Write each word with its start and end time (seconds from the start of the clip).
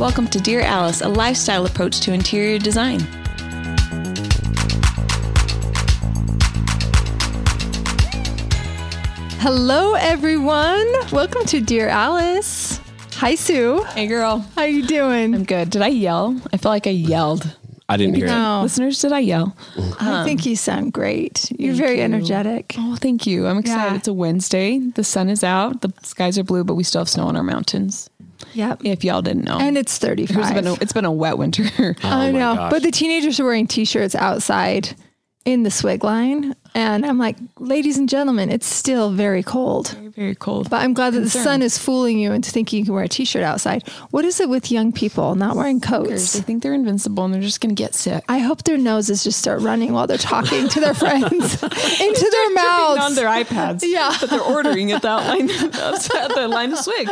Welcome 0.00 0.28
to 0.28 0.40
Dear 0.40 0.62
Alice, 0.62 1.02
a 1.02 1.08
lifestyle 1.08 1.66
approach 1.66 2.00
to 2.00 2.14
interior 2.14 2.58
design. 2.58 3.00
Hello, 9.40 9.92
everyone. 9.96 10.90
Welcome 11.12 11.44
to 11.44 11.60
Dear 11.60 11.88
Alice. 11.88 12.80
Hi, 13.16 13.34
Sue. 13.34 13.82
Hey, 13.90 14.06
girl. 14.06 14.38
How 14.56 14.62
you 14.62 14.86
doing? 14.86 15.34
I'm 15.34 15.44
good. 15.44 15.68
Did 15.68 15.82
I 15.82 15.88
yell? 15.88 16.40
I 16.50 16.56
feel 16.56 16.72
like 16.72 16.86
I 16.86 16.90
yelled. 16.90 17.54
I 17.86 17.98
didn't 17.98 18.14
hear 18.14 18.24
it. 18.24 18.30
No, 18.30 18.62
Listeners, 18.62 19.02
did 19.02 19.12
I 19.12 19.18
yell? 19.18 19.54
I 20.00 20.20
um, 20.20 20.24
think 20.24 20.46
you 20.46 20.56
sound 20.56 20.94
great. 20.94 21.52
You're 21.58 21.74
very 21.74 21.98
you. 21.98 22.04
energetic. 22.04 22.74
Oh, 22.78 22.96
thank 22.96 23.26
you. 23.26 23.46
I'm 23.46 23.58
excited. 23.58 23.90
Yeah. 23.90 23.96
It's 23.96 24.08
a 24.08 24.14
Wednesday. 24.14 24.78
The 24.78 25.04
sun 25.04 25.28
is 25.28 25.44
out. 25.44 25.82
The 25.82 25.92
skies 26.04 26.38
are 26.38 26.42
blue, 26.42 26.64
but 26.64 26.76
we 26.76 26.84
still 26.84 27.02
have 27.02 27.08
snow 27.10 27.26
on 27.26 27.36
our 27.36 27.42
mountains. 27.42 28.08
Yep. 28.54 28.82
If 28.84 29.04
y'all 29.04 29.22
didn't 29.22 29.44
know. 29.44 29.58
And 29.58 29.76
it's 29.78 29.98
35. 29.98 30.36
it's 30.38 30.52
been 30.52 30.66
a, 30.66 30.72
it's 30.74 30.92
been 30.92 31.04
a 31.04 31.12
wet 31.12 31.38
winter. 31.38 31.64
Oh 31.78 31.94
I 32.08 32.28
Oh 32.28 32.32
my 32.32 32.38
know. 32.38 32.54
gosh. 32.56 32.70
But 32.70 32.82
the 32.82 32.90
teenagers 32.90 33.38
are 33.40 33.44
wearing 33.44 33.66
t-shirts 33.66 34.14
outside 34.14 34.94
in 35.44 35.62
the 35.62 35.70
swig 35.70 36.04
line. 36.04 36.54
And 36.72 37.04
I'm 37.04 37.18
like, 37.18 37.36
ladies 37.58 37.98
and 37.98 38.08
gentlemen, 38.08 38.48
it's 38.48 38.66
still 38.66 39.10
very 39.10 39.42
cold. 39.42 39.88
very, 39.88 40.08
very 40.08 40.34
cold. 40.36 40.70
But 40.70 40.82
I'm 40.82 40.94
glad 40.94 41.14
that 41.14 41.20
the 41.20 41.30
sun 41.30 41.62
is 41.62 41.76
fooling 41.76 42.18
you 42.20 42.30
into 42.30 42.52
thinking 42.52 42.78
you 42.78 42.84
can 42.84 42.94
wear 42.94 43.02
a 43.02 43.08
t-shirt 43.08 43.42
outside. 43.42 43.88
What 44.12 44.24
is 44.24 44.38
it 44.38 44.48
with 44.48 44.70
young 44.70 44.92
people 44.92 45.34
not 45.34 45.56
wearing 45.56 45.80
coats? 45.80 46.34
They 46.34 46.40
think 46.42 46.62
they're 46.62 46.74
invincible 46.74 47.24
and 47.24 47.34
they're 47.34 47.40
just 47.42 47.60
going 47.60 47.74
to 47.74 47.82
get 47.82 47.94
sick. 47.96 48.22
I 48.28 48.38
hope 48.38 48.62
their 48.62 48.78
noses 48.78 49.24
just 49.24 49.40
start 49.40 49.62
running 49.62 49.92
while 49.92 50.06
they're 50.06 50.16
talking 50.18 50.68
to 50.68 50.78
their 50.80 50.94
friends 50.94 51.28
into 51.62 52.28
their 52.30 52.50
mouths. 52.50 53.00
on 53.00 53.14
their 53.16 53.28
iPads. 53.28 53.82
Yeah. 53.84 54.14
But 54.20 54.30
they're 54.30 54.40
ordering 54.40 54.92
at 54.92 55.02
that 55.02 55.26
line, 55.26 55.50
at 56.22 56.34
the 56.36 56.46
line 56.48 56.70
of 56.72 56.78
swig. 56.78 57.08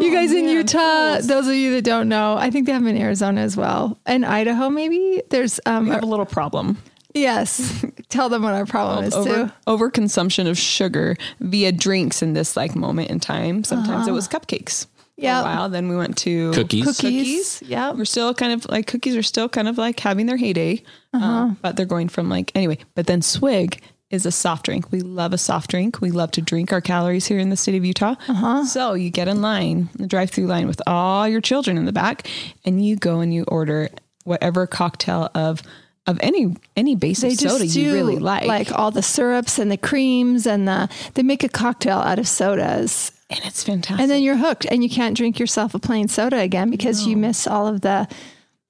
You 0.00 0.12
guys 0.12 0.32
in 0.32 0.48
Utah, 0.48 1.18
those 1.20 1.48
of 1.48 1.54
you 1.54 1.72
that 1.72 1.82
don't 1.82 2.08
know, 2.08 2.36
I 2.36 2.50
think 2.50 2.66
they 2.66 2.72
have 2.72 2.82
them 2.84 2.94
in 2.94 3.02
Arizona 3.02 3.40
as 3.40 3.56
well. 3.56 3.98
And 4.06 4.24
Idaho, 4.24 4.70
maybe. 4.70 5.22
There's 5.30 5.58
um 5.66 5.86
We 5.86 5.90
have 5.90 6.04
a 6.04 6.06
little 6.06 6.26
problem. 6.26 6.78
Yes. 7.20 7.84
Tell 8.08 8.28
them 8.28 8.42
what 8.42 8.54
our 8.54 8.66
problem 8.66 9.04
is 9.04 9.14
over 9.14 9.46
too. 9.46 9.52
overconsumption 9.66 10.48
of 10.48 10.58
sugar 10.58 11.16
via 11.40 11.72
drinks 11.72 12.22
in 12.22 12.32
this 12.32 12.56
like 12.56 12.74
moment 12.74 13.10
in 13.10 13.20
time. 13.20 13.64
Sometimes 13.64 14.06
it 14.06 14.10
uh-huh. 14.10 14.14
was 14.14 14.28
cupcakes. 14.28 14.86
Yeah. 15.16 15.40
a 15.40 15.44
while. 15.44 15.68
Then 15.68 15.88
we 15.88 15.96
went 15.96 16.16
to 16.18 16.52
Cookies. 16.52 16.84
Cookies. 16.84 17.62
Yeah. 17.66 17.90
We're 17.90 18.04
still 18.04 18.32
kind 18.34 18.52
of 18.52 18.68
like 18.70 18.86
cookies 18.86 19.16
are 19.16 19.22
still 19.22 19.48
kind 19.48 19.66
of 19.66 19.76
like 19.76 19.98
having 19.98 20.26
their 20.26 20.36
heyday, 20.36 20.82
uh, 21.12 21.54
but 21.60 21.76
they're 21.76 21.86
going 21.86 22.08
from 22.08 22.28
like 22.28 22.52
anyway. 22.54 22.78
But 22.94 23.08
then 23.08 23.20
swig 23.20 23.82
is 24.10 24.24
a 24.24 24.32
soft 24.32 24.64
drink. 24.64 24.90
We 24.90 25.00
love 25.00 25.32
a 25.32 25.38
soft 25.38 25.70
drink. 25.70 26.00
We 26.00 26.10
love 26.10 26.30
to 26.32 26.40
drink 26.40 26.72
our 26.72 26.80
calories 26.80 27.26
here 27.26 27.38
in 27.38 27.50
the 27.50 27.56
state 27.56 27.74
of 27.74 27.84
Utah. 27.84 28.14
Uh-huh. 28.28 28.64
So 28.64 28.94
you 28.94 29.10
get 29.10 29.28
in 29.28 29.42
line, 29.42 29.90
the 29.94 30.06
drive-through 30.06 30.46
line 30.46 30.66
with 30.66 30.80
all 30.86 31.28
your 31.28 31.40
children 31.40 31.76
in 31.76 31.84
the 31.84 31.92
back, 31.92 32.28
and 32.64 32.84
you 32.84 32.96
go 32.96 33.20
and 33.20 33.34
you 33.34 33.44
order 33.44 33.90
whatever 34.24 34.66
cocktail 34.66 35.30
of 35.34 35.62
of 36.08 36.18
any 36.22 36.56
any 36.74 36.96
base 36.96 37.20
They 37.20 37.32
of 37.32 37.38
soda 37.38 37.66
you 37.66 37.92
really 37.92 38.18
like. 38.18 38.46
like 38.46 38.72
all 38.72 38.90
the 38.90 39.02
syrups 39.02 39.58
and 39.58 39.70
the 39.70 39.76
creams 39.76 40.46
and 40.46 40.66
the 40.66 40.88
they 41.14 41.22
make 41.22 41.44
a 41.44 41.48
cocktail 41.48 41.98
out 41.98 42.18
of 42.18 42.26
sodas. 42.26 43.12
and 43.30 43.40
it's 43.44 43.62
fantastic. 43.62 44.00
And 44.00 44.10
then 44.10 44.22
you're 44.22 44.36
hooked 44.38 44.64
and 44.70 44.82
you 44.82 44.88
can't 44.88 45.16
drink 45.16 45.38
yourself 45.38 45.74
a 45.74 45.78
plain 45.78 46.08
soda 46.08 46.38
again 46.38 46.70
because 46.70 47.06
you 47.06 47.16
miss 47.16 47.46
all 47.46 47.66
of 47.66 47.82
the 47.82 48.08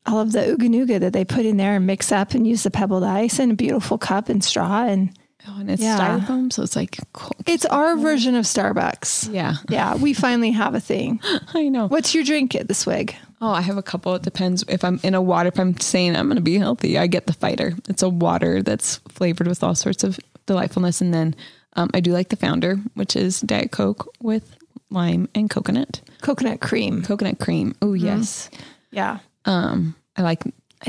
all 0.05 0.19
of 0.21 0.33
the 0.33 0.41
ooga 0.41 0.69
nooga 0.69 0.99
that 1.01 1.13
they 1.13 1.25
put 1.25 1.47
in 1.47 1.59
there 1.59 1.77
and 1.77 1.87
mix 1.87 2.11
up 2.11 2.35
and 2.35 2.47
use 2.47 2.65
the 2.65 2.71
pebbled 2.71 3.05
ice 3.05 3.39
and 3.39 3.53
a 3.53 3.55
beautiful 3.55 3.99
cup 3.99 4.29
and 4.29 4.43
straw 4.43 4.83
and 4.85 5.17
oh, 5.49 5.61
and 5.61 5.71
it's 5.71 5.83
Yeah. 5.83 5.99
styrofoam, 5.99 6.53
so 6.53 6.63
it's 6.63 6.77
like 6.77 6.99
cool. 7.13 7.33
it's 7.47 7.65
our 7.67 7.97
version 7.97 8.35
of 8.35 8.45
Starbucks. 8.45 9.33
yeah, 9.33 9.55
Yeah, 9.69 9.97
we 9.97 10.13
finally 10.13 10.51
have 10.53 10.75
a 10.75 10.81
thing. 10.81 11.21
I 11.55 11.69
know. 11.69 11.89
What's 11.89 12.15
your 12.15 12.25
drink 12.25 12.55
at 12.55 12.69
the 12.69 12.75
swig? 12.75 13.15
Oh, 13.41 13.51
I 13.51 13.61
have 13.61 13.77
a 13.79 13.83
couple. 13.83 14.15
It 14.17 14.23
depends 14.23 14.65
if 14.69 14.85
I'm 14.85 14.99
in 15.03 15.15
a 15.15 15.23
water. 15.23 15.49
If 15.49 15.59
I'm 15.61 15.79
saying 15.81 16.17
I'm 16.17 16.27
going 16.27 16.37
to 16.37 16.43
be 16.43 16.59
healthy, 16.59 16.99
I 16.99 17.07
get 17.07 17.27
the 17.27 17.33
fighter. 17.33 17.73
It's 17.89 18.03
a 18.03 18.09
water 18.09 18.63
that's 18.63 18.97
flavored 19.09 19.47
with 19.47 19.63
all 19.63 19.75
sorts 19.77 20.03
of 20.05 20.19
delightfulness. 20.47 21.01
And 21.01 21.15
then 21.15 21.37
um, 21.75 21.89
I 21.95 22.01
do 22.01 22.13
like 22.13 22.31
the 22.31 22.37
founder, 22.37 22.77
which 22.95 23.15
is 23.15 23.41
Diet 23.41 23.71
Coke 23.71 24.13
with 24.21 24.57
lime 24.91 25.29
and 25.37 25.49
coconut, 25.49 26.01
Coconut 26.23 26.61
cream. 26.61 27.03
coconut 27.03 27.39
cream. 27.39 27.75
Oh 27.81 27.93
yes. 27.95 28.51
Yeah. 28.91 29.19
Um, 29.45 29.95
I 30.17 30.23
like. 30.23 30.43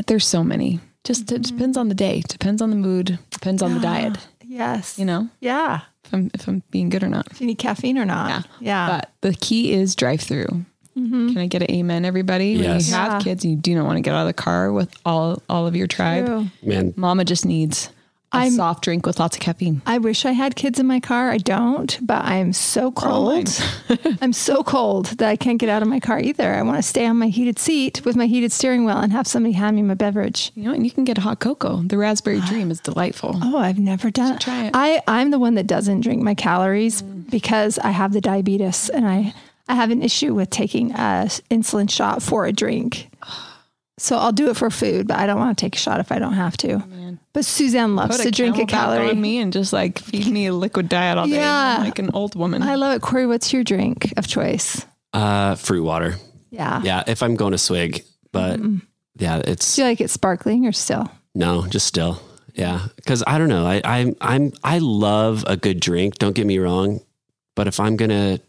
There's 0.08 0.26
so 0.26 0.44
many. 0.44 0.80
Just 1.04 1.32
it 1.32 1.44
depends 1.44 1.78
on 1.78 1.88
the 1.90 1.96
day. 1.96 2.22
Depends 2.28 2.62
on 2.64 2.72
the 2.72 2.76
mood. 2.76 3.20
Depends 3.30 3.62
on 3.62 3.74
the 3.76 3.80
diet. 3.80 4.18
Yes. 4.50 4.98
You 4.98 5.06
know, 5.06 5.30
Yeah. 5.40 5.82
if 6.04 6.14
I'm 6.14 6.32
if 6.34 6.48
I'm 6.48 6.64
being 6.72 6.90
good 6.90 7.04
or 7.04 7.08
not. 7.10 7.28
If 7.32 7.40
you 7.40 7.48
need 7.48 7.60
caffeine 7.60 7.98
or 7.98 8.06
not. 8.06 8.30
Yeah. 8.30 8.42
Yeah. 8.60 8.88
But 8.98 9.12
the 9.22 9.34
key 9.36 9.74
is 9.74 9.96
drive 9.96 10.22
through. 10.22 10.66
Mm-hmm. 10.98 11.28
Can 11.30 11.38
I 11.38 11.48
get 11.48 11.62
an 11.62 11.72
amen, 11.72 12.04
everybody? 12.04 12.56
When 12.56 12.64
Yes. 12.66 12.90
you 12.90 12.96
have 12.96 13.14
Yeah. 13.14 13.20
kids, 13.20 13.46
and 13.46 13.54
you 13.54 13.60
do 13.60 13.76
not 13.76 13.86
want 13.86 13.98
to 13.98 14.02
get 14.02 14.14
out 14.14 14.22
of 14.22 14.28
the 14.28 14.34
car 14.34 14.72
with 14.72 14.94
all 15.06 15.42
all 15.48 15.68
of 15.68 15.76
your 15.76 15.88
tribe. 15.88 16.26
True. 16.26 16.48
Man, 16.64 16.94
Mama 16.98 17.24
just 17.26 17.46
needs 17.46 17.90
a 18.32 18.38
I'm- 18.38 18.52
soft 18.52 18.84
drink 18.84 19.06
with 19.06 19.20
lots 19.20 19.36
of 19.36 19.42
caffeine. 19.42 19.82
I 19.86 19.98
wish 19.98 20.26
I 20.26 20.34
had 20.34 20.56
kids 20.56 20.80
in 20.80 20.86
my 20.86 21.00
car. 21.00 21.32
I 21.32 21.38
don't, 21.38 21.98
but 22.02 22.24
I'm 22.24 22.54
so 22.54 22.92
cold. 22.92 23.50
I'm 24.22 24.34
so 24.34 24.64
cold 24.64 25.08
that 25.18 25.28
I 25.28 25.36
can't 25.36 25.60
get 25.60 25.70
out 25.70 25.82
of 25.82 25.88
my 25.88 26.00
car 26.00 26.20
either. 26.20 26.54
I 26.54 26.62
want 26.62 26.78
to 26.78 26.84
stay 26.84 27.06
on 27.06 27.18
my 27.18 27.28
heated 27.28 27.58
seat 27.58 28.06
with 28.06 28.16
my 28.16 28.28
heated 28.28 28.52
steering 28.52 28.86
wheel 28.86 28.98
and 28.98 29.12
have 29.12 29.26
somebody 29.26 29.54
hand 29.54 29.76
me 29.76 29.82
my 29.82 29.96
beverage. 29.96 30.52
You 30.54 30.66
know, 30.66 30.74
and 30.74 30.86
you 30.86 30.92
can 30.92 31.06
get 31.06 31.18
a 31.18 31.22
hot 31.22 31.40
cocoa. 31.40 31.82
The 31.82 31.98
raspberry 31.98 32.40
dream 32.48 32.70
is 32.70 32.80
delightful. 32.80 33.40
Oh, 33.42 33.58
I've 33.58 33.80
never 33.80 34.12
done 34.12 34.36
it. 34.36 34.42
try 34.42 34.66
it. 34.66 34.72
I, 34.74 35.02
I'm 35.08 35.32
the 35.32 35.40
one 35.40 35.56
that 35.56 35.66
doesn't 35.68 36.02
drink 36.02 36.22
my 36.22 36.36
calories 36.36 37.02
mm. 37.02 37.30
because 37.32 37.80
I 37.80 37.90
have 37.90 38.14
the 38.14 38.22
diabetes 38.22 38.90
and 38.90 39.08
I, 39.08 39.34
I 39.68 39.74
have 39.74 39.90
an 39.90 40.04
issue 40.04 40.36
with 40.36 40.52
taking 40.52 40.92
a 40.92 41.28
insulin 41.50 41.90
shot 41.90 42.22
for 42.22 42.46
a 42.46 42.52
drink. 42.52 43.10
So 44.00 44.18
I'll 44.18 44.32
do 44.32 44.50
it 44.50 44.58
for 44.58 44.70
food, 44.70 45.08
but 45.08 45.18
I 45.18 45.26
don't 45.28 45.38
want 45.40 45.58
to 45.58 45.62
take 45.66 45.76
a 45.76 45.80
shot 45.80 46.00
if 46.00 46.12
I 46.12 46.20
don't 46.20 46.34
have 46.34 46.56
to. 46.58 47.18
But 47.34 47.46
Suzanne 47.46 47.96
loves 47.96 48.18
Put 48.18 48.24
to 48.24 48.32
drink 48.32 48.58
a 48.58 48.62
CamelBak 48.62 48.68
calorie. 48.70 49.10
on 49.10 49.22
me 49.22 49.38
and 49.40 49.52
just 49.54 49.74
like 49.74 50.00
feed 50.00 50.28
me 50.28 50.48
a 50.48 50.54
liquid 50.54 50.90
diet 50.90 51.18
all 51.18 51.26
day. 51.28 51.36
Yeah. 51.36 51.78
Like 51.80 52.00
an 52.00 52.10
old 52.14 52.36
woman. 52.36 52.64
I 52.64 52.76
love 52.76 52.96
it. 52.96 53.02
Corey, 53.02 53.28
what's 53.28 53.52
your 53.54 53.64
drink 53.64 54.14
of 54.18 54.28
choice? 54.28 54.86
uh, 55.14 55.56
fruit 55.56 55.84
water. 55.84 56.16
Yeah. 56.50 56.82
Yeah, 56.84 57.04
if 57.08 57.22
I'm 57.22 57.36
going 57.36 57.52
to 57.52 57.58
swig, 57.58 58.04
but 58.32 58.60
yeah, 59.18 59.42
it's 59.46 59.76
Do 59.76 59.82
you 59.84 59.88
like 59.88 60.02
it 60.02 60.10
sparkling 60.10 60.66
or 60.66 60.72
still? 60.72 61.12
no, 61.36 61.68
just 61.68 61.86
still. 61.88 62.22
Yeah, 62.56 62.88
because 62.96 63.24
I 63.28 63.38
don't 63.38 63.50
know. 63.50 63.66
I 63.66 63.82
I'm 63.86 64.16
I'm 64.22 64.52
I 64.64 64.80
love 64.80 65.44
a 65.48 65.56
good 65.56 65.80
drink. 65.80 66.18
Don't 66.18 66.34
get 66.36 66.46
me 66.48 66.58
wrong, 66.60 67.00
but 67.56 67.68
if 67.68 67.80
I'm 67.80 67.96
gonna 67.96 68.40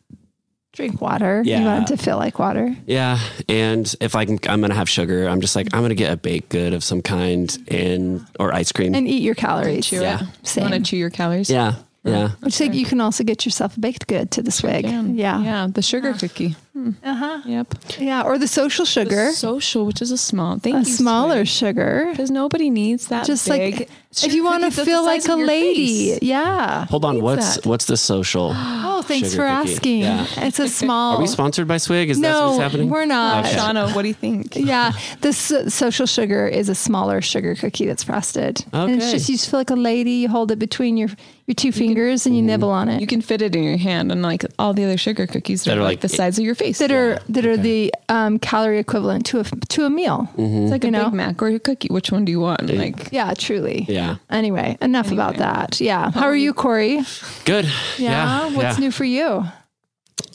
Drink 0.73 1.01
water. 1.01 1.43
You 1.45 1.51
Yeah. 1.53 1.65
want 1.65 1.91
it 1.91 1.97
to 1.97 2.03
feel 2.03 2.17
like 2.17 2.39
water. 2.39 2.77
yeah, 2.87 3.19
and 3.49 3.93
if 4.01 4.15
I 4.15 4.25
can, 4.25 4.39
I'm 4.49 4.61
gonna 4.61 4.75
have 4.75 4.89
sugar. 4.89 5.29
I'm 5.29 5.41
just 5.41 5.57
like 5.57 5.69
I'm 5.75 5.83
gonna 5.83 5.95
get 5.97 6.13
a 6.13 6.17
baked 6.17 6.49
good 6.49 6.75
of 6.75 6.85
some 6.85 7.03
kind 7.03 7.57
and 7.69 8.25
or 8.39 8.55
ice 8.55 8.71
cream. 8.71 8.95
And 8.95 9.09
eat 9.09 9.23
your 9.23 9.35
calories. 9.35 9.87
chew 9.87 10.01
Yeah. 10.01 10.21
it. 10.23 10.29
Same. 10.47 10.71
Want 10.71 10.75
to 10.75 10.81
chew 10.89 10.97
your 10.97 11.11
calories? 11.11 11.51
yeah, 11.51 11.75
yeah. 12.05 12.31
Which 12.41 12.61
like 12.61 12.73
you 12.75 12.85
can 12.87 13.01
also 13.01 13.25
get 13.25 13.45
yourself 13.45 13.77
a 13.77 13.81
baked 13.81 14.07
good 14.07 14.31
to 14.31 14.43
the 14.43 14.53
swig. 14.53 14.85
Can. 14.85 15.17
Yeah. 15.19 15.43
Yeah. 15.43 15.67
The 15.73 15.83
sugar 15.83 16.13
cookie. 16.15 16.55
Uh-huh. 17.03 17.43
Yep. 17.45 17.75
Yeah. 17.99 18.23
Or 18.23 18.39
the 18.39 18.49
social 18.49 18.85
sugar. 18.85 19.33
Social, 19.33 19.87
which 19.87 20.01
is 20.03 20.11
a 20.11 20.19
small. 20.19 20.59
Thank 20.59 20.77
a 20.77 20.79
you. 20.81 20.85
smaller 20.85 21.45
sugar. 21.45 22.09
Because 22.11 22.31
nobody 22.31 22.71
needs 22.71 23.09
that 23.09 23.27
Just 23.27 23.49
big 23.49 23.79
like 23.81 23.89
if 24.25 24.33
you 24.35 24.43
want 24.43 24.65
to 24.65 24.85
feel 24.85 25.05
like 25.05 25.27
a 25.29 25.35
lady. 25.37 26.11
face. 26.13 26.19
Yeah. 26.23 26.87
Hold 26.87 27.05
on, 27.05 27.21
what's 27.23 27.57
that? 27.57 27.67
what's 27.67 27.85
the 27.87 27.97
social? 27.97 28.55
Oh, 28.93 29.03
thanks 29.03 29.31
Sugar 29.31 29.43
for 29.49 29.49
cookie. 29.63 29.73
asking. 29.73 30.01
Yeah. 30.01 30.47
It's 30.47 30.59
a 30.59 30.69
small. 30.83 31.17
Are 31.17 31.21
we 31.21 31.27
sponsored 31.27 31.67
by 31.67 31.79
Swig? 31.79 32.11
Is 32.11 32.21
that 32.21 32.29
no, 32.31 32.49
what's 32.51 32.61
happening? 32.63 32.91
we're 32.91 33.07
not. 33.07 33.47
Okay. 33.47 33.57
Shauna, 33.57 33.95
what 33.95 34.03
do 34.03 34.09
you 34.09 34.15
think? 34.15 34.57
Yeah, 34.71 34.93
this 35.23 35.51
uh, 35.51 35.71
social 35.71 36.05
sugar 36.07 36.47
is 36.47 36.69
a 36.69 36.75
smaller 36.75 37.23
sugar 37.23 37.55
cookie 37.55 37.87
that's 37.87 38.05
frosted. 38.05 38.63
And 38.75 38.91
it's 38.97 39.11
just 39.11 39.29
you 39.31 39.37
just 39.37 39.51
feel 39.51 39.59
like 39.61 39.71
a 39.71 39.75
lady. 39.75 40.11
You 40.23 40.29
hold 40.29 40.51
it 40.51 40.59
between 40.59 40.99
your 40.99 41.09
your 41.47 41.55
two 41.55 41.73
fingers 41.73 42.27
and 42.27 42.37
you 42.37 42.43
nibble 42.43 42.71
on 42.71 42.89
it. 42.91 43.01
You 43.01 43.07
can 43.07 43.23
fit 43.23 43.41
it 43.43 43.57
in 43.57 43.63
your 43.65 43.79
hand, 43.79 44.13
and 44.13 44.21
like 44.23 44.45
all 44.59 44.75
the 44.75 44.85
other 44.85 44.99
sugar 44.99 45.27
cookies 45.27 45.65
that, 45.65 45.71
That 45.71 45.79
are 45.79 45.81
are 45.81 45.85
like, 45.85 45.93
like- 45.99 46.01
the 46.03 46.09
size 46.11 46.39
of 46.39 46.45
your 46.45 46.55
face. 46.55 46.70
That 46.79 46.93
are 46.93 47.19
that 47.29 47.47
are 47.47 47.57
the 47.57 47.95
um, 48.09 48.39
calorie 48.39 48.79
equivalent 48.79 49.27
to 49.27 49.41
a 49.41 49.45
to 49.45 49.85
a 49.85 49.91
meal. 49.91 50.29
it's 50.37 50.71
like 50.71 50.85
a 50.85 50.89
you 50.89 50.91
know? 50.91 51.05
Big 51.05 51.15
Mac 51.15 51.43
or 51.43 51.49
a 51.49 51.59
cookie. 51.59 51.89
Which 51.89 52.11
one 52.13 52.25
do 52.25 52.33
you 52.33 52.41
want? 52.41 52.63
Like 52.69 53.13
Yeah, 53.13 53.35
truly. 53.35 53.87
Yeah. 53.89 54.17
Anyway, 54.31 54.79
enough 54.81 55.11
about 55.11 55.37
that. 55.37 55.81
Yeah. 55.81 56.11
How 56.11 56.27
are 56.27 56.37
you, 56.37 56.53
Corey? 56.53 57.01
Good. 57.45 57.67
Yeah. 57.99 58.11
Yeah. 58.11 58.57
What's 58.57 58.79
yeah. 58.79 58.85
new 58.85 58.91
for 58.91 59.05
you? 59.05 59.45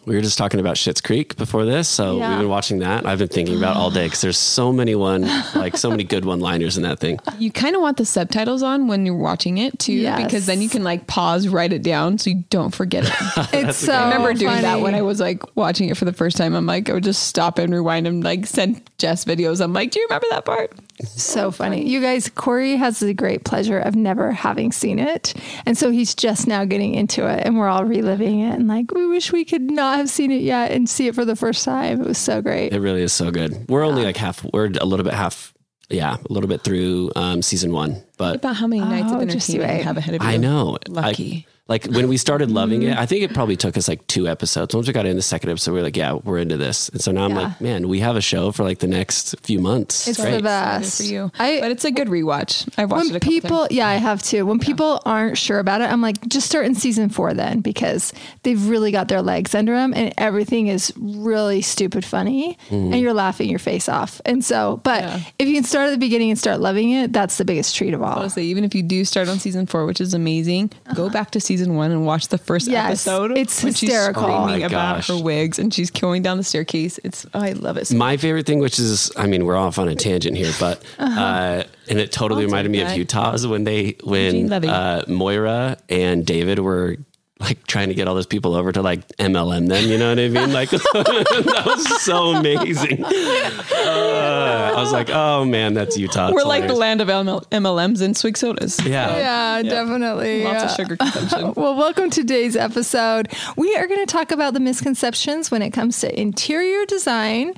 We 0.06 0.16
were 0.16 0.22
just 0.22 0.38
talking 0.38 0.60
about 0.60 0.76
Schitt's 0.76 1.02
Creek 1.02 1.36
before 1.36 1.66
this, 1.66 1.88
so 1.88 2.18
Yeah. 2.18 2.30
we've 2.30 2.40
been 2.40 2.50
watching 2.50 2.80
that. 2.80 3.06
I've 3.08 3.18
been 3.20 3.28
thinking 3.28 3.58
about 3.58 3.76
all 3.76 3.90
day 3.90 4.06
because 4.06 4.22
there's 4.22 4.38
so 4.38 4.72
many 4.72 4.94
one, 4.94 5.22
like 5.56 5.78
so 5.78 5.90
many 5.90 6.04
good 6.04 6.26
one-liners 6.26 6.78
in 6.78 6.84
that 6.84 7.00
thing. 7.00 7.20
you 7.40 7.52
kind 7.52 7.76
of 7.76 7.82
want 7.82 7.98
the 7.98 8.06
subtitles 8.06 8.62
on 8.62 8.88
when 8.88 9.06
you're 9.06 9.16
watching 9.18 9.58
it 9.58 9.80
too, 9.80 9.94
Yes. 9.94 10.24
because 10.24 10.46
then 10.46 10.62
you 10.62 10.70
can 10.70 10.84
like 10.84 11.08
pause, 11.08 11.48
write 11.48 11.74
it 11.74 11.82
down, 11.82 12.18
so 12.20 12.30
you 12.30 12.44
don't 12.50 12.74
forget 12.74 13.06
it. 13.06 13.14
It's 13.54 13.78
so 13.78 13.94
I 13.94 14.04
remember 14.06 14.34
doing 14.34 14.62
that 14.62 14.82
when 14.82 14.94
I 14.94 15.02
was 15.02 15.20
like 15.20 15.42
watching 15.56 15.90
it 15.90 15.98
for 15.98 16.06
the 16.06 16.14
first 16.14 16.38
time. 16.38 16.54
I'm 16.54 16.66
like, 16.68 16.90
I 16.90 16.94
would 16.94 17.04
just 17.04 17.24
stop 17.28 17.58
and 17.58 17.74
rewind 17.74 18.06
and 18.08 18.24
like 18.24 18.46
send 18.46 18.82
Jess 19.00 19.26
videos. 19.26 19.60
I'm 19.60 19.74
like, 19.74 19.92
do 19.92 20.00
you 20.00 20.06
remember 20.08 20.28
that 20.32 20.46
part? 20.46 20.74
So 21.04 21.52
funny. 21.52 21.88
You 21.90 22.00
guys, 22.02 22.30
Corey 22.30 22.76
has 22.78 23.00
the 23.00 23.14
great 23.14 23.44
pleasure 23.44 23.80
of 23.80 23.96
never 23.96 24.32
having 24.32 24.72
seen 24.72 24.98
it. 25.00 25.34
And 25.66 25.78
so 25.78 25.92
he's 25.92 26.16
just 26.16 26.48
now 26.48 26.64
getting 26.64 26.96
into 26.96 27.28
it 27.28 27.46
and 27.46 27.58
we're 27.58 27.68
all 27.68 27.84
reliving 27.84 28.40
it 28.40 28.54
and 28.56 28.68
like, 28.68 28.92
we 28.94 29.06
wish 29.06 29.32
we 29.34 29.44
could 29.44 29.70
not 29.70 29.98
have 29.98 30.10
seen 30.10 30.32
it 30.32 30.42
yet 30.42 30.72
and 30.72 30.90
see 30.90 31.08
it 31.08 31.16
for 31.16 31.26
the 31.26 31.36
first 31.36 31.66
time. 31.66 32.02
It 32.02 32.08
was 32.08 32.18
so 32.18 32.42
great. 32.42 32.72
It 32.72 32.80
really 32.80 33.02
is 33.02 33.12
so 33.14 33.30
good. 33.32 33.66
We're 33.70 33.84
only 33.84 34.04
like 34.06 34.16
half, 34.18 34.46
we're 34.54 34.68
a 34.80 34.86
little 34.86 35.04
bit 35.04 35.14
half, 35.14 35.54
yeah, 35.90 36.16
a 36.18 36.34
little 36.34 36.48
bit 36.48 36.62
through 36.64 37.12
um, 37.16 37.42
season 37.42 37.72
one, 37.74 38.02
but 38.18 38.38
About 38.38 38.56
how 38.56 38.68
many 38.68 38.82
nights 38.82 39.12
of 39.12 39.18
Oh, 39.22 39.26
just 39.26 39.50
entertainment 39.50 39.72
you 39.72 39.78
wait. 39.80 39.84
have 39.84 39.98
ahead 39.98 40.16
of 40.16 40.24
you? 40.24 40.28
I 40.28 40.38
know. 40.38 40.78
Lucky. 40.88 41.46
I- 41.48 41.52
like 41.68 41.86
when 41.86 42.08
we 42.08 42.18
started 42.18 42.52
loving 42.52 42.84
it, 42.84 42.92
mm-hmm. 42.92 43.00
I 43.00 43.06
think 43.06 43.24
it 43.24 43.34
probably 43.34 43.56
took 43.56 43.76
us 43.76 43.88
like 43.88 44.06
two 44.08 44.28
episodes. 44.28 44.76
Once 44.76 44.86
we 44.88 44.94
got 44.94 45.06
in 45.06 45.16
the 45.16 45.22
second 45.22 45.50
episode, 45.50 45.72
we 45.72 45.80
were 45.80 45.84
like, 45.84 45.98
yeah, 45.98 46.14
we're 46.14 46.38
into 46.38 46.58
this. 46.58 46.90
And 46.90 47.02
so 47.02 47.12
now 47.12 47.26
I'm 47.26 47.32
Yeah. 47.32 47.40
like, 47.42 47.62
man, 47.62 47.88
we 47.88 48.00
have 48.02 48.16
a 48.16 48.22
show 48.22 48.52
for 48.52 48.64
like 48.64 48.80
the 48.80 48.88
next 48.88 49.36
few 49.42 49.60
months. 49.60 50.08
It's 50.08 50.20
Great. 50.20 50.38
the 50.38 50.44
best. 50.44 50.98
for 51.02 51.08
you. 51.08 51.32
I- 51.40 51.60
but 51.62 51.72
it's 51.72 51.86
a 51.86 51.92
good 51.92 52.08
rewatch. 52.08 52.68
I've 52.78 52.92
watched 52.92 53.06
it 53.06 53.14
when 53.14 53.16
a 53.16 53.20
couple 53.20 53.32
people 53.32 53.58
times. 53.62 53.72
yeah 53.72 53.88
i 53.88 53.96
have 53.96 54.22
too 54.22 54.46
when 54.46 54.60
people 54.60 55.02
aren't 55.06 55.38
sure 55.38 55.60
about 55.60 55.82
it 55.82 55.86
i'm 55.92 56.02
like 56.02 56.20
just 56.28 56.48
start 56.48 56.66
in 56.66 56.76
season 56.76 57.10
four 57.10 57.34
then 57.34 57.62
because 57.62 58.14
they've 58.44 58.68
really 58.68 58.92
got 58.92 59.08
their 59.08 59.22
legs 59.22 59.56
under 59.56 59.74
them 59.74 59.94
and 59.94 60.14
everything 60.18 60.68
is 60.68 60.94
really 60.98 61.62
stupid 61.62 62.04
funny 62.06 62.58
mm-hmm. 62.70 62.94
and 62.94 63.00
you're 63.02 63.14
laughing 63.14 63.50
your 63.50 63.60
face 63.60 63.88
off 63.90 64.22
and 64.26 64.44
so 64.44 64.80
but 64.84 65.02
Yeah. 65.04 65.20
if 65.40 65.48
you 65.48 65.54
can 65.56 65.64
start 65.64 65.88
at 65.88 65.92
the 65.92 65.98
beginning 65.98 66.30
and 66.30 66.40
start 66.40 66.60
loving 66.60 66.92
it 66.92 67.12
that's 67.14 67.38
the 67.38 67.46
biggest 67.46 67.76
treat 67.76 67.94
of 67.94 68.02
all 68.02 68.20
Honestly, 68.20 68.46
even 68.46 68.64
if 68.64 68.74
you 68.76 68.84
do 68.84 69.04
start 69.06 69.28
on 69.30 69.40
season 69.40 69.66
four, 69.66 69.86
which 69.86 70.00
is 70.02 70.14
amazing, 70.14 70.72
go 70.96 71.06
uh-huh. 71.06 71.14
back 71.14 71.32
to 71.32 71.40
season 71.58 71.76
one 71.76 71.92
and 71.92 72.06
watch 72.06 72.28
the 72.28 72.38
first 72.38 72.68
Yes, 72.68 73.08
episode. 73.08 73.38
it's 73.38 73.64
when 73.64 73.74
hysterical. 73.74 74.24
She's 74.24 74.30
Oh 74.32 74.42
screaming 74.44 74.60
my 74.62 74.66
about 74.68 74.96
gosh. 74.98 75.08
her 75.08 75.18
wigs 75.18 75.60
and 75.60 75.74
she's 75.74 75.92
going 75.92 76.22
down 76.22 76.38
the 76.38 76.44
staircase. 76.44 77.00
It's 77.04 77.26
oh, 77.34 77.40
I 77.40 77.52
love 77.54 77.78
it. 77.78 77.88
So 77.88 77.96
My 77.96 78.18
favorite 78.18 78.46
thing, 78.46 78.60
which 78.60 78.80
is, 78.80 79.12
I 79.16 79.28
mean, 79.28 79.46
we're 79.46 79.56
off 79.58 79.80
on 79.80 79.88
a 79.88 79.96
tangent 79.96 80.36
here, 80.38 80.52
but, 80.60 80.84
uh 81.00 81.64
and 81.88 82.00
it 82.00 82.12
totally 82.12 82.42
I'll 82.44 82.48
reminded 82.48 82.70
take 82.70 82.78
me 82.80 82.82
of 82.82 82.88
that. 82.90 82.98
Utah's 82.98 83.46
when 83.48 83.64
they, 83.64 83.96
when 84.04 84.52
uh, 84.52 85.04
Moira 85.08 85.78
and 85.88 86.26
David 86.26 86.60
were 86.60 86.98
like 87.40 87.68
trying 87.68 87.90
to 87.90 87.94
get 87.94 88.08
all 88.08 88.16
those 88.16 88.26
people 88.26 88.56
over 88.56 88.72
to 88.72 88.82
like 88.82 89.06
MLM 89.18 89.68
them, 89.68 89.90
you 89.90 89.98
know 89.98 90.10
what 90.10 90.20
I 90.20 90.30
mean? 90.30 90.54
Like 90.54 90.70
that 90.72 91.64
was 91.66 92.02
so 92.04 92.28
amazing. 92.36 93.04
Uh, 93.04 94.74
I 94.76 94.80
was 94.82 94.92
like, 94.94 95.10
oh 95.10 95.44
man, 95.46 95.74
that's 95.74 95.98
Utah. 95.98 96.32
We're 96.32 96.40
It's 96.40 96.48
like 96.48 96.68
the 96.68 96.74
land 96.76 97.02
of 97.02 97.10
ML- 97.10 97.46
MLMs 97.50 98.02
and 98.02 98.16
swig 98.16 98.38
sodas. 98.38 98.80
Yeah. 98.86 99.18
yeah, 99.18 99.62
definitely 99.64 100.44
Lots 100.44 100.64
yeah. 100.64 100.66
of 100.66 100.72
sugar 100.76 100.98
consumption. 100.98 101.54
Well, 101.56 101.76
welcome 101.76 102.10
to 102.10 102.22
today's 102.22 102.56
episode. 102.56 103.28
We 103.58 103.76
are 103.76 103.88
going 103.88 104.00
to 104.06 104.12
talk 104.12 104.32
about 104.32 104.54
the 104.54 104.60
misconceptions 104.60 105.52
when 105.52 105.62
it 105.62 105.72
comes 105.72 106.00
to 106.02 106.20
interior 106.20 106.86
design 106.86 107.54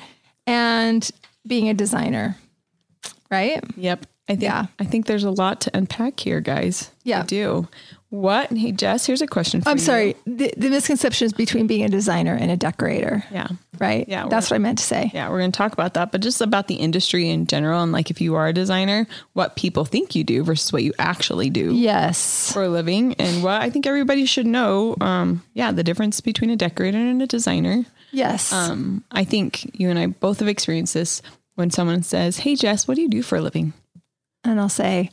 and 0.45 1.09
being 1.45 1.69
a 1.69 1.73
designer. 1.73 2.35
Right? 3.29 3.63
Yep. 3.75 4.05
I 4.29 4.33
think 4.33 4.41
Yeah. 4.41 4.65
I 4.79 4.85
think 4.85 5.05
there's 5.05 5.23
a 5.23 5.31
lot 5.31 5.61
to 5.61 5.77
unpack 5.77 6.19
here, 6.19 6.41
guys. 6.41 6.91
Yeah. 7.03 7.21
I 7.21 7.25
do. 7.25 7.67
What? 8.17 8.51
Hey, 8.51 8.71
Jess, 8.71 9.05
here's 9.05 9.21
a 9.21 9.27
question 9.27 9.61
for 9.61 9.69
you. 9.69 9.71
I'm 9.71 9.77
you. 9.77 9.83
sorry. 9.83 10.15
The, 10.25 10.51
the 10.57 10.67
is 11.21 11.33
between 11.33 11.67
being 11.67 11.85
a 11.85 11.89
designer 11.89 12.33
and 12.33 12.49
a 12.49 12.57
decorator. 12.57 13.23
Yeah. 13.31 13.47
Right? 13.77 14.09
Yeah, 14.09 14.27
That's 14.27 14.49
what 14.49 14.55
I 14.55 14.57
meant 14.57 14.79
to 14.79 14.83
say. 14.83 15.11
Yeah, 15.13 15.29
we're 15.29 15.37
going 15.39 15.51
to 15.51 15.57
talk 15.57 15.73
about 15.73 15.93
that, 15.93 16.11
but 16.11 16.21
just 16.21 16.41
about 16.41 16.67
the 16.67 16.75
industry 16.75 17.29
in 17.29 17.45
general 17.45 17.83
and 17.83 17.91
like 17.91 18.09
if 18.09 18.19
you 18.19 18.33
are 18.33 18.47
a 18.47 18.53
designer, 18.53 19.05
what 19.33 19.55
people 19.55 19.85
think 19.85 20.15
you 20.15 20.23
do 20.23 20.43
versus 20.43 20.73
what 20.73 20.81
you 20.83 20.93
actually 20.97 21.51
do 21.51 21.73
Yes. 21.75 22.51
for 22.51 22.63
a 22.63 22.69
living 22.69 23.13
and 23.19 23.43
what 23.43 23.61
I 23.61 23.69
think 23.69 23.85
everybody 23.85 24.25
should 24.25 24.47
know. 24.47 24.95
Um, 24.99 25.43
yeah, 25.53 25.71
the 25.71 25.83
difference 25.83 26.19
between 26.19 26.49
a 26.49 26.55
decorator 26.55 26.97
and 26.97 27.21
a 27.21 27.27
designer. 27.27 27.85
Yes. 28.11 28.51
Um, 28.51 29.03
I 29.11 29.25
think 29.25 29.79
you 29.79 29.89
and 29.91 29.99
I 29.99 30.07
both 30.07 30.39
have 30.39 30.47
experienced 30.47 30.95
this 30.95 31.21
when 31.53 31.69
someone 31.69 32.01
says, 32.01 32.37
Hey, 32.37 32.55
Jess, 32.55 32.87
what 32.87 32.95
do 32.95 33.01
you 33.03 33.09
do 33.09 33.21
for 33.21 33.37
a 33.37 33.41
living? 33.41 33.73
and 34.43 34.59
I'll 34.61 34.69
say, 34.69 35.09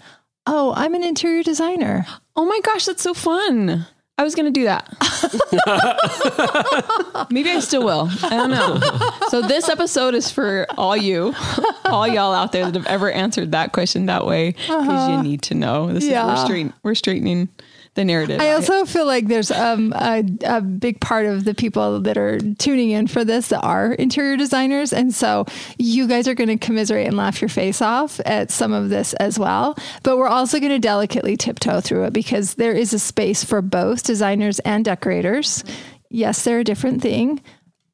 Oh, 0.47 0.73
I'm 0.77 0.95
an 0.95 1.03
interior 1.03 1.43
designer. 1.43 2.07
Oh 2.37 2.45
my 2.45 2.61
gosh, 2.63 2.85
that's 2.85 3.03
so 3.03 3.15
fun. 3.15 3.87
I 4.17 4.23
was 4.23 4.37
going 4.37 4.47
to 4.47 4.53
do 4.53 4.65
that. 4.65 4.87
Maybe 7.31 7.51
I 7.51 7.59
still 7.59 7.85
will. 7.85 8.09
I 8.23 8.31
don't 8.31 8.51
know. 8.51 8.79
So 9.29 9.43
this 9.43 9.69
episode 9.69 10.15
is 10.15 10.31
for 10.31 10.67
all 10.79 10.97
you, 10.97 11.35
all 11.85 12.07
y'all 12.07 12.33
out 12.33 12.53
there 12.53 12.67
that 12.67 12.75
have 12.75 12.87
ever 12.87 13.11
answered 13.11 13.51
that 13.53 13.73
question 13.73 14.07
that 14.07 14.25
way 14.25 14.53
because 14.53 14.85
you 14.85 14.93
uh-huh. 14.93 15.23
need 15.23 15.43
to 15.43 15.55
know. 15.55 15.93
This 15.93 16.05
is 16.05 16.11
Yeah. 16.11 16.27
we're, 16.27 16.45
straight, 16.45 16.73
we're 16.85 16.95
straightening 16.95 17.49
the 17.95 18.05
narrative. 18.05 18.41
I 18.41 18.51
also 18.53 18.85
feel 18.85 19.07
like 19.07 19.29
there's 19.29 19.51
um, 19.51 19.93
a, 19.97 20.25
a 20.45 20.61
big 20.61 21.01
part 21.01 21.27
of 21.27 21.45
the 21.45 21.55
people 21.55 22.01
that 22.01 22.17
are 22.17 22.39
tuning 22.39 22.91
in 22.91 23.07
for 23.07 23.25
this 23.25 23.49
that 23.49 23.63
are 23.63 23.93
interior 23.93 24.37
designers. 24.37 24.93
And 24.93 25.15
so 25.15 25.47
you 25.79 26.07
guys 26.07 26.27
are 26.27 26.35
going 26.35 26.49
to 26.49 26.57
commiserate 26.57 27.07
and 27.07 27.17
laugh 27.17 27.41
your 27.41 27.49
face 27.49 27.81
off 27.81 28.21
at 28.27 28.51
some 28.51 28.73
of 28.73 28.89
this 28.89 29.15
as 29.15 29.39
well. 29.39 29.77
But 30.03 30.19
we're 30.19 30.29
also 30.29 30.59
going 30.59 30.73
to 30.73 30.79
delicately 30.79 31.37
tiptoe 31.37 31.81
through 31.81 32.05
it 32.05 32.13
because 32.13 32.55
there 32.55 32.73
is 32.75 32.93
a 32.93 32.99
space 32.99 33.45
for 33.45 33.63
both 33.63 34.03
designers 34.03 34.59
and 34.61 34.85
decorators. 34.85 35.65
Yes, 36.11 36.45
they're 36.45 36.61
a 36.61 36.65
different 36.65 37.01
thing. 37.01 37.41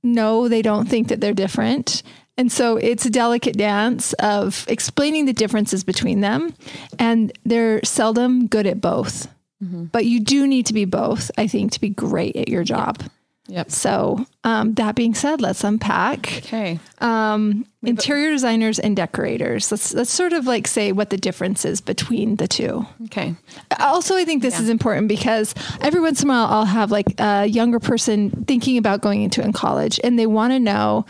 No, 0.03 0.49
they 0.49 0.63
don't 0.63 0.89
think 0.89 1.09
that 1.09 1.21
they're 1.21 1.35
different. 1.35 2.03
And 2.39 2.51
so 2.51 2.79
it's 2.79 3.05
a 3.05 3.11
delicate 3.11 3.57
dance 3.57 4.15
of 4.15 4.65
explaining 4.67 5.27
the 5.27 5.35
differences 5.35 5.85
between 5.85 6.23
them. 6.23 6.55
And 6.99 7.33
they're 7.45 7.85
seldom 7.85 8.47
good 8.47 8.67
at 8.67 8.81
both. 8.81 9.29
But 9.61 10.07
you 10.07 10.21
do 10.21 10.47
need 10.47 10.67
to 10.67 10.73
be 10.73 10.85
both, 10.87 11.31
I 11.37 11.47
think, 11.47 11.73
to 11.73 11.81
be 11.81 11.91
great 11.91 12.35
at 12.37 12.49
your 12.49 12.65
job. 12.65 13.03
Yep. 13.49 13.71
So, 13.73 14.25
um, 14.45 14.75
that 14.75 14.95
being 14.95 15.13
said, 15.13 15.41
let's 15.41 15.65
unpack 15.65 16.37
Okay. 16.45 16.79
um, 17.01 17.67
interior 17.83 18.31
designers 18.31 18.79
and 18.79 18.95
decorators. 18.95 19.73
Let's 19.73 19.93
let's 19.93 20.11
sort 20.13 20.33
of 20.33 20.47
like 20.47 20.69
say 20.69 20.93
what 20.93 21.11
the 21.11 21.17
difference 21.17 21.65
is 21.65 21.81
between 21.81 22.37
the 22.37 22.47
two. 22.47 22.87
Okay. 23.07 23.35
Also, 23.81 24.15
I 24.17 24.25
think 24.25 24.43
this 24.43 24.61
is 24.61 24.69
important 24.69 25.09
because 25.09 25.53
every 25.81 26.01
once 26.01 26.23
in 26.23 26.29
a 26.29 26.33
while 26.33 26.47
I'll 26.47 26.65
have 26.65 26.93
like 26.93 27.19
a 27.19 27.47
younger 27.47 27.81
person 27.81 28.45
thinking 28.47 28.79
about 28.79 29.01
going 29.01 29.23
into 29.23 29.43
in 29.43 29.53
college, 29.53 29.99
and 30.05 30.17
they 30.17 30.27
want 30.29 30.53
to 30.53 30.61
know 30.61 31.05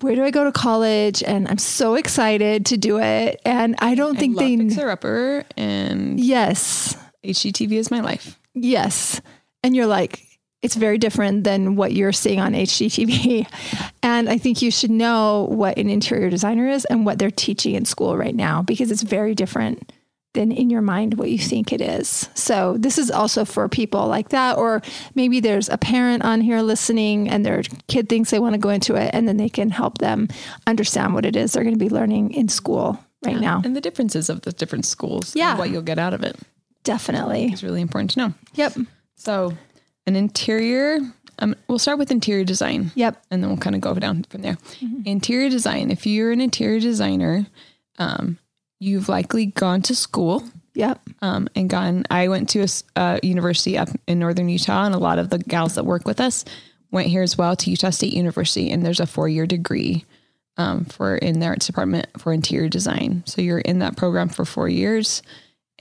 where 0.00 0.14
do 0.14 0.24
I 0.24 0.30
go 0.30 0.44
to 0.44 0.52
college, 0.52 1.22
and 1.22 1.46
I'm 1.46 1.58
so 1.58 1.94
excited 1.96 2.64
to 2.66 2.78
do 2.78 2.98
it, 3.00 3.38
and 3.44 3.76
I 3.80 3.94
don't 3.94 4.18
think 4.18 4.36
Love 4.36 4.46
they. 4.46 4.56
Fixer 4.56 4.88
Upper 4.88 5.44
and 5.58 6.18
Yes, 6.18 6.96
HGTV 7.24 7.72
is 7.72 7.90
my 7.90 8.00
life. 8.00 8.38
Yes. 8.54 9.20
And 9.62 9.76
you're 9.76 9.86
like, 9.86 10.26
it's 10.62 10.76
very 10.76 10.96
different 10.96 11.44
than 11.44 11.74
what 11.76 11.92
you're 11.92 12.12
seeing 12.12 12.40
on 12.40 12.54
HGTV. 12.54 13.46
And 14.04 14.28
I 14.28 14.36
think 14.36 14.62
you 14.62 14.72
should 14.72 14.90
know 14.90 15.46
what 15.48 15.78
an 15.78 15.88
interior 15.88 16.28
designer 16.28 16.68
is 16.68 16.84
and 16.86 17.06
what 17.06 17.18
they're 17.18 17.30
teaching 17.30 17.74
in 17.74 17.84
school 17.84 18.16
right 18.16 18.34
now 18.34 18.60
because 18.60 18.90
it's 18.90 19.02
very 19.02 19.34
different 19.34 19.92
than 20.34 20.50
in 20.50 20.70
your 20.70 20.82
mind 20.82 21.14
what 21.14 21.30
you 21.30 21.38
think 21.38 21.72
it 21.72 21.80
is. 21.80 22.28
So 22.34 22.76
this 22.78 22.98
is 22.98 23.10
also 23.10 23.44
for 23.44 23.68
people 23.68 24.08
like 24.08 24.30
that 24.30 24.58
or 24.58 24.82
maybe 25.14 25.40
there's 25.40 25.68
a 25.68 25.78
parent 25.78 26.24
on 26.24 26.40
here 26.40 26.60
listening 26.62 27.28
and 27.28 27.46
their 27.46 27.62
kid 27.86 28.08
thinks 28.08 28.30
they 28.30 28.40
want 28.40 28.54
to 28.54 28.58
go 28.58 28.70
into 28.70 28.96
it 28.96 29.10
and 29.14 29.28
then 29.28 29.36
they 29.36 29.48
can 29.48 29.70
help 29.70 29.98
them 29.98 30.28
understand 30.66 31.14
what 31.14 31.24
it 31.24 31.36
is 31.36 31.52
they're 31.52 31.64
going 31.64 31.74
to 31.74 31.78
be 31.78 31.88
learning 31.88 32.32
in 32.32 32.48
school 32.48 32.98
right 33.24 33.40
now. 33.40 33.62
And 33.64 33.76
the 33.76 33.80
differences 33.80 34.28
of 34.28 34.42
the 34.42 34.52
different 34.52 34.84
schools. 34.84 35.36
Yeah. 35.36 35.50
And 35.50 35.58
what 35.58 35.70
you'll 35.70 35.82
get 35.82 35.98
out 35.98 36.12
of 36.12 36.24
it 36.24 36.36
Definitely. 36.84 37.46
It's 37.52 37.62
really 37.62 37.80
important 37.80 38.10
to 38.12 38.18
know. 38.18 38.34
Yep. 38.54 38.74
So, 39.16 39.52
an 40.06 40.16
interior, 40.16 40.98
um, 41.38 41.54
we'll 41.68 41.78
start 41.78 41.98
with 41.98 42.10
interior 42.10 42.44
design. 42.44 42.90
Yep. 42.94 43.22
And 43.30 43.42
then 43.42 43.50
we'll 43.50 43.58
kind 43.58 43.76
of 43.76 43.80
go 43.82 43.94
down 43.94 44.24
from 44.24 44.42
there. 44.42 44.58
Interior 45.04 45.48
design, 45.48 45.90
if 45.90 46.06
you're 46.06 46.32
an 46.32 46.40
interior 46.40 46.80
designer, 46.80 47.46
um, 47.98 48.38
you've 48.80 49.08
likely 49.08 49.46
gone 49.46 49.82
to 49.82 49.94
school 49.94 50.42
Yep. 50.74 51.00
um, 51.20 51.48
and 51.54 51.68
gone. 51.70 52.04
I 52.10 52.28
went 52.28 52.48
to 52.50 52.64
a, 52.64 52.68
uh, 52.98 53.18
university 53.22 53.78
up 53.78 53.88
in 54.08 54.18
northern 54.18 54.48
Utah, 54.48 54.84
and 54.86 54.94
a 54.94 54.98
lot 54.98 55.18
of 55.18 55.30
the 55.30 55.38
gals 55.38 55.74
that 55.76 55.84
work 55.84 56.06
with 56.06 56.20
us 56.20 56.44
went 56.90 57.08
here 57.08 57.22
as 57.22 57.38
well 57.38 57.54
to 57.56 57.70
Utah 57.70 57.90
State 57.90 58.12
University. 58.14 58.70
And 58.70 58.84
there's 58.84 59.00
a 59.00 59.06
four 59.06 59.28
year 59.28 59.46
degree 59.46 60.04
um, 60.56 60.84
for 60.84 61.16
in 61.16 61.40
their 61.40 61.54
department 61.56 62.06
for 62.18 62.32
interior 62.32 62.68
design. 62.68 63.22
So 63.26 63.40
you're 63.40 63.58
in 63.58 63.78
that 63.80 63.96
program 63.96 64.28
for 64.28 64.44
four 64.44 64.68
years, 64.68 65.22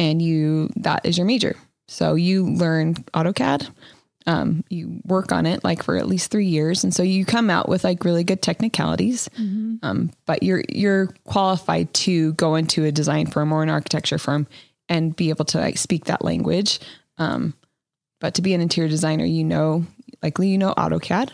and 0.02 0.20
you 0.20 0.68
that 0.78 1.06
is 1.06 1.16
your 1.16 1.28
major. 1.28 1.56
So 1.88 2.16
you 2.16 2.48
learn 2.48 2.96
AutoCAD. 3.14 3.70
Um, 4.28 4.64
you 4.70 5.00
work 5.06 5.32
on 5.32 5.46
it 5.46 5.64
like 5.64 5.84
for 5.84 5.96
at 5.98 6.08
least 6.08 6.32
three 6.32 6.46
years, 6.48 6.84
and 6.84 6.94
so 6.94 7.04
you 7.04 7.24
come 7.26 7.50
out 7.50 7.70
with 7.70 7.84
like 7.84 8.04
really 8.04 8.24
good 8.24 8.42
technicalities. 8.42 9.30
Um, 9.84 10.12
but 10.26 10.42
you're 10.44 10.64
you're 10.70 11.08
qualified 11.24 11.94
to 12.06 12.34
go 12.34 12.56
into 12.56 12.84
a 12.86 12.92
design 12.92 13.28
firm 13.28 13.52
or 13.52 13.62
an 13.64 13.70
architecture 13.70 14.18
firm 14.18 14.48
and 14.90 15.16
be 15.16 15.30
able 15.30 15.46
to 15.46 15.60
like 15.60 15.78
speak 15.78 16.06
that 16.06 16.24
language. 16.24 16.80
Um, 17.18 17.54
but 18.20 18.36
to 18.36 18.42
be 18.42 18.54
an 18.54 18.62
interior 18.62 18.90
designer, 18.90 19.26
you 19.26 19.44
know, 19.44 19.86
likely 20.24 20.48
you 20.50 20.58
know 20.58 20.74
AutoCAD, 20.76 21.30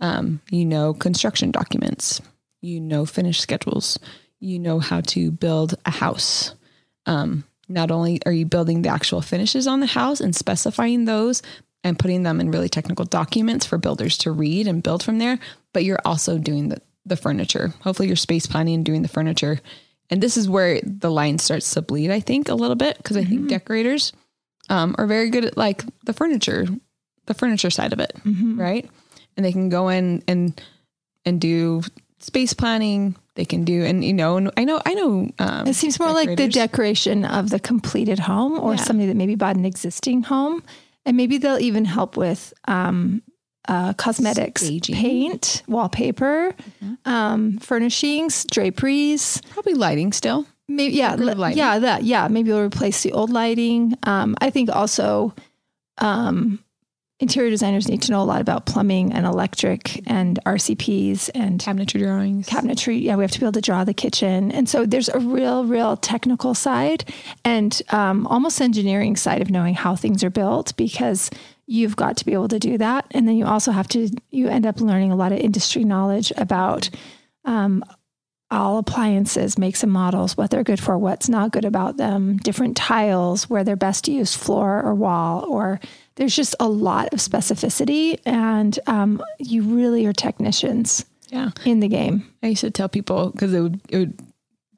um, 0.00 0.40
you 0.50 0.64
know 0.64 0.92
construction 0.94 1.50
documents, 1.52 2.20
you 2.62 2.80
know 2.80 3.04
finish 3.04 3.40
schedules, 3.40 3.98
you 4.40 4.58
know 4.58 4.78
how 4.80 5.00
to 5.02 5.30
build 5.30 5.74
a 5.84 5.90
house. 5.90 6.54
Um, 7.06 7.44
not 7.68 7.90
only 7.90 8.20
are 8.26 8.32
you 8.32 8.46
building 8.46 8.82
the 8.82 8.88
actual 8.88 9.20
finishes 9.20 9.66
on 9.66 9.80
the 9.80 9.86
house 9.86 10.20
and 10.20 10.34
specifying 10.34 11.04
those 11.04 11.42
and 11.84 11.98
putting 11.98 12.22
them 12.22 12.40
in 12.40 12.50
really 12.50 12.68
technical 12.68 13.04
documents 13.04 13.66
for 13.66 13.78
builders 13.78 14.18
to 14.18 14.30
read 14.30 14.66
and 14.66 14.82
build 14.82 15.02
from 15.02 15.18
there, 15.18 15.38
but 15.72 15.84
you're 15.84 16.00
also 16.04 16.38
doing 16.38 16.68
the, 16.68 16.80
the 17.04 17.16
furniture. 17.16 17.74
Hopefully, 17.82 18.08
you're 18.08 18.16
space 18.16 18.46
planning 18.46 18.74
and 18.74 18.84
doing 18.84 19.02
the 19.02 19.08
furniture 19.08 19.60
and 20.10 20.22
this 20.22 20.36
is 20.36 20.48
where 20.48 20.80
the 20.82 21.10
line 21.10 21.38
starts 21.38 21.72
to 21.74 21.82
bleed, 21.82 22.10
I 22.10 22.20
think, 22.20 22.48
a 22.48 22.54
little 22.54 22.76
bit 22.76 22.96
because 22.96 23.16
I 23.16 23.24
think 23.24 23.48
decorators 23.48 24.12
um, 24.68 24.94
are 24.98 25.06
very 25.06 25.30
good 25.30 25.44
at 25.44 25.56
like 25.56 25.84
the 26.04 26.12
furniture, 26.12 26.66
the 27.26 27.34
furniture 27.34 27.70
side 27.70 27.92
of 27.92 28.00
it, 28.00 28.12
right? 28.56 28.88
And 29.36 29.44
they 29.44 29.52
can 29.52 29.68
go 29.68 29.88
in 29.88 30.22
and 30.28 30.60
and 31.24 31.40
do 31.40 31.82
space 32.26 32.52
planning. 32.54 33.14
They 33.36 33.44
can 33.44 33.64
do, 33.64 33.84
and 33.84 34.02
you 34.04 34.12
know, 34.14 34.36
and 34.38 34.50
I 34.56 34.64
know, 34.64 34.80
I 34.86 34.94
know. 34.94 35.28
Um, 35.38 35.66
It 35.66 35.74
seems 35.76 35.98
more 36.00 36.10
like 36.12 36.36
the 36.36 36.48
decoration 36.48 37.24
of 37.24 37.50
the 37.50 37.60
completed 37.60 38.18
home 38.18 38.58
or 38.58 38.74
Yeah. 38.74 38.82
somebody 38.82 39.08
that 39.08 39.16
maybe 39.16 39.34
bought 39.36 39.56
an 39.56 39.64
existing 39.64 40.22
home. 40.24 40.62
And 41.04 41.16
maybe 41.16 41.38
they'll 41.38 41.60
even 41.60 41.84
help 41.84 42.16
with 42.16 42.52
um, 42.66 43.22
uh, 43.68 43.92
cosmetics, 43.94 44.62
Staging. 44.62 44.96
paint, 44.96 45.62
wallpaper, 45.68 46.54
um, 47.04 47.58
furnishings, 47.58 48.44
draperies. 48.50 49.40
probably 49.50 49.74
lighting 49.74 50.12
still. 50.12 50.46
Maybe 50.68 50.94
yeah, 50.96 51.14
lighting. 51.14 51.58
yeah, 51.58 51.78
that 51.78 52.02
yeah. 52.02 52.26
Maybe 52.28 52.50
we'll 52.50 52.64
replace 52.66 53.02
the 53.04 53.12
old 53.12 53.30
lighting. 53.30 53.96
Um, 54.02 54.34
I 54.40 54.50
think 54.50 54.68
also 54.70 55.32
um, 55.98 56.58
interior 57.18 57.50
designers 57.50 57.88
need 57.88 58.02
to 58.02 58.12
know 58.12 58.20
a 58.20 58.24
lot 58.24 58.40
about 58.40 58.66
plumbing 58.66 59.12
and 59.12 59.24
electric 59.24 60.06
and 60.08 60.38
RCPs 60.44 61.30
and 61.34 61.60
Cabinetry 61.60 62.00
drawings. 62.00 62.46
cabinetry. 62.46 63.00
Yeah, 63.00 63.16
we 63.16 63.24
have 63.24 63.30
to 63.30 63.40
be 63.40 63.46
able 63.46 63.52
to 63.52 63.60
draw 63.60 63.84
the 63.84 63.94
kitchen, 63.94 64.52
and 64.52 64.68
so 64.68 64.84
there's 64.84 65.08
a 65.08 65.18
real, 65.18 65.64
real 65.64 65.96
technical 65.96 66.54
side 66.54 67.10
and 67.44 67.80
um, 67.90 68.26
almost 68.26 68.60
engineering 68.60 69.16
side 69.16 69.40
of 69.40 69.50
knowing 69.50 69.74
how 69.74 69.96
things 69.96 70.22
are 70.22 70.30
built 70.30 70.76
because 70.76 71.30
you've 71.66 71.96
got 71.96 72.16
to 72.18 72.24
be 72.24 72.32
able 72.32 72.48
to 72.48 72.58
do 72.58 72.76
that, 72.78 73.06
and 73.12 73.26
then 73.26 73.36
you 73.36 73.46
also 73.46 73.72
have 73.72 73.88
to. 73.88 74.10
You 74.30 74.48
end 74.48 74.66
up 74.66 74.80
learning 74.80 75.10
a 75.10 75.16
lot 75.16 75.32
of 75.32 75.38
industry 75.38 75.84
knowledge 75.84 76.32
about. 76.36 76.90
Um, 77.44 77.84
all 78.48 78.78
appliances, 78.78 79.58
makes 79.58 79.82
and 79.82 79.90
models, 79.90 80.36
what 80.36 80.50
they're 80.50 80.62
good 80.62 80.78
for, 80.78 80.96
what's 80.96 81.28
not 81.28 81.50
good 81.50 81.64
about 81.64 81.96
them, 81.96 82.36
different 82.36 82.76
tiles, 82.76 83.50
where 83.50 83.64
they're 83.64 83.74
best 83.74 84.04
to 84.04 84.12
use 84.12 84.36
floor 84.36 84.80
or 84.84 84.94
wall, 84.94 85.44
or 85.48 85.80
there's 86.16 86.34
just 86.34 86.54
a 86.58 86.68
lot 86.68 87.12
of 87.12 87.20
specificity, 87.20 88.18
and 88.26 88.78
um, 88.86 89.22
you 89.38 89.62
really 89.62 90.06
are 90.06 90.12
technicians 90.12 91.04
yeah. 91.28 91.50
in 91.64 91.80
the 91.80 91.88
game. 91.88 92.32
I 92.42 92.48
used 92.48 92.62
to 92.62 92.70
tell 92.70 92.88
people 92.88 93.30
because 93.30 93.52
it 93.52 93.60
would 93.60 93.80
it 93.88 93.98
would 93.98 94.18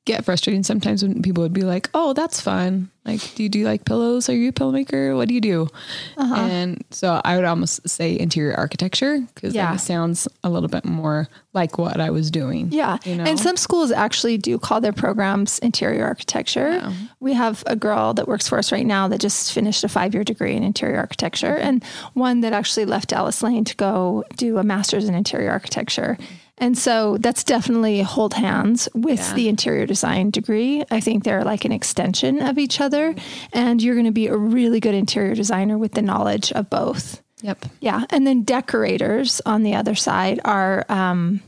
get 0.09 0.25
frustrating 0.25 0.63
sometimes 0.65 1.03
when 1.03 1.23
people 1.23 1.43
would 1.43 1.53
be 1.53 1.63
like, 1.63 1.89
"Oh, 1.95 2.13
that's 2.15 2.41
fun. 2.41 2.91
Like, 3.05 3.21
do 3.37 3.43
you 3.43 3.49
do 3.49 3.65
like 3.65 3.85
pillows? 3.85 4.29
Are 4.29 4.35
you 4.35 4.49
a 4.51 4.53
pillow 4.53 4.73
maker? 4.73 5.15
What 5.17 5.29
do 5.29 5.35
you 5.35 5.41
do?" 5.41 5.69
Uh-huh. 6.17 6.35
And 6.35 6.85
so 6.91 7.21
I 7.25 7.37
would 7.37 7.45
almost 7.45 7.89
say 7.89 8.19
interior 8.19 8.55
architecture 8.55 9.21
because 9.35 9.55
Yeah. 9.55 9.75
it 9.75 9.79
sounds 9.79 10.27
a 10.43 10.51
little 10.51 10.69
bit 10.69 10.85
more 10.85 11.29
like 11.55 11.79
what 11.79 12.01
I 12.01 12.11
was 12.11 12.31
doing. 12.31 12.69
Yeah. 12.71 12.99
you 13.05 13.17
know? 13.17 13.25
And 13.25 13.39
some 13.39 13.57
schools 13.57 13.91
actually 13.91 14.37
do 14.39 14.59
call 14.59 14.81
their 14.81 14.93
programs 14.93 15.59
interior 15.61 16.05
architecture. 16.05 16.93
We 17.21 17.33
have 17.35 17.63
a 17.67 17.77
girl 17.77 18.15
that 18.15 18.29
works 18.29 18.47
for 18.49 18.59
us 18.59 18.71
right 18.73 18.87
now 18.87 19.09
that 19.09 19.21
just 19.21 19.53
finished 19.53 19.83
a 19.85 19.89
five 19.89 20.15
year 20.15 20.25
degree 20.25 20.55
in 20.55 20.63
interior 20.63 20.99
architecture 20.99 21.57
and 21.57 21.83
one 22.15 22.41
that 22.43 22.53
actually 22.53 22.85
left 22.87 23.13
Alice 23.13 23.43
Lane 23.43 23.65
to 23.65 23.77
go 23.77 24.25
do 24.37 24.59
a 24.59 24.63
master's 24.65 25.09
in 25.09 25.15
interior 25.15 25.51
architecture. 25.51 26.17
And 26.61 26.77
so 26.77 27.17
that's 27.19 27.45
definitely 27.45 28.03
hold 28.03 28.35
hands 28.35 28.89
with 28.95 29.21
Yeah. 29.21 29.35
the 29.35 29.49
interior 29.49 29.87
design 29.87 30.31
degree. 30.31 30.85
I 30.91 31.01
think 31.01 31.25
they're 31.25 31.45
like 31.45 31.65
an 31.65 31.73
extension 31.73 32.43
of 32.43 32.59
each 32.59 32.81
other. 32.81 33.15
And 33.53 33.83
you're 33.83 33.95
going 33.95 34.07
to 34.07 34.13
be 34.13 34.27
a 34.27 34.37
really 34.37 34.81
good 34.81 34.95
interior 34.95 35.35
designer 35.35 35.79
with 35.79 35.93
the 35.93 36.03
knowledge 36.03 36.51
of 36.53 36.69
both. 36.69 37.23
Yep. 37.43 37.67
Yeah, 37.81 38.05
and 38.11 38.27
then 38.27 38.43
decorators 38.43 39.41
on 39.47 39.63
the 39.63 39.77
other 39.77 39.95
side 39.95 40.41
are 40.45 40.85
um, 40.89 41.41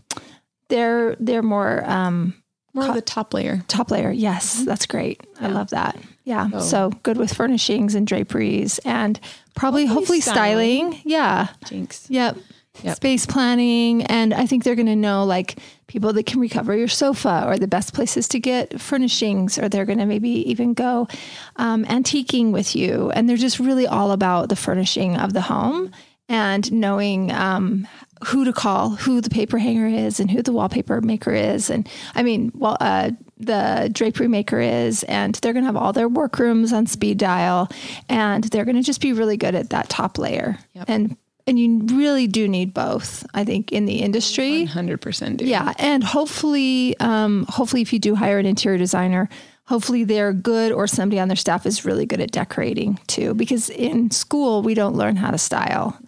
they're 0.68 1.16
they're 1.18 1.42
more 1.42 1.82
um, 1.84 2.34
More 2.74 2.86
of 2.88 2.94
the 2.94 3.00
top 3.02 3.34
layer. 3.34 3.64
top 3.66 3.90
layer. 3.90 4.12
Yes, 4.12 4.62
that's 4.64 4.86
great. 4.86 5.20
I 5.40 5.48
love 5.48 5.70
that. 5.70 5.96
Yeah, 6.22 6.48
Oh. 6.52 6.60
so 6.60 6.90
good 7.02 7.16
with 7.16 7.32
furnishings 7.34 7.96
and 7.96 8.06
draperies 8.06 8.78
and 8.84 9.18
probably 9.56 9.86
hopefully, 9.86 10.20
styling. 10.20 10.92
styling. 10.92 11.02
Yeah, 11.04 11.48
Jinx. 11.64 12.06
yep. 12.08 12.36
Yep. 12.82 12.96
Space 12.96 13.26
planning, 13.26 14.04
and 14.04 14.32
I 14.32 14.46
think 14.46 14.64
they're 14.64 14.74
going 14.74 14.86
to 14.86 14.96
know 14.96 15.24
like 15.24 15.58
people 15.86 16.12
that 16.12 16.26
can 16.26 16.40
recover 16.40 16.76
your 16.76 16.88
sofa 16.88 17.44
or 17.46 17.58
the 17.58 17.68
best 17.68 17.92
places 17.92 18.28
to 18.28 18.40
get 18.40 18.80
furnishings, 18.80 19.58
or 19.58 19.68
they're 19.68 19.84
going 19.84 19.98
to 19.98 20.06
maybe 20.06 20.30
even 20.50 20.74
go 20.74 21.08
um, 21.56 21.84
antiquing 21.86 22.52
with 22.52 22.76
you. 22.76 23.10
And 23.10 23.28
they're 23.28 23.36
just 23.36 23.58
really 23.58 23.86
all 23.86 24.12
about 24.12 24.48
the 24.48 24.56
furnishing 24.56 25.16
of 25.16 25.32
the 25.32 25.40
home 25.40 25.90
and 26.28 26.70
knowing 26.72 27.32
um, 27.32 27.88
who 28.24 28.44
to 28.44 28.52
call, 28.52 28.90
who 28.90 29.20
the 29.20 29.30
paper 29.30 29.58
hanger 29.58 29.86
is, 29.86 30.20
and 30.20 30.30
who 30.30 30.42
the 30.42 30.52
wallpaper 30.52 31.00
maker 31.00 31.32
is. 31.32 31.70
And 31.70 31.88
I 32.14 32.22
mean, 32.22 32.52
well, 32.54 32.76
uh, 32.80 33.10
the 33.36 33.90
drapery 33.92 34.28
maker 34.28 34.60
is, 34.60 35.02
and 35.04 35.34
they're 35.36 35.52
going 35.52 35.64
to 35.64 35.66
have 35.66 35.76
all 35.76 35.92
their 35.92 36.08
workrooms 36.08 36.72
on 36.72 36.86
speed 36.86 37.18
dial, 37.18 37.68
and 38.08 38.44
they're 38.44 38.64
going 38.64 38.76
to 38.76 38.82
just 38.82 39.00
be 39.00 39.12
really 39.12 39.36
good 39.36 39.54
at 39.54 39.70
that 39.70 39.88
top 39.88 40.18
layer. 40.18 40.58
Yep. 40.74 40.84
And 40.88 41.16
and 41.50 41.58
you 41.58 41.80
really 41.96 42.28
do 42.28 42.46
need 42.46 42.72
both, 42.72 43.26
I 43.34 43.44
think, 43.44 43.72
in 43.72 43.84
the 43.84 44.02
industry. 44.02 44.66
100% 44.66 45.36
do. 45.36 45.44
Yeah, 45.44 45.74
and 45.78 46.04
hopefully, 46.04 46.96
um, 47.00 47.44
hopefully, 47.48 47.82
if 47.82 47.92
you 47.92 47.98
do 47.98 48.14
hire 48.14 48.38
an 48.38 48.46
interior 48.46 48.78
designer, 48.78 49.28
hopefully 49.64 50.04
they're 50.04 50.32
good 50.32 50.70
or 50.70 50.86
somebody 50.86 51.18
on 51.18 51.28
their 51.28 51.36
staff 51.36 51.66
is 51.66 51.84
really 51.84 52.06
good 52.06 52.20
at 52.20 52.30
decorating 52.30 52.98
too. 53.08 53.34
Because 53.34 53.68
in 53.68 54.10
school 54.10 54.62
we 54.62 54.74
don't 54.74 54.94
learn 54.94 55.16
how 55.16 55.30
to 55.30 55.38
style, 55.38 55.98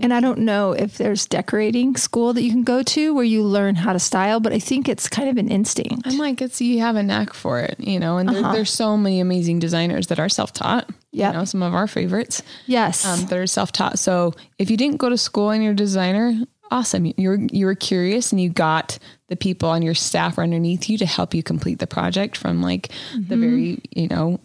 and 0.00 0.12
I 0.12 0.20
don't 0.20 0.38
know 0.40 0.72
if 0.72 0.98
there's 0.98 1.26
decorating 1.26 1.96
school 1.96 2.32
that 2.32 2.42
you 2.42 2.50
can 2.50 2.64
go 2.64 2.82
to 2.82 3.14
where 3.14 3.24
you 3.24 3.42
learn 3.42 3.74
how 3.76 3.92
to 3.92 3.98
style, 3.98 4.40
but 4.40 4.52
I 4.52 4.58
think 4.58 4.88
it's 4.88 5.08
kind 5.08 5.28
of 5.28 5.36
an 5.36 5.48
instinct. 5.48 6.02
I'm 6.06 6.18
like, 6.18 6.40
it's 6.42 6.60
you 6.60 6.80
have 6.80 6.96
a 6.96 7.02
knack 7.02 7.32
for 7.32 7.60
it, 7.60 7.76
you 7.78 7.98
know, 7.98 8.18
and 8.18 8.28
there, 8.28 8.42
there's 8.52 8.70
so 8.72 8.96
many 8.96 9.20
amazing 9.20 9.58
designers 9.58 10.08
that 10.08 10.18
are 10.18 10.28
self 10.28 10.52
taught. 10.52 10.90
Yep. 11.12 11.32
You 11.32 11.38
know, 11.38 11.44
some 11.46 11.62
of 11.62 11.74
our 11.74 11.86
favorites. 11.86 12.42
Yes, 12.66 13.06
um, 13.06 13.24
that 13.26 13.38
are 13.38 13.46
self-taught. 13.46 13.98
So 13.98 14.34
if 14.58 14.70
you 14.70 14.76
didn't 14.76 14.98
go 14.98 15.08
to 15.08 15.16
school 15.16 15.48
and 15.48 15.62
you're 15.62 15.72
a 15.72 15.76
designer, 15.76 16.34
awesome. 16.70 17.06
You 17.16 17.28
were 17.30 17.38
you 17.50 17.64
were 17.64 17.74
curious 17.74 18.32
and 18.32 18.40
you 18.40 18.50
got 18.50 18.98
the 19.28 19.36
people 19.36 19.70
on 19.70 19.80
your 19.80 19.94
staff 19.94 20.36
or 20.36 20.42
underneath 20.42 20.90
you 20.90 20.98
to 20.98 21.06
help 21.06 21.32
you 21.32 21.42
complete 21.42 21.78
the 21.78 21.86
project 21.86 22.36
from 22.36 22.60
like 22.60 22.88
Mm-hmm. 23.14 23.28
the 23.28 23.36
very 23.38 23.80
you 23.94 24.08
know 24.08 24.40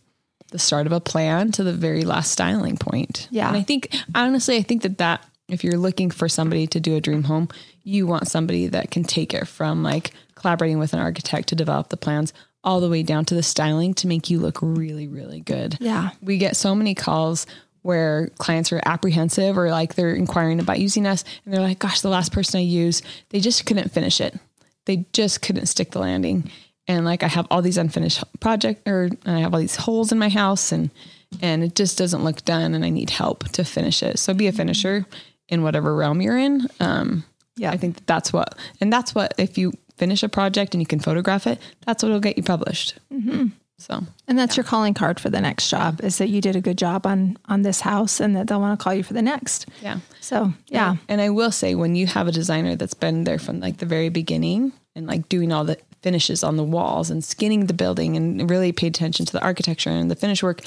the 0.51 0.60
start 0.60 0.86
of 0.86 0.93
a 0.93 1.01
plan 1.01 1.51
to 1.53 1.63
the 1.63 1.74
very 1.74 2.03
last 2.05 2.31
styling 2.31 2.77
point. 2.77 3.27
Yeah. 3.31 3.50
and 3.50 3.58
I 3.58 3.63
think 3.63 3.93
honestly, 4.15 4.55
I 4.55 4.62
think 4.62 4.84
that 4.84 4.98
that 5.00 5.25
if 5.51 5.63
you're 5.63 5.77
looking 5.77 6.10
for 6.10 6.29
somebody 6.29 6.65
to 6.67 6.79
do 6.79 6.96
a 6.96 7.01
dream 7.01 7.24
home, 7.24 7.50
you 7.84 8.08
want 8.08 8.27
somebody 8.27 8.67
that 8.67 8.89
can 8.89 9.03
take 9.03 9.34
it 9.34 9.48
from 9.48 9.84
like 9.84 10.12
collaborating 10.36 10.79
with 10.79 10.93
an 10.93 11.00
architect 11.00 11.50
to 11.50 11.55
develop 11.55 11.89
the 11.89 11.98
plans 11.98 12.34
all 12.63 12.79
the 12.79 12.89
way 12.89 13.03
down 13.03 13.25
to 13.25 13.36
the 13.36 13.43
styling 13.43 13.93
to 13.96 14.08
make 14.08 14.29
you 14.29 14.39
look 14.39 14.60
really 14.62 15.08
really 15.08 15.41
good. 15.41 15.77
Yeah, 15.79 16.12
we 16.22 16.38
get 16.38 16.55
so 16.55 16.74
many 16.74 16.96
calls 16.96 17.46
where 17.81 18.29
clients 18.38 18.72
are 18.72 18.81
apprehensive 18.86 19.58
or 19.58 19.72
like 19.72 19.96
they're 19.96 20.13
inquiring 20.13 20.60
about 20.60 20.79
using 20.79 21.08
us 21.08 21.24
and 21.43 21.53
they're 21.53 21.62
like 21.62 21.79
gosh 21.79 22.01
the 22.01 22.10
last 22.10 22.31
person 22.31 22.60
i 22.60 22.62
used 22.62 23.03
they 23.29 23.39
just 23.39 23.65
couldn't 23.65 23.91
finish 23.91 24.22
it. 24.22 24.36
They 24.86 25.05
just 25.13 25.41
couldn't 25.41 25.67
stick 25.67 25.91
the 25.91 26.00
landing. 26.00 26.50
And 26.88 27.05
like 27.05 27.24
i 27.24 27.27
have 27.27 27.48
all 27.50 27.62
these 27.62 27.77
unfinished 27.77 28.24
project 28.39 28.88
or 28.88 29.10
i 29.25 29.39
have 29.39 29.53
all 29.53 29.60
these 29.60 29.75
holes 29.75 30.12
in 30.12 30.20
my 30.20 30.29
house 30.29 30.72
and 30.72 30.91
and 31.41 31.63
it 31.63 31.75
just 31.75 31.98
doesn't 31.98 32.24
look 32.24 32.43
done 32.46 32.74
and 32.74 32.86
i 32.86 32.89
need 32.89 33.10
help 33.10 33.48
to 33.50 33.63
finish 33.63 34.03
it. 34.03 34.20
So 34.20 34.34
be 34.34 34.48
a 34.48 34.51
finisher 34.51 35.05
in 35.51 35.62
whatever 35.62 35.93
realm 35.96 36.22
you're 36.22 36.38
in. 36.38 36.67
Um 36.79 37.24
Yeah. 37.58 37.72
i 37.72 37.77
think 37.77 37.96
that 37.98 38.08
that's 38.08 38.31
what 38.34 38.58
and 38.79 38.91
that's 38.91 39.13
what 39.13 39.34
if 39.38 39.58
you 39.58 39.74
finish 39.98 40.24
a 40.24 40.29
project 40.29 40.74
and 40.74 40.81
you 40.81 40.88
can 40.88 41.00
photograph 41.00 41.46
it 41.46 41.60
that's 41.86 42.01
what 42.01 42.12
will 42.12 42.20
get 42.27 42.38
you 42.38 42.43
published. 42.43 42.96
So 43.77 44.03
and 44.27 44.38
that's 44.38 44.55
your 44.58 44.63
calling 44.63 44.93
card 44.93 45.20
for 45.20 45.31
the 45.31 45.41
next 45.41 45.67
job 45.70 46.01
is 46.03 46.20
that 46.20 46.29
you 46.29 46.39
did 46.39 46.55
a 46.55 46.62
good 46.62 46.77
job 46.77 47.08
on 47.08 47.38
on 47.50 47.63
this 47.63 47.81
house, 47.81 48.20
and 48.20 48.36
that 48.36 48.46
they'll 48.48 48.62
want 48.62 48.79
to 48.79 48.84
call 48.84 48.93
you 48.93 49.01
for 49.03 49.13
the 49.13 49.24
next. 49.24 49.65
yeah. 49.81 49.98
So 50.20 50.53
yeah, 50.67 50.98
And 51.10 51.20
I 51.20 51.29
will 51.31 51.51
say, 51.51 51.74
when 51.74 51.96
you 51.96 52.05
have 52.05 52.27
a 52.27 52.31
designer 52.31 52.75
that's 52.75 52.93
been 52.93 53.24
there 53.24 53.39
from 53.39 53.60
like 53.60 53.77
the 53.77 53.88
very 53.88 54.10
beginning 54.10 54.72
and 54.96 55.08
like 55.08 55.27
doing 55.29 55.51
all 55.51 55.63
the 55.65 55.77
finishes 56.03 56.43
on 56.43 56.58
the 56.58 56.63
walls 56.63 57.10
and 57.10 57.24
skinning 57.24 57.65
the 57.65 57.74
building 57.74 58.15
and 58.15 58.48
really 58.50 58.72
paid 58.72 58.96
attention 58.96 59.25
to 59.25 59.31
the 59.34 59.41
architecture 59.43 59.89
and 59.89 60.12
the 60.12 60.15
finish 60.15 60.43
work 60.43 60.62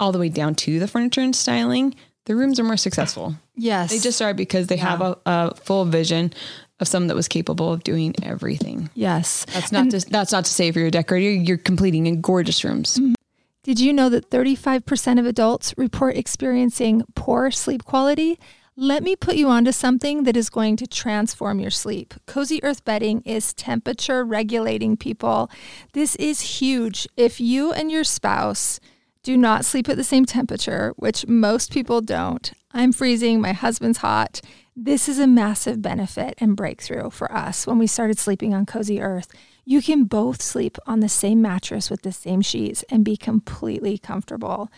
all 0.00 0.12
the 0.12 0.18
way 0.18 0.30
down 0.30 0.54
to 0.54 0.78
the 0.78 0.88
furniture 0.88 1.20
and 1.20 1.36
styling, 1.36 1.94
the 2.26 2.36
rooms 2.36 2.60
are 2.60 2.64
more 2.64 2.76
successful. 2.76 3.34
yes, 3.56 3.90
They 3.90 3.98
just 3.98 4.20
are 4.20 4.34
because 4.34 4.66
they 4.68 4.76
have 4.76 5.00
a, 5.00 5.16
a 5.26 5.54
full 5.56 5.84
vision 5.86 6.32
of 6.78 6.86
someone 6.86 7.08
that 7.08 7.16
was 7.16 7.26
capable 7.28 7.72
of 7.72 7.82
doing 7.84 8.14
everything. 8.22 8.90
yes. 8.94 9.46
That's 9.54 9.72
not 9.72 9.90
to, 9.90 10.00
that's 10.10 10.32
not 10.32 10.44
to 10.44 10.50
say 10.50 10.68
if 10.68 10.76
you're 10.76 10.88
a 10.88 10.90
decorator, 10.90 11.30
you're 11.30 11.56
completing 11.56 12.06
in 12.06 12.20
gorgeous 12.20 12.62
rooms. 12.64 12.98
Mm-hmm. 12.98 13.14
Did 13.62 13.80
you 13.80 13.92
know 13.92 14.08
that 14.10 14.30
35% 14.30 15.18
of 15.18 15.26
adults 15.26 15.74
report 15.76 16.16
experiencing 16.16 17.02
poor 17.14 17.50
sleep 17.50 17.84
quality? 17.84 18.38
Let 18.76 19.02
me 19.02 19.16
put 19.16 19.36
you 19.36 19.48
onto 19.48 19.72
something 19.72 20.24
that 20.24 20.36
is 20.36 20.50
going 20.50 20.76
to 20.76 20.86
transform 20.86 21.58
your 21.60 21.70
sleep. 21.70 22.12
Cozy 22.26 22.62
Earth 22.62 22.84
bedding 22.84 23.22
is 23.22 23.54
temperature 23.54 24.22
regulating, 24.22 24.96
people. 24.98 25.50
This 25.94 26.14
is 26.16 26.60
huge. 26.60 27.08
If 27.16 27.40
you 27.40 27.72
and 27.72 27.90
your 27.90 28.04
spouse 28.04 28.78
do 29.26 29.36
not 29.36 29.64
sleep 29.64 29.88
at 29.88 29.96
the 29.96 30.04
same 30.04 30.24
temperature, 30.24 30.94
which 30.94 31.26
most 31.26 31.72
people 31.72 32.00
don't, 32.00 32.52
I'm 32.70 32.92
freezing, 32.92 33.40
my 33.40 33.50
husband's 33.50 33.98
hot. 33.98 34.40
This 34.76 35.08
is 35.08 35.18
a 35.18 35.26
massive 35.26 35.82
benefit 35.82 36.34
and 36.38 36.54
breakthrough 36.56 37.10
for 37.10 37.32
us 37.32 37.66
when 37.66 37.76
we 37.76 37.88
started 37.88 38.20
sleeping 38.20 38.54
on 38.54 38.66
Cozy 38.66 39.02
Earth. 39.02 39.26
You 39.64 39.82
can 39.82 40.04
both 40.04 40.40
sleep 40.40 40.78
on 40.86 41.00
the 41.00 41.08
same 41.08 41.42
mattress 41.42 41.90
with 41.90 42.02
the 42.02 42.12
same 42.12 42.40
sheets 42.40 42.84
and 42.88 43.04
be 43.04 43.16
completely 43.16 43.98
comfortable. 43.98 44.70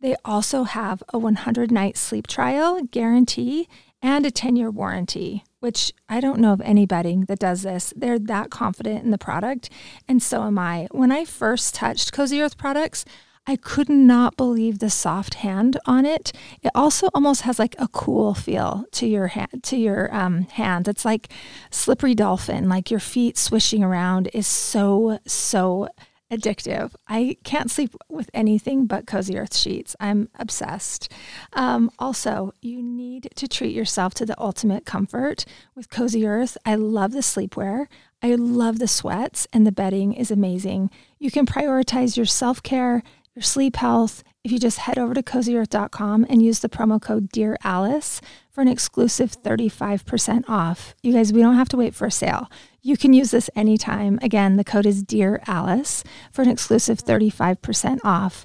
They 0.00 0.16
also 0.24 0.64
have 0.64 1.04
a 1.10 1.18
100 1.18 1.70
night 1.70 1.96
sleep 1.96 2.26
trial 2.26 2.82
guarantee 2.82 3.68
and 4.02 4.26
a 4.26 4.32
10 4.32 4.56
year 4.56 4.72
warranty, 4.72 5.44
which 5.60 5.92
I 6.08 6.18
don't 6.18 6.40
know 6.40 6.52
of 6.52 6.60
any 6.62 6.86
bedding 6.86 7.26
that 7.26 7.38
does 7.38 7.62
this. 7.62 7.94
They're 7.94 8.18
that 8.18 8.50
confident 8.50 9.04
in 9.04 9.12
the 9.12 9.16
product, 9.16 9.70
and 10.08 10.20
so 10.20 10.42
am 10.42 10.58
I. 10.58 10.88
When 10.90 11.12
I 11.12 11.24
first 11.24 11.76
touched 11.76 12.12
Cozy 12.12 12.42
Earth 12.42 12.58
products, 12.58 13.04
I 13.46 13.56
could 13.56 13.88
not 13.88 14.36
believe 14.36 14.78
the 14.78 14.90
soft 14.90 15.34
hand 15.34 15.76
on 15.84 16.06
it. 16.06 16.32
It 16.62 16.70
also 16.74 17.08
almost 17.12 17.42
has 17.42 17.58
like 17.58 17.74
a 17.78 17.88
cool 17.88 18.34
feel 18.34 18.84
to 18.92 19.06
your 19.06 19.28
hand. 19.28 19.62
To 19.64 19.76
your 19.76 20.14
um, 20.14 20.42
hand, 20.42 20.86
it's 20.86 21.04
like 21.04 21.32
slippery 21.70 22.14
dolphin. 22.14 22.68
Like 22.68 22.90
your 22.90 23.00
feet 23.00 23.36
swishing 23.36 23.82
around 23.82 24.30
is 24.32 24.46
so 24.46 25.18
so 25.26 25.88
addictive. 26.32 26.92
I 27.08 27.36
can't 27.44 27.70
sleep 27.70 27.94
with 28.08 28.30
anything 28.32 28.86
but 28.86 29.06
Cozy 29.06 29.36
Earth 29.36 29.54
sheets. 29.54 29.94
I'm 30.00 30.28
obsessed. 30.38 31.12
Um, 31.52 31.90
also, 31.98 32.54
you 32.62 32.82
need 32.82 33.28
to 33.36 33.46
treat 33.46 33.74
yourself 33.74 34.14
to 34.14 34.26
the 34.26 34.40
ultimate 34.40 34.86
comfort 34.86 35.44
with 35.74 35.90
Cozy 35.90 36.26
Earth. 36.26 36.56
I 36.64 36.76
love 36.76 37.12
the 37.12 37.20
sleepwear. 37.20 37.86
I 38.22 38.36
love 38.36 38.78
the 38.78 38.88
sweats, 38.88 39.46
and 39.52 39.66
the 39.66 39.72
bedding 39.72 40.14
is 40.14 40.30
amazing. 40.30 40.90
You 41.18 41.30
can 41.30 41.44
prioritize 41.44 42.16
your 42.16 42.26
self 42.26 42.62
care 42.62 43.02
your 43.34 43.42
sleep 43.42 43.76
health 43.76 44.22
if 44.44 44.50
you 44.50 44.58
just 44.58 44.78
head 44.78 44.98
over 44.98 45.14
to 45.14 45.22
cozyearth.com 45.22 46.26
and 46.28 46.42
use 46.42 46.58
the 46.58 46.68
promo 46.68 47.00
code 47.00 47.28
Dear 47.30 47.56
Alice 47.62 48.20
for 48.50 48.60
an 48.60 48.68
exclusive 48.68 49.40
35% 49.40 50.48
off. 50.48 50.94
You 51.02 51.12
guys, 51.12 51.32
we 51.32 51.40
don't 51.40 51.54
have 51.54 51.68
to 51.70 51.76
wait 51.76 51.94
for 51.94 52.06
a 52.06 52.10
sale. 52.10 52.50
You 52.80 52.96
can 52.96 53.12
use 53.12 53.30
this 53.30 53.48
anytime. 53.54 54.18
Again, 54.20 54.56
the 54.56 54.64
code 54.64 54.86
is 54.86 55.02
Dear 55.02 55.40
Alice 55.46 56.02
for 56.32 56.42
an 56.42 56.50
exclusive 56.50 56.98
35% 56.98 58.00
off. 58.04 58.44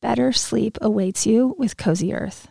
Better 0.00 0.32
sleep 0.32 0.76
awaits 0.82 1.26
you 1.26 1.54
with 1.58 1.76
Cozy 1.76 2.12
Earth. 2.12 2.48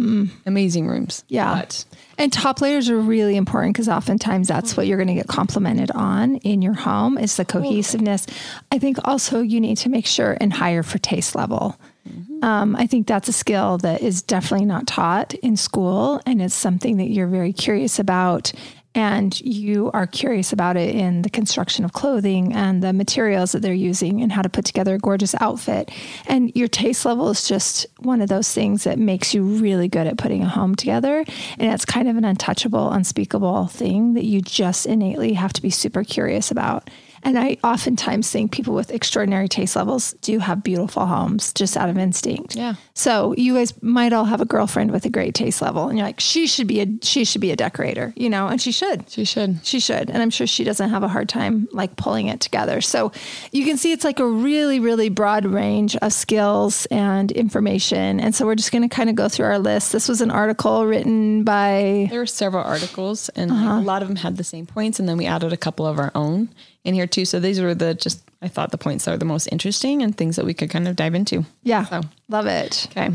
Mm. 0.00 0.30
Amazing 0.46 0.88
rooms. 0.88 1.24
Yeah. 1.28 1.54
But. 1.54 1.84
And 2.18 2.32
top 2.32 2.60
layers 2.60 2.90
are 2.90 2.98
really 2.98 3.36
important 3.36 3.74
because 3.74 3.88
oftentimes 3.88 4.48
that's 4.48 4.76
what 4.76 4.86
you're 4.86 4.98
going 4.98 5.08
to 5.08 5.14
get 5.14 5.28
complimented 5.28 5.90
on 5.92 6.36
in 6.36 6.60
your 6.62 6.74
home 6.74 7.16
is 7.16 7.36
the 7.36 7.44
cohesiveness. 7.44 8.26
I 8.70 8.78
think 8.78 8.98
also 9.04 9.40
you 9.40 9.60
need 9.60 9.78
to 9.78 9.88
make 9.88 10.06
sure 10.06 10.36
and 10.40 10.52
hire 10.52 10.82
for 10.82 10.98
taste 10.98 11.34
level. 11.34 11.78
Mm-hmm. 12.08 12.44
Um, 12.44 12.76
I 12.76 12.86
think 12.86 13.06
that's 13.06 13.28
a 13.28 13.32
skill 13.32 13.78
that 13.78 14.02
is 14.02 14.22
definitely 14.22 14.66
not 14.66 14.86
taught 14.86 15.34
in 15.34 15.56
school, 15.56 16.20
and 16.24 16.40
it's 16.40 16.54
something 16.54 16.96
that 16.96 17.10
you're 17.10 17.26
very 17.26 17.52
curious 17.52 17.98
about 17.98 18.52
and 18.94 19.40
you 19.40 19.90
are 19.92 20.06
curious 20.06 20.52
about 20.52 20.76
it 20.76 20.94
in 20.94 21.22
the 21.22 21.30
construction 21.30 21.84
of 21.84 21.92
clothing 21.92 22.52
and 22.52 22.82
the 22.82 22.92
materials 22.92 23.52
that 23.52 23.62
they're 23.62 23.72
using 23.72 24.20
and 24.20 24.32
how 24.32 24.42
to 24.42 24.48
put 24.48 24.64
together 24.64 24.94
a 24.94 24.98
gorgeous 24.98 25.34
outfit. 25.40 25.90
And 26.26 26.50
your 26.56 26.66
taste 26.66 27.04
level 27.04 27.30
is 27.30 27.46
just 27.46 27.86
one 28.00 28.20
of 28.20 28.28
those 28.28 28.52
things 28.52 28.84
that 28.84 28.98
makes 28.98 29.32
you 29.32 29.42
really 29.42 29.86
good 29.86 30.08
at 30.08 30.18
putting 30.18 30.42
a 30.42 30.48
home 30.48 30.74
together. 30.74 31.24
And 31.58 31.72
it's 31.72 31.84
kind 31.84 32.08
of 32.08 32.16
an 32.16 32.24
untouchable, 32.24 32.90
unspeakable 32.90 33.68
thing 33.68 34.14
that 34.14 34.24
you 34.24 34.40
just 34.40 34.86
innately 34.86 35.34
have 35.34 35.52
to 35.52 35.62
be 35.62 35.70
super 35.70 36.02
curious 36.02 36.50
about. 36.50 36.90
And 37.22 37.38
I 37.38 37.58
oftentimes 37.62 38.30
think 38.30 38.52
people 38.52 38.74
with 38.74 38.90
extraordinary 38.90 39.48
taste 39.48 39.76
levels 39.76 40.14
do 40.22 40.38
have 40.38 40.62
beautiful 40.62 41.06
homes 41.06 41.52
just 41.52 41.76
out 41.76 41.88
of 41.88 41.98
instinct. 41.98 42.56
Yeah. 42.56 42.74
So 42.94 43.34
you 43.36 43.54
guys 43.54 43.74
might 43.82 44.12
all 44.12 44.24
have 44.24 44.40
a 44.40 44.46
girlfriend 44.46 44.90
with 44.90 45.04
a 45.04 45.10
great 45.10 45.34
taste 45.34 45.60
level 45.60 45.88
and 45.88 45.98
you're 45.98 46.06
like, 46.06 46.20
she 46.20 46.46
should 46.46 46.66
be 46.66 46.80
a 46.80 46.86
she 47.02 47.24
should 47.24 47.40
be 47.40 47.50
a 47.50 47.56
decorator, 47.56 48.12
you 48.16 48.30
know, 48.30 48.48
and 48.48 48.60
she 48.60 48.72
should. 48.72 49.08
She 49.10 49.24
should. 49.24 49.64
She 49.64 49.80
should. 49.80 50.10
And 50.10 50.22
I'm 50.22 50.30
sure 50.30 50.46
she 50.46 50.64
doesn't 50.64 50.90
have 50.90 51.02
a 51.02 51.08
hard 51.08 51.28
time 51.28 51.68
like 51.72 51.96
pulling 51.96 52.28
it 52.28 52.40
together. 52.40 52.80
So 52.80 53.12
you 53.52 53.64
can 53.64 53.76
see 53.76 53.92
it's 53.92 54.04
like 54.04 54.18
a 54.18 54.26
really, 54.26 54.80
really 54.80 55.08
broad 55.08 55.44
range 55.44 55.96
of 55.96 56.12
skills 56.12 56.86
and 56.86 57.30
information. 57.32 58.20
And 58.20 58.34
so 58.34 58.46
we're 58.46 58.54
just 58.54 58.72
gonna 58.72 58.88
kind 58.88 59.10
of 59.10 59.16
go 59.16 59.28
through 59.28 59.46
our 59.46 59.58
list. 59.58 59.92
This 59.92 60.08
was 60.08 60.20
an 60.20 60.30
article 60.30 60.86
written 60.86 61.44
by 61.44 62.08
There 62.10 62.20
were 62.20 62.26
several 62.26 62.64
articles 62.64 63.28
and 63.30 63.50
uh-huh. 63.50 63.74
like 63.74 63.82
a 63.82 63.86
lot 63.86 64.02
of 64.02 64.08
them 64.08 64.16
had 64.16 64.36
the 64.36 64.44
same 64.44 64.66
points 64.66 64.98
and 64.98 65.08
then 65.08 65.18
we 65.18 65.26
added 65.26 65.52
a 65.52 65.56
couple 65.56 65.86
of 65.86 65.98
our 65.98 66.12
own 66.14 66.48
in 66.84 66.94
here 66.94 67.06
too. 67.06 67.24
So 67.24 67.40
these 67.40 67.60
were 67.60 67.74
the 67.74 67.94
just 67.94 68.22
I 68.42 68.48
thought 68.48 68.70
the 68.70 68.78
points 68.78 69.04
that 69.04 69.14
are 69.14 69.18
the 69.18 69.24
most 69.24 69.48
interesting 69.52 70.02
and 70.02 70.16
things 70.16 70.36
that 70.36 70.44
we 70.44 70.54
could 70.54 70.70
kind 70.70 70.88
of 70.88 70.96
dive 70.96 71.14
into. 71.14 71.44
Yeah. 71.62 71.84
So 71.84 72.00
love 72.28 72.46
it. 72.46 72.86
Okay. 72.90 73.10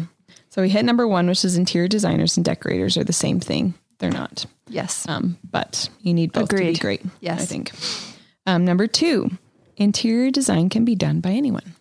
So 0.49 0.61
we 0.61 0.69
hit 0.69 0.85
number 0.85 1.07
one, 1.07 1.27
which 1.27 1.43
is 1.43 1.57
interior 1.57 1.87
designers 1.87 2.37
and 2.37 2.45
decorators 2.45 2.97
are 2.97 3.03
the 3.03 3.13
same 3.13 3.39
thing. 3.39 3.73
They're 3.99 4.11
not. 4.11 4.45
Yes. 4.67 5.07
Um, 5.07 5.37
but 5.49 5.89
you 6.01 6.13
need 6.13 6.31
both 6.31 6.45
Agreed. 6.51 6.67
to 6.67 6.73
be 6.73 6.79
great. 6.79 7.01
Yes. 7.19 7.41
I 7.41 7.45
think. 7.45 7.71
Um, 8.45 8.65
number 8.65 8.87
two, 8.87 9.31
interior 9.77 10.31
design 10.31 10.69
can 10.69 10.85
be 10.85 10.95
done 10.95 11.19
by 11.19 11.31
anyone. 11.31 11.75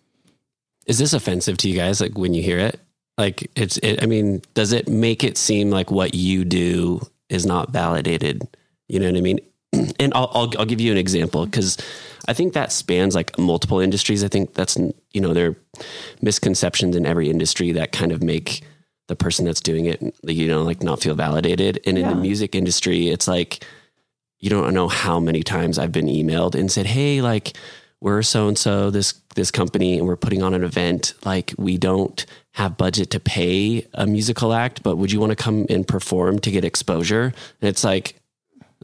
Is 0.86 0.98
this 0.98 1.12
offensive 1.12 1.56
to 1.58 1.68
you 1.68 1.76
guys? 1.76 2.00
Like 2.00 2.16
when 2.18 2.34
you 2.34 2.42
hear 2.42 2.58
it, 2.58 2.80
like 3.16 3.50
it's, 3.54 3.78
it, 3.78 4.02
I 4.02 4.06
mean, 4.06 4.42
does 4.54 4.72
it 4.72 4.88
make 4.88 5.22
it 5.24 5.38
seem 5.38 5.70
like 5.70 5.90
what 5.90 6.14
you 6.14 6.44
do 6.44 7.00
is 7.28 7.46
not 7.46 7.70
validated? 7.70 8.42
You 8.88 9.00
know 9.00 9.06
what 9.06 9.16
I 9.16 9.20
mean? 9.20 9.40
And 9.98 10.12
I'll, 10.14 10.30
I'll, 10.34 10.52
I'll 10.58 10.66
give 10.66 10.80
you 10.80 10.92
an 10.92 10.98
example 10.98 11.44
because 11.44 11.78
I 12.26 12.32
think 12.32 12.52
that 12.54 12.72
spans 12.72 13.14
like 13.14 13.38
multiple 13.38 13.80
industries. 13.80 14.24
I 14.24 14.28
think 14.28 14.54
that's 14.54 14.76
you 14.76 15.20
know 15.20 15.34
there 15.34 15.50
are 15.50 15.56
misconceptions 16.22 16.96
in 16.96 17.06
every 17.06 17.30
industry 17.30 17.72
that 17.72 17.92
kind 17.92 18.12
of 18.12 18.22
make 18.22 18.62
the 19.06 19.16
person 19.16 19.44
that's 19.44 19.60
doing 19.60 19.84
it 19.84 20.00
you 20.24 20.48
know 20.48 20.62
like 20.62 20.82
not 20.82 21.00
feel 21.00 21.14
validated. 21.14 21.80
And 21.86 21.98
in 21.98 22.04
yeah. 22.04 22.10
the 22.10 22.16
music 22.16 22.54
industry, 22.54 23.08
it's 23.08 23.28
like 23.28 23.64
you 24.38 24.50
don't 24.50 24.74
know 24.74 24.88
how 24.88 25.20
many 25.20 25.42
times 25.42 25.78
I've 25.78 25.92
been 25.92 26.06
emailed 26.06 26.54
and 26.54 26.70
said, 26.70 26.86
"Hey, 26.86 27.20
like 27.20 27.56
we're 28.00 28.22
so 28.22 28.48
and 28.48 28.58
so 28.58 28.90
this 28.90 29.14
this 29.34 29.50
company 29.50 29.98
and 29.98 30.06
we're 30.06 30.16
putting 30.16 30.42
on 30.42 30.54
an 30.54 30.64
event. 30.64 31.14
Like 31.24 31.54
we 31.58 31.78
don't 31.78 32.24
have 32.52 32.76
budget 32.76 33.10
to 33.10 33.20
pay 33.20 33.86
a 33.94 34.06
musical 34.06 34.52
act, 34.52 34.82
but 34.82 34.96
would 34.96 35.10
you 35.10 35.18
want 35.18 35.30
to 35.30 35.36
come 35.36 35.66
and 35.68 35.86
perform 35.86 36.38
to 36.40 36.50
get 36.50 36.64
exposure?" 36.64 37.32
And 37.60 37.68
it's 37.68 37.84
like 37.84 38.20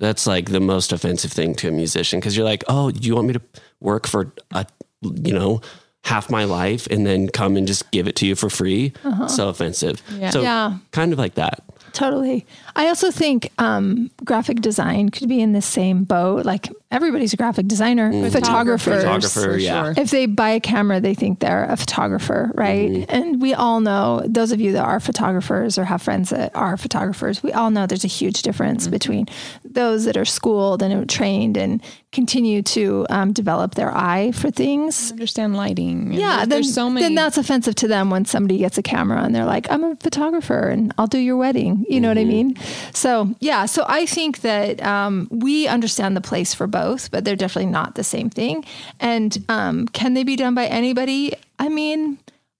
that's 0.01 0.27
like 0.27 0.51
the 0.51 0.61
most 0.61 0.93
offensive 0.93 1.31
thing 1.31 1.55
to 1.57 1.69
a 1.69 1.71
musician 1.71 2.19
because 2.19 2.37
you're 2.37 2.45
like, 2.45 2.65
oh, 2.67 2.91
do 2.91 3.07
you 3.07 3.15
want 3.15 3.29
me 3.29 3.35
to 3.35 3.43
work 3.81 4.07
for 4.07 4.33
a, 4.53 4.67
you 5.03 5.33
know, 5.33 5.61
half 6.05 6.31
my 6.31 6.45
life 6.45 6.87
and 6.87 7.07
then 7.07 7.29
come 7.29 7.57
and 7.57 7.67
just 7.67 7.91
give 7.91 8.09
it 8.09 8.17
to 8.17 8.27
you 8.27 8.35
for 8.35 8.51
free? 8.51 8.93
Uh-huh. 9.05 9.29
So 9.29 9.49
offensive. 9.49 10.03
Yeah. 10.17 10.31
So 10.31 10.43
yeah. 10.43 10.79
kind 10.91 11.13
of 11.13 11.19
like 11.19 11.35
that. 11.35 11.63
Totally. 11.93 12.47
I 12.77 12.89
also 12.89 13.11
think 13.11 13.53
um, 13.59 14.11
graphic 14.25 14.61
design 14.61 15.11
could 15.11 15.29
be 15.29 15.41
in 15.41 15.53
the 15.53 15.63
same 15.63 16.05
boat. 16.05 16.47
Like 16.47 16.71
everybody's 16.90 17.33
a 17.33 17.37
graphic 17.37 17.68
designer, 17.68 18.12
mm. 18.12 18.33
photographer. 18.33 18.98
Photographer, 18.98 19.57
yeah. 19.57 19.85
Sure. 19.85 20.03
If 20.03 20.11
they 20.11 20.26
buy 20.26 20.50
a 20.50 20.61
camera, 20.61 21.00
they 21.00 21.14
think 21.14 21.40
they're 21.40 21.64
a 21.64 21.76
photographer, 21.76 22.50
right? 22.55 22.90
Mm. 22.90 23.07
And 23.09 23.42
we 23.42 23.55
all 23.55 23.81
know, 23.81 24.22
those 24.26 24.53
of 24.53 24.61
you 24.61 24.72
that 24.72 24.85
are 24.85 24.98
photographers 25.00 25.79
or 25.79 25.85
have 25.85 26.03
friends 26.03 26.31
that 26.31 26.55
are 26.57 26.76
photographers, 26.76 27.42
we 27.42 27.53
all 27.53 27.70
know 27.70 27.87
there's 27.87 28.05
a 28.05 28.09
huge 28.09 28.42
difference 28.42 28.88
mm. 28.88 28.90
between 28.90 29.26
those 29.64 30.05
that 30.05 30.16
are 30.16 30.24
schooled 30.24 30.83
and 30.83 31.09
trained 31.09 31.57
and 31.57 31.83
continue 32.12 32.61
to 32.61 33.07
um, 33.09 33.33
develop 33.33 33.74
their 33.74 33.94
eye 33.94 34.33
for 34.33 34.50
things. 34.50 35.11
I 35.11 35.14
Understand 35.14 35.57
lighting. 35.57 36.12
Yeah, 36.12 36.18
there's, 36.18 36.38
then, 36.38 36.48
there's 36.48 36.74
so 36.74 36.90
many. 36.90 37.07
Then 37.07 37.14
that's 37.14 37.38
offensive 37.38 37.74
to 37.76 37.88
them 37.88 38.11
when 38.11 38.24
somebody 38.24 38.59
gets 38.59 38.79
a 38.79 38.83
camera 38.83 39.22
and 39.22 39.35
they're 39.35 39.44
like, 39.44 39.70
"I'm 39.70 39.85
a 39.85 39.96
photographer 39.96 40.68
and 40.68 40.92
I'll 40.98 41.07
do 41.07 41.18
your 41.18 41.37
wedding." 41.37 41.87
You 41.88 42.00
know 42.00 42.09
mm-hmm. 42.12 42.16
what 42.16 42.18
I 42.18 42.22
mm-hmm. 42.22 42.48
mean? 42.48 42.57
So 42.92 43.35
yeah, 43.40 43.66
so 43.66 43.85
I 43.87 44.07
think 44.07 44.40
that 44.40 44.83
um, 44.83 45.29
we 45.31 45.68
understand 45.68 46.16
the 46.16 46.20
place 46.20 46.53
for 46.53 46.66
both, 46.66 46.80
but 47.11 47.25
they're 47.25 47.37
definitely 47.37 47.71
not 47.71 47.95
the 47.95 48.05
same 48.05 48.31
thing. 48.31 48.64
And 48.99 49.37
um, 49.49 49.87
can 49.88 50.14
they 50.14 50.25
be 50.25 50.37
done 50.37 50.55
by 50.55 50.66
anybody? 50.66 51.35
I 51.59 51.69
mean, 51.69 52.19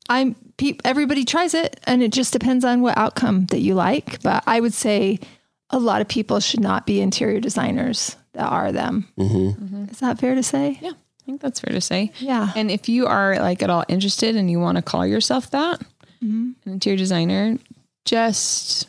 I'm 0.09 0.37
everybody 0.85 1.24
tries 1.24 1.54
it, 1.54 1.80
and 1.85 2.02
it 2.02 2.12
just 2.12 2.33
depends 2.33 2.64
on 2.64 2.83
what 2.83 2.98
outcome 2.98 3.46
that 3.46 3.61
you 3.61 3.74
like. 3.74 4.22
But 4.22 4.42
I 4.46 4.61
would 4.61 4.74
say 4.74 5.20
a 5.70 5.78
lot 5.78 6.00
of 6.00 6.09
people 6.09 6.40
should 6.40 6.61
not 6.61 6.87
be 6.87 7.00
interior 7.00 7.40
designers 7.40 8.16
that 8.33 8.46
are 8.46 8.72
them. 8.72 9.09
Mm-hmm. 9.16 9.64
Mm-hmm. 9.64 9.85
Is 9.90 10.00
that 10.00 10.18
fair 10.18 10.35
to 10.35 10.42
say? 10.42 10.78
Yeah, 10.83 10.90
I 10.90 11.24
think 11.24 11.40
that's 11.40 11.61
fair 11.61 11.72
to 11.72 11.80
say. 11.80 12.12
Yeah. 12.18 12.52
And 12.54 12.70
if 12.70 12.88
you 12.88 13.06
are 13.06 13.38
like 13.38 13.62
at 13.62 13.70
all 13.70 13.85
interested 13.88 14.37
and 14.37 14.50
you 14.50 14.61
want 14.61 14.76
to 14.76 14.83
call 14.83 15.06
yourself 15.06 15.50
that, 15.52 15.80
mm-hmm. 16.22 16.50
an 16.64 16.72
interior 16.72 16.98
designer, 16.98 17.56
just 18.04 18.88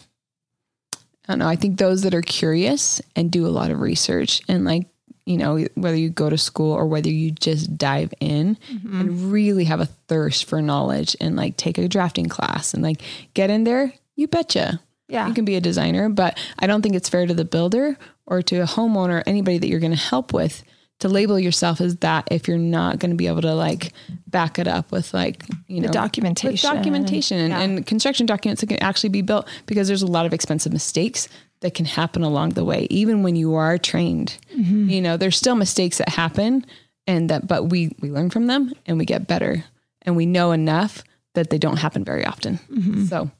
I 1.28 1.34
don't 1.34 1.40
know. 1.40 1.48
I 1.48 1.56
think 1.56 1.78
those 1.78 2.02
that 2.02 2.14
are 2.14 2.22
curious 2.22 3.02
and 3.16 3.32
do 3.32 3.46
a 3.46 3.50
lot 3.50 3.72
of 3.72 3.80
research 3.80 4.42
and 4.48 4.66
like 4.66 4.88
you 5.26 5.38
know 5.38 5.66
whether 5.76 5.98
you 5.98 6.10
go 6.10 6.30
to 6.30 6.38
school 6.38 6.74
or 6.74 6.86
whether 6.86 7.10
you 7.10 7.32
just 7.32 7.78
dive 7.78 8.14
in 8.20 8.58
mm-hmm. 8.72 9.00
and 9.00 9.32
really 9.32 9.66
have 9.66 9.80
a 9.80 9.86
thirst 9.86 10.46
for 10.46 10.62
knowledge 10.62 11.16
and 11.20 11.36
like 11.36 11.58
take 11.58 11.78
a 11.78 11.88
drafting 11.88 12.28
class 12.28 12.74
and 12.74 12.84
like 12.84 13.02
get 13.34 13.50
in 13.50 13.64
there, 13.64 13.94
you 14.16 14.28
betcha. 14.28 14.80
Yeah. 15.08 15.28
You 15.28 15.34
can 15.34 15.44
be 15.44 15.56
a 15.56 15.62
designer, 15.62 16.08
but 16.08 16.40
I 16.60 16.68
don't 16.68 16.82
think 16.82 16.96
it's 16.96 17.10
fair 17.10 17.26
to 17.26 17.34
the 17.34 17.44
builder 17.44 17.98
or 18.26 18.42
to 18.44 18.60
a 18.60 18.66
homeowner, 18.66 19.22
anybody 19.26 19.58
that 19.58 19.68
you're 19.68 19.82
going 19.82 19.92
to 19.92 19.98
help 19.98 20.32
with 20.34 20.64
to 21.02 21.10
label 21.10 21.38
yourself 21.40 21.82
as 21.82 21.98
that 21.98 22.28
if 22.32 22.48
you're 22.48 22.58
not 22.58 23.00
going 23.00 23.10
to 23.10 23.18
be 23.18 23.28
able 23.28 23.42
to 23.42 23.54
like 23.54 23.92
back 24.28 24.58
it 24.58 24.68
up 24.68 24.92
with 24.92 25.14
like 25.14 25.44
you 25.68 25.82
know 25.82 25.88
with 25.88 25.92
documentation, 25.92 26.74
documentation, 26.76 27.40
and, 27.40 27.50
yeah. 27.50 27.60
and 27.60 27.86
construction 27.86 28.26
documents 28.26 28.62
that 28.62 28.68
can 28.68 28.82
actually 28.82 29.10
be 29.10 29.22
built 29.22 29.48
because 29.66 29.88
there's 29.88 30.04
a 30.04 30.08
lot 30.08 30.26
of 30.26 30.34
expensive 30.34 30.72
mistakes 30.72 31.28
that 31.62 31.74
can 31.74 31.86
happen 31.86 32.24
along 32.24 32.50
the 32.50 32.66
way, 32.66 32.88
even 32.90 33.24
when 33.24 33.36
you 33.36 33.56
are 33.56 33.78
trained. 33.78 34.38
Mm-hmm. 34.56 34.90
You 34.90 35.02
know, 35.02 35.18
there's 35.18 35.38
still 35.38 35.56
mistakes 35.56 35.98
that 36.00 36.10
happen, 36.10 36.66
and 37.08 37.30
that 37.30 37.48
but 37.48 37.70
we 37.70 37.96
we 38.00 38.12
learn 38.12 38.30
from 38.30 38.48
them 38.48 38.74
and 38.86 38.98
we 38.98 39.06
get 39.06 39.28
better, 39.28 39.64
and 40.02 40.16
we 40.16 40.26
know 40.26 40.52
enough 40.52 41.04
that 41.34 41.50
they 41.50 41.58
don't 41.58 41.78
happen 41.78 42.04
very 42.04 42.26
often. 42.26 42.58
Mm-hmm. 42.70 43.06
So, 43.06 43.32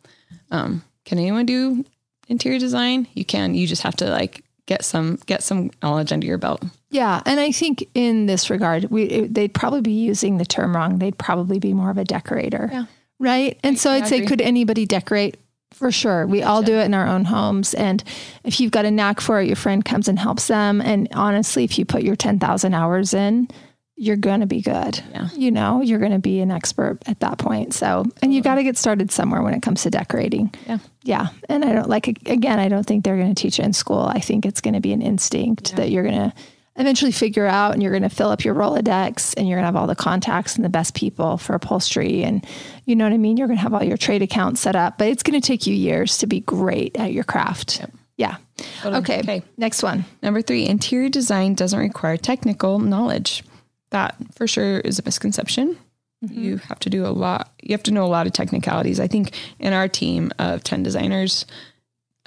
um, 0.50 0.84
can 1.06 1.18
anyone 1.18 1.46
do 1.46 1.84
interior 2.28 2.60
design? 2.60 3.08
You 3.14 3.26
can. 3.26 3.54
You 3.54 3.68
just 3.68 3.82
have 3.82 3.96
to 3.98 4.10
like 4.10 4.44
get 4.68 4.86
some 4.86 5.20
get 5.26 5.44
some 5.44 5.72
knowledge 5.84 6.12
under 6.12 6.28
your 6.28 6.38
belt. 6.38 6.64
Yeah, 6.92 7.22
and 7.26 7.40
I 7.40 7.52
think 7.52 7.88
in 7.94 8.28
this 8.28 8.50
regard, 8.50 8.86
we 8.86 9.04
it, 9.04 9.34
they'd 9.34 9.54
probably 9.54 9.82
be 9.82 9.92
using 9.92 10.38
the 10.38 10.46
term 10.46 10.76
wrong. 10.76 11.00
They'd 11.00 11.18
probably 11.18 11.60
be 11.60 11.74
more 11.74 11.90
of 11.90 11.98
a 11.98 12.06
decorator. 12.06 12.70
Yeah. 12.72 12.86
Right. 13.20 13.60
And 13.64 13.78
so 13.78 13.92
I'd 13.92 14.08
say, 14.08 14.26
could 14.26 14.42
anybody 14.42 14.88
decorate? 14.88 15.38
For 15.74 15.92
sure. 15.92 16.28
We 16.28 16.44
all 16.44 16.62
do 16.62 16.76
it 16.76 16.86
in 16.86 16.94
our 16.94 17.08
own 17.08 17.26
homes. 17.26 17.74
And 17.74 18.04
if 18.44 18.60
you've 18.60 18.72
got 18.72 18.86
a 18.86 18.92
knack 18.92 19.20
for 19.20 19.42
it, 19.42 19.48
your 19.48 19.56
friend 19.56 19.84
comes 19.84 20.08
and 20.08 20.20
helps 20.20 20.48
them. 20.48 20.82
And 20.82 21.08
honestly, 21.14 21.64
if 21.64 21.80
you 21.80 21.86
put 21.86 22.04
your 22.04 22.16
10,000 22.16 22.74
hours 22.74 23.14
in, 23.14 23.48
you're 23.96 24.18
going 24.18 24.40
to 24.40 24.48
be 24.48 24.62
good. 24.62 25.04
Yeah. 25.12 25.30
You 25.34 25.52
know, 25.52 25.82
you're 25.82 26.00
going 26.00 26.12
to 26.12 26.20
be 26.20 26.40
an 26.40 26.50
expert 26.50 27.00
at 27.06 27.20
that 27.20 27.38
point. 27.38 27.74
So, 27.74 28.06
and 28.22 28.34
you 28.34 28.42
got 28.42 28.56
to 28.56 28.64
get 28.64 28.78
started 28.78 29.12
somewhere 29.12 29.44
when 29.44 29.54
it 29.54 29.62
comes 29.62 29.84
to 29.84 29.90
decorating. 29.90 30.54
Yeah. 30.66 30.80
Yeah. 31.04 31.28
And 31.50 31.64
I 31.64 31.74
don't 31.74 31.90
like, 31.90 32.08
again, 32.08 32.60
I 32.60 32.68
don't 32.68 32.86
think 32.86 33.04
they're 33.04 33.18
going 33.18 33.34
to 33.34 33.40
teach 33.40 33.60
it 33.60 33.66
in 33.66 33.74
school. 33.74 34.02
I 34.02 34.20
think 34.20 34.46
it's 34.46 34.62
going 34.62 34.74
to 34.74 34.80
be 34.80 34.94
an 34.94 35.02
instinct 35.02 35.72
yeah. 35.72 35.76
that 35.78 35.92
you're 35.92 36.04
going 36.04 36.32
to 36.32 36.34
eventually 36.78 37.12
figure 37.12 37.46
out 37.46 37.74
and 37.74 37.84
you're 37.84 37.92
going 37.92 38.04
to 38.04 38.10
fill 38.10 38.30
up 38.30 38.44
your 38.44 38.56
Rolodex 38.56 39.34
and 39.38 39.48
you're 39.48 39.58
going 39.58 39.64
to 39.64 39.68
have 39.68 39.76
all 39.76 39.88
the 39.88 39.96
contacts 39.96 40.56
and 40.56 40.64
the 40.64 40.70
best 40.70 40.96
people 40.96 41.38
for 41.38 41.54
upholstery. 41.54 42.24
And 42.24 42.46
you 42.86 42.96
know 42.96 43.06
what 43.06 43.14
I 43.14 43.18
mean? 43.18 43.38
You're 43.38 43.48
going 43.48 43.58
to 43.58 43.64
have 43.64 43.74
all 43.74 43.84
your 43.84 43.98
trade 43.98 44.22
accounts 44.22 44.62
set 44.62 44.76
up, 44.76 44.98
but 44.98 45.08
it's 45.08 45.24
going 45.24 45.40
to 45.40 45.46
take 45.46 45.68
you 45.68 45.76
years 45.76 46.18
to 46.20 46.28
be 46.28 46.40
great 46.40 46.98
at 46.98 47.12
your 47.12 47.24
craft. 47.24 47.80
Yep. 47.80 47.92
Yeah. 48.18 48.38
Okay. 48.86 49.20
okay. 49.20 49.44
Next 49.58 49.82
one. 49.82 50.06
Number 50.22 50.42
three 50.42 50.68
interior 50.68 51.10
design 51.10 51.56
doesn't 51.56 51.80
require 51.80 52.18
technical 52.18 52.80
knowledge 52.80 53.44
that 53.90 54.16
for 54.36 54.48
sure 54.48 54.80
is 54.80 55.00
a 55.00 55.04
misconception. 55.04 55.78
Mm-hmm. 56.24 56.42
You 56.42 56.58
have 56.58 56.80
to 56.80 56.90
do 56.90 57.06
a 57.06 57.10
lot. 57.10 57.52
You 57.62 57.74
have 57.74 57.84
to 57.84 57.92
know 57.92 58.06
a 58.06 58.08
lot 58.08 58.28
of 58.28 58.34
technicalities. 58.34 59.00
I 59.00 59.08
think 59.08 59.36
in 59.60 59.74
our 59.74 59.88
team 59.88 60.32
of 60.40 60.64
10 60.64 60.84
designers, 60.84 61.46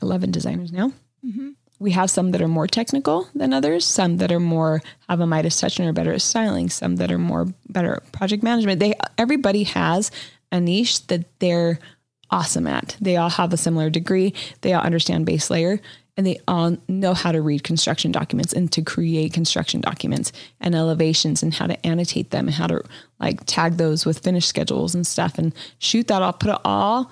11 0.03 0.31
designers 0.31 0.73
now, 0.73 0.93
mm-hmm. 1.25 1.51
We 1.79 1.91
have 1.91 2.11
some 2.11 2.31
that 2.31 2.41
are 2.41 2.49
more 2.49 2.67
technical 2.67 3.29
than 3.35 3.53
others, 3.53 3.85
some 3.85 4.19
that 4.19 4.33
are 4.33 4.41
more 4.41 4.83
have 5.09 5.21
a 5.21 5.27
Midas 5.27 5.61
touch 5.61 5.79
and 5.79 5.89
are 5.89 5.93
better 5.93 6.13
at 6.13 6.23
styling, 6.23 6.71
some 6.71 6.97
that 6.97 7.11
are 7.11 7.19
more 7.19 7.47
better 7.69 7.97
at 7.97 8.13
project 8.13 8.43
management. 8.43 8.81
They, 8.81 8.95
everybody 9.19 9.65
has 9.65 10.11
a 10.53 10.61
niche 10.61 11.07
that 11.09 11.27
they're 11.41 11.79
awesome 12.31 12.67
at. 12.67 12.97
They 13.01 13.17
all 13.17 13.31
have 13.31 13.53
a 13.53 13.57
similar 13.57 13.91
degree. 13.91 14.35
They 14.61 14.73
all 14.73 14.83
understand 14.83 15.27
base 15.27 15.51
layer 15.51 15.81
and 16.17 16.27
they 16.27 16.39
all 16.47 16.77
know 16.89 17.13
how 17.13 17.33
to 17.33 17.43
read 17.43 17.65
construction 17.65 18.13
documents 18.13 18.53
and 18.53 18.71
to 18.73 18.83
create 18.83 19.33
construction 19.33 19.81
documents 19.81 20.33
and 20.61 20.75
elevations 20.75 21.43
and 21.43 21.53
how 21.53 21.67
to 21.67 21.87
annotate 21.87 22.31
them 22.31 22.47
and 22.47 22.55
how 22.55 22.69
to 22.69 22.83
like 23.19 23.45
tag 23.47 23.77
those 23.77 24.07
with 24.07 24.21
finish 24.21 24.47
schedules 24.47 24.95
and 24.95 25.07
stuff 25.07 25.39
and 25.39 25.53
shoot 25.79 26.07
that 26.09 26.23
all, 26.23 26.33
put 26.33 26.51
it 26.51 26.61
all. 26.65 27.11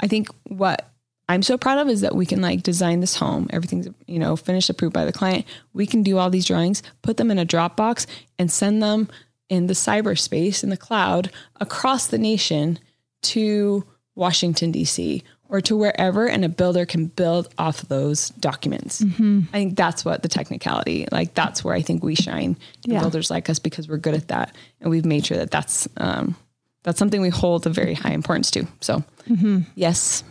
I 0.00 0.08
think 0.08 0.28
what 0.44 0.91
I'm 1.28 1.42
so 1.42 1.56
proud 1.56 1.78
of 1.78 1.88
is 1.88 2.00
that 2.02 2.14
we 2.14 2.26
can 2.26 2.40
like 2.40 2.62
design 2.62 3.00
this 3.00 3.16
home. 3.16 3.48
Everything's, 3.50 3.88
you 4.06 4.18
know, 4.18 4.36
finished 4.36 4.70
approved 4.70 4.92
by 4.92 5.04
the 5.04 5.12
client. 5.12 5.46
We 5.72 5.86
can 5.86 6.02
do 6.02 6.18
all 6.18 6.30
these 6.30 6.46
drawings, 6.46 6.82
put 7.02 7.16
them 7.16 7.30
in 7.30 7.38
a 7.38 7.46
Dropbox 7.46 8.06
and 8.38 8.50
send 8.50 8.82
them 8.82 9.08
in 9.48 9.66
the 9.66 9.74
cyberspace 9.74 10.62
in 10.62 10.70
the 10.70 10.76
cloud 10.76 11.30
across 11.60 12.06
the 12.06 12.18
nation 12.18 12.78
to 13.22 13.84
Washington, 14.14 14.72
D.C 14.72 15.22
or 15.52 15.60
to 15.60 15.76
wherever 15.76 16.26
and 16.26 16.46
a 16.46 16.48
builder 16.48 16.86
can 16.86 17.06
build 17.06 17.54
off 17.58 17.82
those 17.82 18.30
documents. 18.30 19.02
Mm-hmm. 19.02 19.40
I 19.50 19.52
think 19.52 19.76
that's 19.76 20.02
what 20.02 20.22
the 20.22 20.28
technicality, 20.28 21.06
like 21.12 21.34
that's 21.34 21.62
where 21.62 21.74
I 21.74 21.82
think 21.82 22.02
we 22.02 22.14
shine. 22.14 22.56
Yeah. 22.84 23.00
Builders 23.00 23.30
like 23.30 23.50
us 23.50 23.58
because 23.58 23.86
we're 23.86 23.98
good 23.98 24.14
at 24.14 24.28
that. 24.28 24.56
And 24.80 24.90
we've 24.90 25.04
made 25.04 25.26
sure 25.26 25.36
that 25.36 25.50
that's, 25.50 25.86
um, 25.98 26.36
that's 26.84 26.98
something 26.98 27.20
we 27.20 27.28
hold 27.28 27.66
a 27.66 27.70
very 27.70 27.92
high 27.92 28.12
importance 28.12 28.50
to. 28.52 28.66
So 28.80 29.04
mm-hmm. 29.28 29.60
yes, 29.74 30.24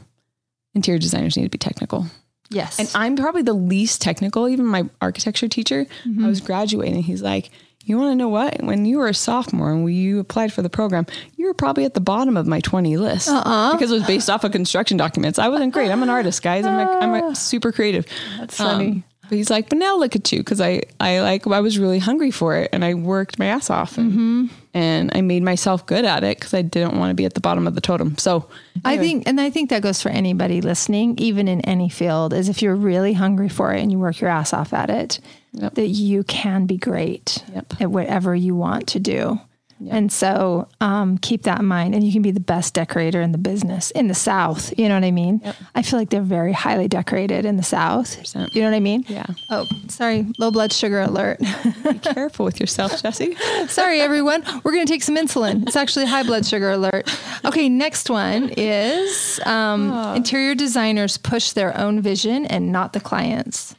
interior 0.73 0.99
designers 0.99 1.37
need 1.37 1.43
to 1.43 1.49
be 1.49 1.57
technical. 1.57 2.05
Yes. 2.49 2.79
And 2.79 2.91
I'm 2.93 3.15
probably 3.15 3.43
the 3.43 3.53
least 3.53 4.01
technical. 4.01 4.47
Even 4.49 4.65
my 4.65 4.89
architecture 5.01 5.47
teacher, 5.47 5.85
mm-hmm. 6.05 6.25
I 6.25 6.27
was 6.27 6.41
graduating. 6.41 7.03
He's 7.03 7.21
like, 7.21 7.49
you 7.85 7.97
want 7.97 8.11
to 8.11 8.15
know 8.15 8.29
what? 8.29 8.61
When 8.61 8.85
you 8.85 8.99
were 8.99 9.07
a 9.07 9.13
sophomore 9.13 9.71
and 9.71 9.91
you 9.91 10.19
applied 10.19 10.53
for 10.53 10.61
the 10.61 10.69
program, 10.69 11.07
you 11.37 11.47
were 11.47 11.53
probably 11.53 11.85
at 11.85 11.93
the 11.93 12.01
bottom 12.01 12.37
of 12.37 12.45
my 12.45 12.59
20 12.59 12.97
list 12.97 13.29
uh-uh. 13.29 13.71
because 13.73 13.91
it 13.91 13.95
was 13.95 14.05
based 14.05 14.29
off 14.29 14.43
of 14.43 14.51
construction 14.51 14.97
documents. 14.97 15.39
I 15.39 15.49
wasn't 15.49 15.73
great. 15.73 15.89
I'm 15.89 16.03
an 16.03 16.09
artist, 16.09 16.43
guys. 16.43 16.65
I'm, 16.65 16.79
a, 16.79 16.91
I'm 16.91 17.13
a 17.31 17.35
super 17.35 17.71
creative. 17.71 18.05
That's 18.37 18.57
funny. 18.57 18.87
Um, 18.87 19.03
but 19.21 19.37
he's 19.37 19.49
like, 19.49 19.69
but 19.69 19.77
now 19.77 19.97
look 19.97 20.15
at 20.15 20.31
you. 20.31 20.43
Cause 20.43 20.61
I, 20.61 20.83
I 20.99 21.21
like, 21.21 21.47
I 21.47 21.61
was 21.61 21.79
really 21.79 21.99
hungry 21.99 22.31
for 22.31 22.57
it 22.57 22.69
and 22.73 22.83
I 22.83 22.93
worked 22.93 23.39
my 23.39 23.45
ass 23.45 23.69
off 23.69 23.97
and, 23.97 24.11
mm-hmm. 24.11 24.45
And 24.73 25.11
I 25.13 25.21
made 25.21 25.43
myself 25.43 25.85
good 25.85 26.05
at 26.05 26.23
it 26.23 26.39
cause 26.39 26.53
I 26.53 26.61
didn't 26.61 26.97
want 26.97 27.11
to 27.11 27.13
be 27.13 27.25
at 27.25 27.33
the 27.33 27.41
bottom 27.41 27.67
of 27.67 27.75
the 27.75 27.81
totem. 27.81 28.17
So 28.17 28.47
anyway. 28.83 28.83
I 28.83 28.97
think, 28.97 29.27
and 29.27 29.41
I 29.41 29.49
think 29.49 29.69
that 29.69 29.81
goes 29.81 30.01
for 30.01 30.09
anybody 30.09 30.61
listening, 30.61 31.17
even 31.17 31.47
in 31.47 31.61
any 31.61 31.89
field 31.89 32.33
is 32.33 32.49
if 32.49 32.61
you're 32.61 32.75
really 32.75 33.13
hungry 33.13 33.49
for 33.49 33.73
it 33.73 33.81
and 33.81 33.91
you 33.91 33.99
work 33.99 34.21
your 34.21 34.29
ass 34.29 34.53
off 34.53 34.73
at 34.73 34.89
it, 34.89 35.19
yep. 35.53 35.75
that 35.75 35.87
you 35.87 36.23
can 36.23 36.65
be 36.65 36.77
great 36.77 37.43
yep. 37.53 37.73
at 37.81 37.91
whatever 37.91 38.33
you 38.33 38.55
want 38.55 38.87
to 38.87 38.99
do. 38.99 39.39
And 39.89 40.11
so 40.11 40.67
um, 40.79 41.17
keep 41.17 41.43
that 41.43 41.59
in 41.59 41.65
mind. 41.65 41.95
And 41.95 42.03
you 42.03 42.11
can 42.11 42.21
be 42.21 42.31
the 42.31 42.39
best 42.39 42.73
decorator 42.73 43.21
in 43.21 43.31
the 43.31 43.37
business 43.37 43.91
in 43.91 44.07
the 44.07 44.13
South. 44.13 44.77
You 44.77 44.87
know 44.87 44.95
what 44.95 45.03
I 45.03 45.11
mean? 45.11 45.41
Yep. 45.43 45.55
I 45.75 45.81
feel 45.81 45.99
like 45.99 46.09
they're 46.09 46.21
very 46.21 46.53
highly 46.53 46.87
decorated 46.87 47.45
in 47.45 47.57
the 47.57 47.63
South. 47.63 48.17
Percent. 48.17 48.53
You 48.53 48.61
know 48.61 48.69
what 48.69 48.75
I 48.75 48.79
mean? 48.79 49.05
Yeah. 49.07 49.25
Oh, 49.49 49.67
sorry. 49.87 50.27
Low 50.37 50.51
blood 50.51 50.71
sugar 50.71 51.01
alert. 51.01 51.39
be 51.83 51.99
careful 51.99 52.45
with 52.45 52.59
yourself, 52.59 53.01
Jesse. 53.01 53.35
sorry, 53.67 54.01
everyone. 54.01 54.43
We're 54.63 54.73
going 54.73 54.85
to 54.85 54.91
take 54.91 55.03
some 55.03 55.15
insulin. 55.15 55.67
It's 55.67 55.75
actually 55.75 56.05
high 56.05 56.23
blood 56.23 56.45
sugar 56.45 56.71
alert. 56.71 57.09
Okay, 57.45 57.69
next 57.69 58.09
one 58.09 58.49
is 58.57 59.39
um, 59.45 59.91
oh. 59.91 60.13
interior 60.13 60.55
designers 60.55 61.17
push 61.17 61.51
their 61.53 61.77
own 61.77 62.01
vision 62.01 62.45
and 62.45 62.71
not 62.71 62.93
the 62.93 62.99
clients. 62.99 63.75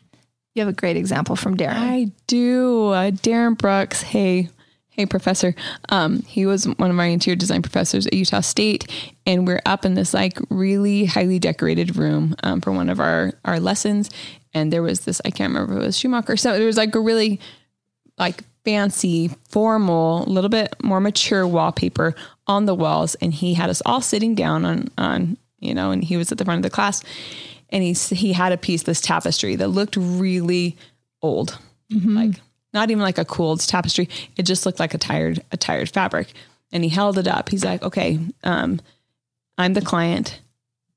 You 0.54 0.60
have 0.60 0.68
a 0.68 0.76
great 0.76 0.96
example 0.96 1.34
from 1.34 1.56
Darren. 1.56 1.76
I 1.76 2.12
do. 2.26 2.88
Uh, 2.88 3.10
Darren 3.10 3.56
Brooks. 3.56 4.02
Hey, 4.02 4.50
hey, 4.92 5.06
professor. 5.06 5.54
Um, 5.88 6.22
he 6.22 6.46
was 6.46 6.66
one 6.66 6.90
of 6.90 6.96
my 6.96 7.06
interior 7.06 7.36
design 7.36 7.62
professors 7.62 8.06
at 8.06 8.12
Utah 8.12 8.40
State, 8.40 8.90
and 9.26 9.46
we're 9.46 9.62
up 9.66 9.84
in 9.84 9.94
this 9.94 10.14
like 10.14 10.38
really 10.48 11.06
highly 11.06 11.38
decorated 11.38 11.96
room 11.96 12.34
um, 12.42 12.60
for 12.60 12.72
one 12.72 12.88
of 12.88 13.00
our 13.00 13.32
our 13.44 13.58
lessons. 13.58 14.10
And 14.54 14.72
there 14.72 14.82
was 14.82 15.00
this 15.00 15.20
I 15.24 15.30
can't 15.30 15.52
remember 15.52 15.74
if 15.74 15.82
it 15.82 15.86
was 15.86 15.98
Schumacher. 15.98 16.36
So 16.36 16.56
there 16.56 16.66
was 16.66 16.76
like 16.76 16.94
a 16.94 17.00
really 17.00 17.40
like 18.18 18.44
fancy, 18.64 19.28
formal, 19.48 20.24
a 20.24 20.30
little 20.30 20.50
bit 20.50 20.76
more 20.82 21.00
mature 21.00 21.46
wallpaper 21.46 22.14
on 22.46 22.66
the 22.66 22.74
walls, 22.74 23.14
and 23.16 23.34
he 23.34 23.54
had 23.54 23.70
us 23.70 23.82
all 23.84 24.00
sitting 24.00 24.34
down 24.34 24.64
on 24.64 24.88
on 24.98 25.36
you 25.58 25.74
know, 25.74 25.92
and 25.92 26.02
he 26.02 26.16
was 26.16 26.32
at 26.32 26.38
the 26.38 26.44
front 26.44 26.58
of 26.58 26.62
the 26.64 26.74
class 26.74 27.02
and 27.72 27.82
he 27.82 27.94
he 27.94 28.32
had 28.34 28.52
a 28.52 28.56
piece 28.56 28.82
this 28.84 29.00
tapestry 29.00 29.56
that 29.56 29.68
looked 29.68 29.96
really 29.96 30.76
old, 31.22 31.58
mm-hmm. 31.90 32.14
like 32.16 32.40
not 32.72 32.90
even 32.90 33.02
like 33.02 33.18
a 33.18 33.24
cool 33.24 33.56
tapestry. 33.56 34.08
It 34.36 34.44
just 34.44 34.66
looked 34.66 34.80
like 34.80 34.94
a 34.94 34.98
tired 34.98 35.42
a 35.52 35.56
tired 35.56 35.90
fabric. 35.90 36.32
And 36.72 36.82
he 36.82 36.88
held 36.88 37.18
it 37.18 37.28
up. 37.28 37.50
He's 37.50 37.64
like, 37.64 37.82
"Okay, 37.82 38.18
um, 38.44 38.80
I'm 39.58 39.74
the 39.74 39.82
client. 39.82 40.40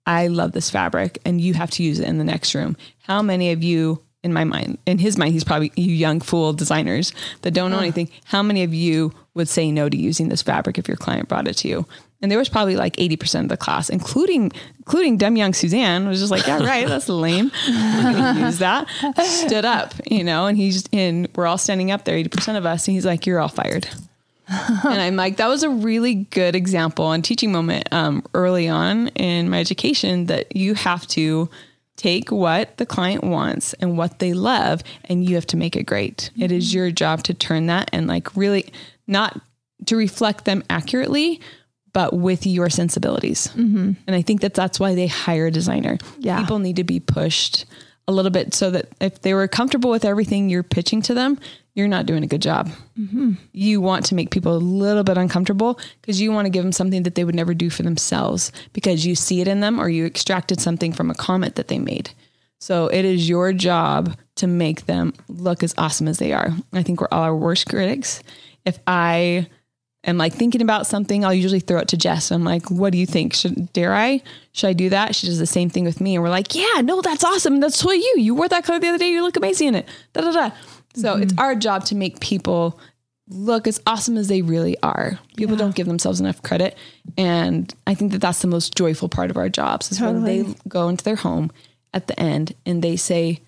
I 0.06 0.28
love 0.28 0.54
this 0.54 0.70
fabric, 0.70 1.20
and 1.26 1.42
you 1.42 1.54
have 1.54 1.72
to 1.72 1.84
use 1.84 2.00
it 2.00 2.08
in 2.08 2.18
the 2.18 2.24
next 2.24 2.56
room. 2.56 2.78
How 3.00 3.22
many 3.22 3.52
of 3.52 3.64
you?" 3.64 4.02
In 4.24 4.34
my 4.34 4.44
mind, 4.44 4.80
in 4.88 4.98
his 4.98 5.20
mind, 5.20 5.34
he's 5.34 5.44
probably 5.44 5.72
you 5.76 5.94
young 5.94 6.20
fool 6.20 6.52
designers 6.52 7.14
that 7.44 7.54
don't 7.54 7.70
know 7.70 7.78
uh. 7.78 7.82
anything. 7.82 8.10
How 8.24 8.42
many 8.42 8.64
of 8.64 8.74
you 8.74 9.14
would 9.36 9.48
say 9.48 9.72
no 9.72 9.88
to 9.88 9.96
using 9.96 10.30
this 10.30 10.42
fabric 10.42 10.80
if 10.80 10.88
your 10.88 10.98
client 10.98 11.30
brought 11.30 11.48
it 11.48 11.58
to 11.58 11.68
you? 11.68 11.86
And 12.26 12.32
there 12.32 12.40
was 12.40 12.50
probably 12.50 12.76
like 12.76 12.96
80% 12.96 13.42
of 13.42 13.50
the 13.50 13.56
class, 13.56 13.88
including 13.88 14.52
including 14.80 15.18
dumb 15.18 15.36
young 15.36 15.54
Suzanne, 15.54 16.08
was 16.08 16.20
just 16.20 16.32
like, 16.32 16.48
yeah, 16.48 16.58
right, 16.58 16.88
that's 16.88 17.08
lame. 17.08 17.52
use 17.68 18.58
that. 18.58 18.88
Stood 19.24 19.64
up, 19.64 19.94
you 20.10 20.24
know, 20.24 20.48
and 20.48 20.58
he's 20.58 20.86
in, 20.92 21.28
we're 21.36 21.46
all 21.46 21.60
standing 21.60 21.92
up 21.92 22.04
there, 22.04 22.18
80% 22.18 22.58
of 22.58 22.66
us, 22.66 22.88
and 22.88 22.96
he's 22.96 23.06
like, 23.06 23.28
you're 23.28 23.40
all 23.40 23.48
fired. 23.48 23.88
and 24.48 25.00
I'm 25.00 25.16
like, 25.16 25.38
that 25.38 25.48
was 25.48 25.62
a 25.62 25.70
really 25.70 26.16
good 26.16 26.56
example 26.56 27.12
and 27.12 27.24
teaching 27.24 27.52
moment 27.52 27.90
um, 27.92 28.24
early 28.34 28.68
on 28.68 29.10
in 29.10 29.48
my 29.48 29.60
education 29.60 30.26
that 30.26 30.56
you 30.56 30.74
have 30.74 31.06
to 31.10 31.48
take 31.96 32.32
what 32.32 32.76
the 32.78 32.88
client 32.88 33.24
wants 33.24 33.74
and 33.76 34.00
what 34.00 34.18
they 34.18 34.34
love, 34.34 34.82
and 35.04 35.30
you 35.30 35.36
have 35.36 35.46
to 35.46 35.58
make 35.58 35.76
it 35.76 35.84
great. 35.84 36.32
Mm-hmm. 36.34 36.42
It 36.42 36.52
is 36.52 36.74
your 36.74 36.90
job 36.90 37.22
to 37.26 37.36
turn 37.36 37.68
that 37.68 37.88
and 37.94 38.08
like 38.08 38.36
really 38.36 38.74
not 39.06 39.40
to 39.86 39.96
reflect 39.96 40.46
them 40.46 40.64
accurately, 40.70 41.42
but 41.96 42.14
with 42.14 42.46
your 42.46 42.70
sensibilities. 42.70 43.48
Mm-hmm. 43.56 43.94
And 44.06 44.16
I 44.16 44.22
think 44.22 44.42
that 44.42 44.54
that's 44.54 44.82
why 44.82 44.96
they 44.96 45.08
hire 45.08 45.48
a 45.48 45.52
designer. 45.52 45.98
Yeah. 46.20 46.42
People 46.42 46.60
need 46.60 46.76
to 46.76 46.84
be 46.84 47.00
pushed 47.00 47.64
a 48.06 48.12
little 48.12 48.32
bit 48.32 48.54
so 48.54 48.70
that 48.72 48.90
if 49.00 49.22
they 49.22 49.34
were 49.34 49.48
comfortable 49.48 49.90
with 49.92 50.04
everything 50.04 50.50
you're 50.50 50.62
pitching 50.62 51.02
to 51.04 51.14
them, 51.14 51.40
you're 51.74 51.88
not 51.88 52.06
doing 52.06 52.22
a 52.22 52.28
good 52.28 52.42
job. 52.42 52.70
You 53.54 53.80
want 53.80 54.06
to 54.08 54.16
make 54.16 54.30
people 54.30 54.58
a 54.58 54.60
little 54.60 55.06
bit 55.06 55.18
uncomfortable 55.18 55.80
because 56.02 56.20
you 56.20 56.34
want 56.34 56.48
to 56.48 56.50
give 56.50 56.64
them 56.64 56.74
something 56.74 57.04
that 57.04 57.16
they 57.16 57.24
would 57.24 57.34
never 57.34 57.54
do 57.54 57.70
for 57.70 57.84
themselves 57.84 58.52
because 58.74 59.06
you 59.06 59.16
see 59.16 59.40
it 59.40 59.48
in 59.48 59.62
them 59.62 59.80
or 59.80 59.88
you 59.88 60.06
extracted 60.06 60.60
something 60.60 60.92
from 60.92 61.10
a 61.10 61.16
comment 61.16 61.56
that 61.56 61.70
they 61.70 61.80
made. 61.80 62.10
So 62.60 62.88
it 62.88 63.06
is 63.06 63.30
your 63.30 63.54
job 63.54 64.18
to 64.36 64.48
make 64.48 64.86
them 64.86 65.14
look 65.30 65.64
as 65.64 65.74
awesome 65.78 66.10
as 66.10 66.18
they 66.18 66.34
are. 66.34 66.50
I 66.74 66.84
think 66.84 67.00
we're 67.00 67.08
all 67.10 67.24
our 67.24 67.36
worst 67.36 67.70
critics. 67.70 68.22
If 68.66 68.80
I 68.86 69.48
am 70.06 70.18
like 70.18 70.34
thinking 70.34 70.62
about 70.62 70.88
something, 70.88 71.26
I'll 71.26 71.34
usually 71.34 71.60
throw 71.60 71.80
it 71.80 71.88
to 71.90 71.98
Jess. 71.98 72.32
I'm 72.32 72.44
like, 72.44 72.70
what 72.70 72.92
do 72.92 72.98
you 72.98 73.06
think? 73.06 73.34
Should 73.34 73.72
dare 73.74 73.94
I? 73.94 74.22
Should 74.52 74.68
I 74.68 74.74
do 74.74 74.90
that? 74.90 75.16
She 75.16 75.28
does 75.28 75.40
the 75.40 75.46
same 75.46 75.70
thing 75.70 75.84
with 75.84 76.00
me. 76.00 76.16
And 76.16 76.24
we're 76.24 76.30
like, 76.30 76.56
yeah, 76.56 76.82
no, 76.82 77.02
that's 77.02 77.24
awesome. 77.24 77.60
That's 77.60 77.78
totally 77.78 77.98
you. 77.98 78.16
You 78.18 78.36
wore 78.36 78.48
that 78.48 78.64
color 78.64 78.80
the 78.80 78.88
other 78.88 78.98
day. 78.98 79.10
You 79.10 79.22
look 79.22 79.38
amazing 79.38 79.70
in 79.70 79.76
it. 79.76 79.90
Da 80.14 80.22
da 80.22 80.32
da. 80.32 80.52
So 80.96 81.18
it's 81.18 81.34
mm-hmm. 81.34 81.40
our 81.40 81.56
job 81.56 81.86
to 81.86 81.96
make 81.96 82.20
people 82.20 82.80
look 83.28 83.68
as 83.68 83.82
awesome 83.88 84.18
as 84.18 84.28
they 84.28 84.42
really 84.42 84.78
are. 84.82 85.20
People 85.36 85.56
don't 85.56 85.76
give 85.76 85.88
themselves 85.88 86.20
enough 86.20 86.42
credit. 86.44 86.78
And 87.18 87.74
I 87.88 87.96
think 87.96 88.12
that 88.12 88.22
that's 88.22 88.42
the 88.42 88.48
most 88.48 88.76
joyful 88.76 89.10
part 89.10 89.30
of 89.30 89.38
our 89.38 89.50
jobs 89.50 89.92
is 89.92 90.00
when 90.00 90.24
they 90.24 90.46
go 90.68 90.90
into 90.90 91.04
their 91.04 91.16
home 91.16 91.52
at 91.94 92.08
the 92.08 92.20
end 92.20 92.54
and 92.66 92.82
they 92.82 92.96
say, 92.96 93.42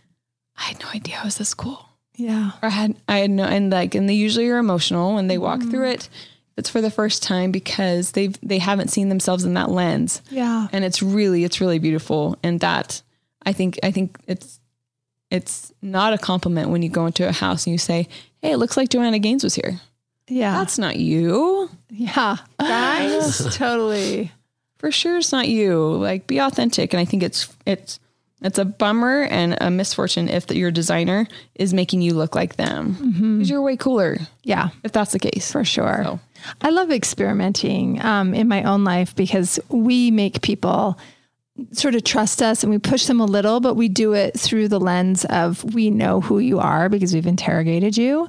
I 0.57 0.63
had 0.63 0.79
no 0.81 0.89
idea 0.89 1.19
I 1.21 1.25
was 1.25 1.37
this 1.37 1.53
cool 1.53 1.87
Yeah. 2.15 2.51
or 2.61 2.67
I 2.67 2.69
had 2.69 2.95
I 3.07 3.19
had 3.19 3.29
no 3.29 3.43
and 3.43 3.69
like 3.69 3.93
and 3.93 4.09
they 4.09 4.15
usually 4.15 4.49
are 4.49 4.57
emotional 4.57 5.13
when 5.13 5.27
they 5.27 5.37
walk 5.37 5.61
through 5.61 5.85
mm-hmm. 5.85 6.01
it. 6.01 6.09
It's 6.57 6.69
for 6.69 6.81
the 6.81 6.89
first 6.91 7.21
time 7.23 7.51
because 7.51 8.11
they've 8.11 8.35
they 8.41 8.57
haven't 8.57 8.89
seen 8.89 9.09
themselves 9.09 9.43
in 9.45 9.53
that 9.53 9.69
lens. 9.69 10.21
Yeah. 10.29 10.67
And 10.71 10.83
it's 10.83 11.01
really 11.03 11.43
it's 11.43 11.61
really 11.61 11.79
beautiful. 11.79 12.35
And 12.43 12.59
that 12.61 13.01
I 13.45 13.53
think 13.53 13.77
I 13.83 13.91
think 13.91 14.17
it's 14.27 14.59
it's 15.29 15.71
not 15.81 16.13
a 16.13 16.17
compliment 16.17 16.69
when 16.69 16.81
you 16.81 16.89
go 16.89 17.05
into 17.05 17.27
a 17.27 17.31
house 17.31 17.65
and 17.65 17.73
you 17.73 17.77
say, 17.77 18.07
Hey, 18.41 18.51
it 18.53 18.57
looks 18.57 18.77
like 18.77 18.89
Joanna 18.89 19.19
Gaines 19.19 19.43
was 19.43 19.55
here. 19.55 19.79
Yeah. 20.27 20.53
That's 20.57 20.77
not 20.79 20.97
you. 20.97 21.69
yeah. 21.89 22.37
Guys. 22.59 23.55
totally. 23.57 24.31
For 24.79 24.91
sure 24.91 25.17
it's 25.17 25.31
not 25.31 25.47
you. 25.47 25.79
Like 25.97 26.27
be 26.27 26.39
authentic. 26.39 26.93
And 26.93 26.99
I 26.99 27.05
think 27.05 27.23
it's 27.23 27.53
it's 27.65 27.99
it's 28.41 28.59
a 28.59 28.65
bummer 28.65 29.23
and 29.23 29.57
a 29.59 29.71
misfortune 29.71 30.29
if 30.29 30.51
your 30.51 30.69
designer 30.69 31.27
is 31.55 31.73
making 31.73 32.03
you 32.03 32.13
look 32.13 32.35
like 32.35 32.55
them. 32.55 32.93
Mm-hmm. 32.95 33.37
Because 33.37 33.49
you're 33.49 33.61
way 33.63 33.77
cooler 33.77 34.17
Yeah. 34.43 34.69
if 34.83 34.91
that's 34.91 35.11
the 35.11 35.17
case. 35.19 35.51
For 35.51 35.63
sure. 35.65 36.01
So. 36.03 36.19
I 36.61 36.69
love 36.69 36.91
experimenting 36.91 38.03
um, 38.03 38.33
in 38.33 38.47
my 38.47 38.63
own 38.63 38.83
life 38.83 39.15
because 39.15 39.59
we 39.69 40.11
make 40.11 40.41
people 40.41 40.97
sort 41.71 41.95
of 41.95 42.03
trust 42.03 42.41
us 42.41 42.63
and 42.63 42.71
we 42.71 42.77
push 42.77 43.05
them 43.05 43.19
a 43.19 43.25
little, 43.25 43.59
but 43.59 43.75
we 43.75 43.89
do 43.89 44.13
it 44.13 44.39
through 44.39 44.67
the 44.67 44.79
lens 44.79 45.25
of 45.25 45.63
we 45.73 45.89
know 45.89 46.21
who 46.21 46.39
you 46.39 46.59
are 46.59 46.89
because 46.89 47.13
we've 47.13 47.27
interrogated 47.27 47.97
you. 47.97 48.27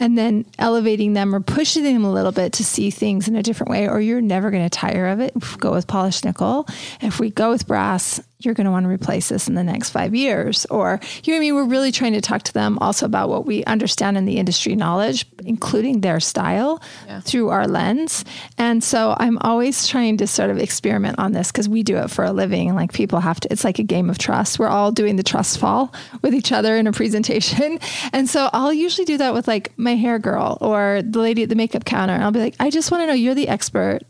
And 0.00 0.16
then 0.16 0.46
elevating 0.60 1.14
them 1.14 1.34
or 1.34 1.40
pushing 1.40 1.82
them 1.82 2.04
a 2.04 2.12
little 2.12 2.30
bit 2.30 2.52
to 2.54 2.64
see 2.64 2.88
things 2.92 3.26
in 3.26 3.34
a 3.34 3.42
different 3.42 3.70
way, 3.70 3.88
or 3.88 4.00
you're 4.00 4.20
never 4.20 4.52
going 4.52 4.62
to 4.62 4.70
tire 4.70 5.08
of 5.08 5.18
it. 5.18 5.32
If 5.34 5.56
we 5.56 5.58
go 5.58 5.72
with 5.72 5.88
polished 5.88 6.24
nickel, 6.24 6.68
if 7.00 7.18
we 7.18 7.30
go 7.30 7.50
with 7.50 7.66
brass, 7.66 8.20
you're 8.40 8.54
going 8.54 8.66
to 8.66 8.70
want 8.70 8.84
to 8.84 8.90
replace 8.90 9.28
this 9.28 9.48
in 9.48 9.54
the 9.54 9.64
next 9.64 9.90
five 9.90 10.14
years. 10.14 10.64
Or, 10.66 11.00
you 11.24 11.32
know 11.32 11.38
what 11.38 11.38
I 11.38 11.40
mean? 11.40 11.54
We're 11.56 11.64
really 11.64 11.90
trying 11.90 12.12
to 12.12 12.20
talk 12.20 12.44
to 12.44 12.52
them 12.52 12.78
also 12.78 13.04
about 13.04 13.28
what 13.28 13.46
we 13.46 13.64
understand 13.64 14.16
in 14.16 14.26
the 14.26 14.36
industry 14.36 14.76
knowledge, 14.76 15.26
including 15.44 16.02
their 16.02 16.20
style 16.20 16.80
through 17.22 17.48
our 17.48 17.66
lens. 17.66 18.24
And 18.56 18.82
so 18.82 19.16
I'm 19.18 19.38
always 19.38 19.88
trying 19.88 20.18
to 20.18 20.26
sort 20.28 20.50
of 20.50 20.58
experiment 20.58 21.18
on 21.18 21.32
this 21.32 21.50
because 21.50 21.68
we 21.68 21.82
do 21.82 21.96
it 21.96 22.10
for 22.10 22.24
a 22.24 22.32
living. 22.32 22.76
Like 22.76 22.92
people 22.92 23.18
have 23.18 23.40
to, 23.40 23.52
it's 23.52 23.64
like 23.64 23.80
a 23.80 23.84
game 23.84 24.08
of 24.08 24.18
trust. 24.18 24.58
We're 24.58 24.68
all 24.68 24.92
doing 24.92 25.16
the 25.16 25.24
trust 25.24 25.58
fall 25.58 25.92
with 26.22 26.32
each 26.32 26.52
other 26.52 26.76
in 26.76 26.86
a 26.86 26.92
presentation. 26.92 27.78
And 28.12 28.28
so 28.28 28.48
I'll 28.52 28.72
usually 28.72 29.04
do 29.04 29.18
that 29.18 29.34
with 29.34 29.48
like 29.48 29.76
my 29.76 29.94
hair 29.94 30.18
girl 30.18 30.56
or 30.60 31.02
the 31.04 31.18
lady 31.18 31.42
at 31.42 31.48
the 31.48 31.54
makeup 31.54 31.84
counter. 31.84 32.14
And 32.14 32.22
I'll 32.22 32.30
be 32.30 32.40
like, 32.40 32.54
I 32.60 32.70
just 32.70 32.90
want 32.90 33.02
to 33.02 33.06
know 33.06 33.12
you're 33.12 33.34
the 33.34 33.48
expert. 33.48 34.00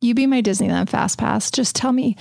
You 0.00 0.14
be 0.14 0.26
my 0.26 0.42
Disneyland 0.42 0.88
Fast 0.88 1.18
Pass. 1.18 1.50
Just 1.50 1.74
tell 1.76 1.92
me 1.92 2.16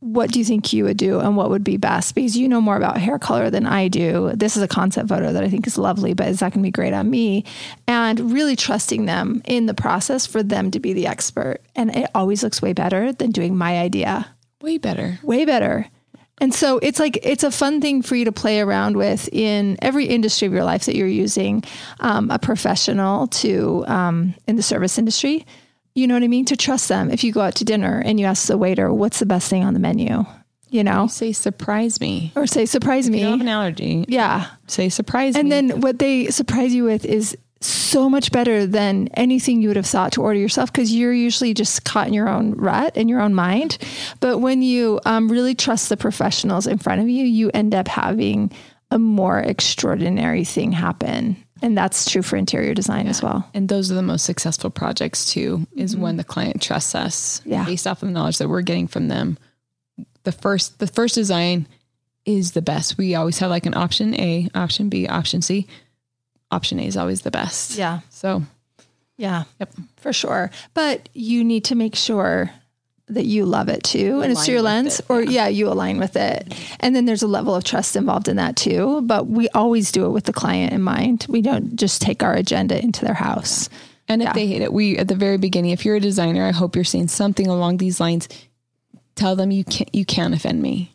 what 0.00 0.30
do 0.30 0.38
you 0.38 0.44
think 0.44 0.72
you 0.72 0.84
would 0.84 0.96
do 0.96 1.18
and 1.20 1.36
what 1.36 1.50
would 1.50 1.64
be 1.64 1.76
best 1.76 2.14
because 2.14 2.36
you 2.36 2.48
know 2.48 2.60
more 2.60 2.76
about 2.76 2.98
hair 2.98 3.18
color 3.18 3.50
than 3.50 3.66
I 3.66 3.88
do. 3.88 4.32
This 4.34 4.56
is 4.56 4.62
a 4.62 4.68
concept 4.68 5.08
photo 5.08 5.32
that 5.32 5.42
I 5.42 5.48
think 5.48 5.66
is 5.66 5.78
lovely, 5.78 6.14
but 6.14 6.28
is 6.28 6.40
that 6.40 6.52
going 6.52 6.62
to 6.62 6.66
be 6.66 6.70
great 6.70 6.92
on 6.92 7.10
me? 7.10 7.44
And 7.86 8.32
really 8.32 8.56
trusting 8.56 9.06
them 9.06 9.42
in 9.44 9.66
the 9.66 9.74
process 9.74 10.26
for 10.26 10.42
them 10.42 10.70
to 10.70 10.80
be 10.80 10.92
the 10.92 11.06
expert. 11.06 11.58
And 11.74 11.94
it 11.94 12.10
always 12.14 12.42
looks 12.42 12.62
way 12.62 12.72
better 12.72 13.12
than 13.12 13.30
doing 13.30 13.56
my 13.56 13.78
idea. 13.78 14.26
Way 14.60 14.78
better. 14.78 15.18
Way 15.22 15.44
better. 15.44 15.86
And 16.40 16.54
so 16.54 16.78
it's 16.78 17.00
like 17.00 17.18
it's 17.22 17.42
a 17.42 17.50
fun 17.50 17.80
thing 17.80 18.02
for 18.02 18.14
you 18.14 18.24
to 18.24 18.32
play 18.32 18.60
around 18.60 18.96
with 18.96 19.28
in 19.32 19.76
every 19.82 20.06
industry 20.06 20.46
of 20.46 20.52
your 20.52 20.64
life 20.64 20.86
that 20.86 20.94
you're 20.94 21.08
using 21.08 21.64
um, 22.00 22.30
a 22.30 22.38
professional 22.38 23.26
to 23.28 23.84
um, 23.88 24.34
in 24.46 24.56
the 24.56 24.62
service 24.62 24.98
industry. 24.98 25.44
You 25.98 26.06
know 26.06 26.14
what 26.14 26.22
I 26.22 26.28
mean? 26.28 26.44
To 26.46 26.56
trust 26.56 26.88
them. 26.88 27.10
If 27.10 27.24
you 27.24 27.32
go 27.32 27.40
out 27.40 27.56
to 27.56 27.64
dinner 27.64 28.00
and 28.04 28.18
you 28.20 28.26
ask 28.26 28.46
the 28.46 28.56
waiter, 28.56 28.92
"What's 28.92 29.18
the 29.18 29.26
best 29.26 29.50
thing 29.50 29.64
on 29.64 29.74
the 29.74 29.80
menu?" 29.80 30.24
You 30.70 30.84
know, 30.84 31.06
Say 31.06 31.32
surprise 31.32 31.98
me. 32.00 32.30
or 32.36 32.46
say, 32.46 32.66
"Surprise 32.66 33.08
me. 33.08 33.20
You 33.20 33.26
have 33.28 33.40
an 33.40 33.48
allergy. 33.48 34.04
Yeah, 34.06 34.46
Say 34.66 34.90
surprise 34.90 35.34
me. 35.34 35.40
and 35.40 35.48
me. 35.48 35.54
then 35.54 35.80
what 35.80 35.98
they 35.98 36.26
surprise 36.28 36.74
you 36.74 36.84
with 36.84 37.04
is 37.06 37.36
so 37.60 38.08
much 38.08 38.30
better 38.30 38.66
than 38.66 39.08
anything 39.14 39.60
you 39.62 39.68
would 39.68 39.76
have 39.76 39.86
thought 39.86 40.12
to 40.12 40.22
order 40.22 40.38
yourself 40.38 40.70
because 40.72 40.94
you're 40.94 41.12
usually 41.12 41.54
just 41.54 41.84
caught 41.84 42.06
in 42.06 42.12
your 42.14 42.28
own 42.28 42.52
rut 42.52 42.96
in 42.96 43.08
your 43.08 43.20
own 43.20 43.34
mind. 43.34 43.78
But 44.20 44.38
when 44.38 44.62
you 44.62 45.00
um, 45.06 45.28
really 45.28 45.54
trust 45.56 45.88
the 45.88 45.96
professionals 45.96 46.66
in 46.68 46.78
front 46.78 47.00
of 47.00 47.08
you, 47.08 47.24
you 47.24 47.50
end 47.54 47.74
up 47.74 47.88
having 47.88 48.52
a 48.90 48.98
more 48.98 49.40
extraordinary 49.40 50.44
thing 50.44 50.70
happen. 50.72 51.36
And 51.62 51.76
that's 51.76 52.10
true 52.10 52.22
for 52.22 52.36
interior 52.36 52.74
design 52.74 53.06
as 53.08 53.22
well. 53.22 53.48
and 53.54 53.68
those 53.68 53.90
are 53.90 53.94
the 53.94 54.02
most 54.02 54.24
successful 54.24 54.70
projects 54.70 55.32
too, 55.32 55.66
is 55.76 55.96
when 55.96 56.12
mm-hmm. 56.12 56.18
the 56.18 56.24
client 56.24 56.62
trusts 56.62 56.94
us 56.94 57.42
Yeah. 57.44 57.64
based 57.64 57.86
off 57.86 58.02
of 58.02 58.08
the 58.08 58.12
knowledge 58.14 58.38
that 58.38 58.48
we're 58.48 58.62
getting 58.62 58.86
from 58.88 59.08
them. 59.08 59.38
The 60.24 60.32
first 60.32 60.78
the 60.78 60.86
first 60.86 61.14
design 61.14 61.66
is 62.24 62.52
the 62.52 62.62
best. 62.62 62.98
We 62.98 63.14
always 63.14 63.38
have 63.38 63.50
like 63.50 63.66
an 63.66 63.74
option 63.74 64.14
A, 64.20 64.48
option 64.54 64.88
B, 64.88 65.06
option 65.08 65.40
C. 65.42 65.66
Option 66.50 66.78
A 66.80 66.84
is 66.86 66.96
always 66.96 67.22
the 67.22 67.30
best. 67.30 67.76
Yeah. 67.76 68.00
So 68.10 68.42
Yeah. 69.16 69.44
Yep. 69.58 69.74
For 69.96 70.12
sure. 70.12 70.50
But 70.74 71.08
you 71.14 71.42
need 71.44 71.64
to 71.64 71.74
make 71.74 71.94
sure 71.96 72.50
that 73.10 73.24
you 73.24 73.44
love 73.44 73.68
it 73.68 73.82
too. 73.82 74.20
and 74.20 74.32
it's 74.32 74.44
through 74.44 74.54
your 74.54 74.62
lens 74.62 75.00
it, 75.00 75.06
or 75.08 75.22
yeah. 75.22 75.48
you 75.48 75.68
align 75.68 75.98
with 75.98 76.16
it. 76.16 76.54
And 76.80 76.94
then 76.94 77.04
there's 77.04 77.22
a 77.22 77.26
level 77.28 77.54
of 77.54 77.64
trust 77.64 77.96
involved 77.96 78.28
in 78.28 78.36
that 78.36 78.56
too. 78.56 79.00
But 79.02 79.26
we 79.26 79.48
always 79.50 79.90
do 79.92 80.06
it 80.06 80.10
with 80.10 80.24
the 80.24 80.32
client 80.32 80.72
in 80.72 80.82
mind. 80.82 81.26
We 81.28 81.42
don't 81.42 81.76
just 81.76 82.02
take 82.02 82.22
our 82.22 82.34
agenda 82.34 82.82
into 82.82 83.04
their 83.04 83.14
house. 83.14 83.68
And 84.08 84.22
if 84.22 84.26
Yeah. 84.28 84.32
they 84.32 84.46
hate 84.46 84.62
it, 84.62 84.72
we 84.72 84.96
at 84.98 85.08
the 85.08 85.14
very 85.14 85.36
beginning, 85.38 85.70
if 85.72 85.84
you're 85.84 85.96
a 85.96 86.00
designer, 86.00 86.46
I 86.46 86.52
hope 86.52 86.74
you're 86.76 86.84
saying 86.84 87.08
something 87.08 87.46
along 87.46 87.76
these 87.78 88.00
lines. 88.00 88.28
Tell 89.16 89.36
them 89.36 89.50
you 89.50 89.64
can't 89.64 89.92
you 89.94 90.04
can't 90.04 90.34
offend 90.34 90.62
me. 90.62 90.92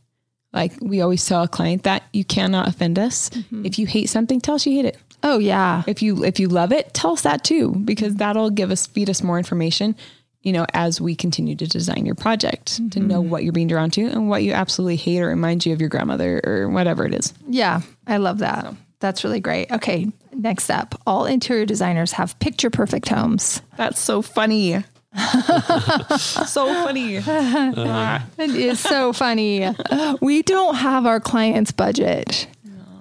Like 0.53 0.73
we 0.81 1.01
always 1.01 1.25
tell 1.25 1.43
a 1.43 1.47
client 1.47 1.83
that 1.83 2.03
you 2.13 2.23
cannot 2.23 2.67
offend 2.67 2.97
us. 2.99 3.29
Mm-hmm. 3.29 3.65
If 3.65 3.79
you 3.79 3.85
hate 3.87 4.09
something, 4.09 4.39
tell 4.39 4.55
us 4.55 4.65
you 4.65 4.73
hate 4.73 4.85
it. 4.85 4.97
Oh 5.23 5.39
yeah. 5.39 5.83
If 5.87 6.01
you 6.01 6.23
if 6.23 6.39
you 6.39 6.47
love 6.47 6.71
it, 6.71 6.93
tell 6.93 7.11
us 7.11 7.21
that 7.21 7.43
too, 7.43 7.71
because 7.83 8.15
that'll 8.15 8.49
give 8.49 8.71
us 8.71 8.87
feed 8.87 9.09
us 9.09 9.23
more 9.23 9.37
information, 9.37 9.95
you 10.43 10.51
know, 10.51 10.65
as 10.73 11.01
we 11.01 11.15
continue 11.15 11.55
to 11.55 11.65
design 11.65 12.05
your 12.05 12.15
project 12.15 12.75
to 12.91 12.99
know 12.99 13.21
mm-hmm. 13.21 13.29
what 13.29 13.43
you're 13.43 13.53
being 13.53 13.67
drawn 13.67 13.89
to 13.91 14.05
and 14.05 14.29
what 14.29 14.43
you 14.43 14.51
absolutely 14.51 14.97
hate 14.97 15.21
or 15.21 15.29
reminds 15.29 15.65
you 15.65 15.73
of 15.73 15.79
your 15.79 15.89
grandmother 15.89 16.41
or 16.43 16.69
whatever 16.69 17.05
it 17.05 17.13
is. 17.13 17.33
Yeah. 17.47 17.81
I 18.05 18.17
love 18.17 18.39
that. 18.39 18.75
That's 18.99 19.23
really 19.23 19.39
great. 19.39 19.71
Okay. 19.71 20.07
Next 20.33 20.69
up, 20.69 21.01
all 21.07 21.25
interior 21.25 21.65
designers 21.65 22.11
have 22.13 22.37
picture 22.39 22.69
perfect 22.69 23.07
homes. 23.09 23.61
That's 23.77 23.99
so 23.99 24.21
funny. 24.21 24.83
so 26.17 26.73
funny. 26.83 27.19
It 28.37 28.49
is 28.55 28.79
so 28.79 29.13
funny. 29.13 29.69
We 30.21 30.41
don't 30.41 30.75
have 30.75 31.05
our 31.05 31.19
client's 31.19 31.71
budget. 31.71 32.47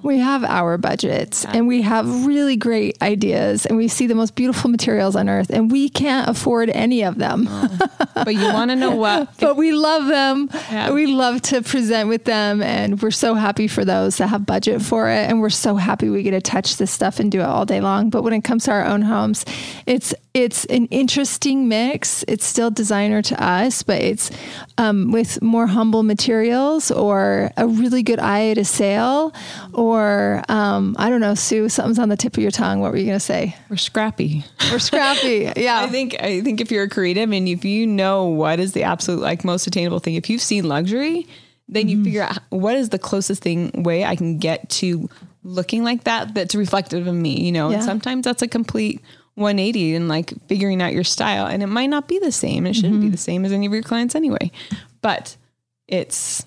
We 0.02 0.18
have 0.18 0.44
our 0.44 0.78
budgets 0.78 1.44
and 1.44 1.66
we 1.66 1.82
have 1.82 2.26
really 2.26 2.56
great 2.56 3.00
ideas 3.02 3.66
and 3.66 3.76
we 3.76 3.88
see 3.88 4.06
the 4.06 4.14
most 4.14 4.34
beautiful 4.34 4.70
materials 4.70 5.16
on 5.16 5.28
earth 5.28 5.50
and 5.50 5.70
we 5.70 5.88
can't 5.88 6.28
afford 6.28 6.70
any 6.70 7.02
of 7.02 7.18
them. 7.18 7.48
But 8.14 8.34
you 8.34 8.52
want 8.52 8.70
to 8.70 8.76
know 8.76 8.94
what? 8.94 9.28
but 9.40 9.56
we 9.56 9.72
love 9.72 10.06
them. 10.06 10.48
Yeah. 10.52 10.90
We 10.92 11.06
love 11.06 11.42
to 11.42 11.62
present 11.62 12.08
with 12.08 12.24
them 12.24 12.62
and 12.62 13.00
we're 13.00 13.10
so 13.10 13.34
happy 13.34 13.68
for 13.68 13.84
those 13.84 14.16
that 14.18 14.28
have 14.28 14.44
budget 14.46 14.82
for 14.82 15.08
it 15.08 15.30
and 15.30 15.40
we're 15.40 15.50
so 15.50 15.76
happy 15.76 16.08
we 16.08 16.22
get 16.22 16.32
to 16.32 16.40
touch 16.40 16.76
this 16.76 16.90
stuff 16.90 17.20
and 17.20 17.30
do 17.30 17.40
it 17.40 17.44
all 17.44 17.64
day 17.64 17.80
long. 17.80 18.10
But 18.10 18.22
when 18.22 18.32
it 18.32 18.42
comes 18.42 18.64
to 18.64 18.72
our 18.72 18.84
own 18.84 19.02
homes, 19.02 19.44
it's 19.86 20.14
it's 20.34 20.64
an 20.66 20.86
interesting 20.86 21.68
mix. 21.68 22.24
It's 22.26 22.44
still 22.44 22.70
designer 22.70 23.20
to 23.22 23.42
us, 23.42 23.82
but 23.82 24.00
it's 24.00 24.30
um, 24.78 25.12
with 25.12 25.42
more 25.42 25.66
humble 25.66 26.02
materials 26.02 26.90
or 26.90 27.50
a 27.58 27.66
really 27.66 28.02
good 28.02 28.18
eye 28.18 28.48
at 28.48 28.58
a 28.58 28.64
sale 28.64 29.34
or 29.74 30.42
um, 30.48 30.96
I 30.98 31.10
don't 31.10 31.20
know, 31.20 31.34
Sue, 31.34 31.68
something's 31.68 31.98
on 31.98 32.08
the 32.08 32.16
tip 32.16 32.36
of 32.36 32.42
your 32.42 32.50
tongue. 32.50 32.80
What 32.80 32.92
were 32.92 32.98
you 32.98 33.04
going 33.04 33.16
to 33.16 33.20
say? 33.20 33.54
We're 33.68 33.76
scrappy. 33.76 34.44
We're 34.70 34.78
scrappy. 34.78 35.52
Yeah. 35.62 35.80
I 35.80 35.86
think 35.88 36.16
I 36.20 36.40
think 36.40 36.60
if 36.60 36.70
you're 36.72 36.84
a 36.84 36.88
creative 36.88 37.30
and 37.30 37.46
if 37.46 37.64
you 37.64 37.86
know 37.86 38.26
what 38.26 38.58
is 38.58 38.72
the 38.72 38.84
absolute 38.84 39.20
like 39.20 39.44
most 39.44 39.66
attainable 39.66 39.98
thing, 39.98 40.14
if 40.14 40.30
you've 40.30 40.40
seen 40.40 40.66
luxury, 40.66 41.26
then 41.68 41.88
you 41.88 42.02
figure 42.02 42.22
out 42.22 42.38
what 42.48 42.74
is 42.74 42.88
the 42.88 42.98
closest 42.98 43.42
thing 43.42 43.70
way 43.82 44.04
I 44.04 44.16
can 44.16 44.38
get 44.38 44.68
to 44.70 45.08
looking 45.44 45.84
like 45.84 46.04
that 46.04 46.34
that's 46.34 46.54
reflective 46.54 47.06
of 47.06 47.14
me, 47.14 47.40
you 47.40 47.52
know. 47.52 47.70
Yeah. 47.70 47.76
And 47.76 47.84
sometimes 47.84 48.24
that's 48.24 48.42
a 48.42 48.48
complete 48.48 49.00
180 49.34 49.94
and 49.94 50.08
like 50.08 50.32
figuring 50.48 50.82
out 50.82 50.92
your 50.92 51.04
style 51.04 51.46
and 51.46 51.62
it 51.62 51.66
might 51.68 51.86
not 51.86 52.06
be 52.08 52.18
the 52.18 52.32
same. 52.32 52.66
It 52.66 52.74
shouldn't 52.74 53.00
be 53.00 53.06
Mm-hmm. 53.06 53.12
the 53.12 53.16
same 53.18 53.44
as 53.44 53.52
any 53.52 53.66
of 53.66 53.72
your 53.72 53.82
clients 53.82 54.14
anyway. 54.14 54.50
But 55.00 55.36
it's 55.88 56.44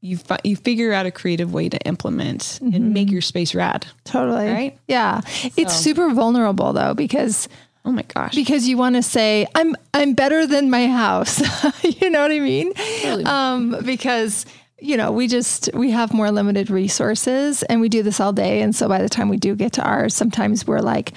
you 0.00 0.16
fi- 0.18 0.40
you 0.44 0.56
figure 0.56 0.92
out 0.92 1.06
a 1.06 1.10
creative 1.10 1.52
way 1.52 1.68
to 1.68 1.78
implement 1.86 2.58
and 2.60 2.92
make 2.92 3.10
your 3.10 3.22
space 3.22 3.54
rad. 3.54 3.86
Totally. 4.04 4.46
Right? 4.50 4.78
Yeah. 4.88 5.20
It's 5.56 5.74
super 5.74 6.10
vulnerable 6.10 6.72
though 6.72 6.94
because 6.94 7.48
Oh 7.86 7.92
my 7.92 8.02
gosh. 8.02 8.34
because 8.34 8.66
you 8.66 8.78
want 8.78 8.96
to 8.96 9.02
say 9.02 9.46
I'm 9.54 9.76
I'm 9.92 10.14
better 10.14 10.46
than 10.46 10.70
my 10.70 10.86
house. 10.88 11.40
you 12.00 12.08
know 12.10 12.22
what 12.22 12.32
I 12.32 12.38
mean? 12.40 12.72
Um, 13.26 13.76
because 13.84 14.46
you 14.80 14.96
know 14.96 15.12
we 15.12 15.28
just 15.28 15.70
we 15.74 15.90
have 15.90 16.12
more 16.14 16.30
limited 16.30 16.70
resources 16.70 17.62
and 17.64 17.80
we 17.80 17.88
do 17.88 18.02
this 18.02 18.20
all 18.20 18.32
day, 18.32 18.60
and 18.62 18.74
so 18.74 18.88
by 18.88 19.00
the 19.02 19.08
time 19.08 19.28
we 19.28 19.36
do 19.36 19.54
get 19.54 19.72
to 19.74 19.82
ours, 19.82 20.14
sometimes 20.14 20.66
we're 20.66 20.80
like. 20.80 21.12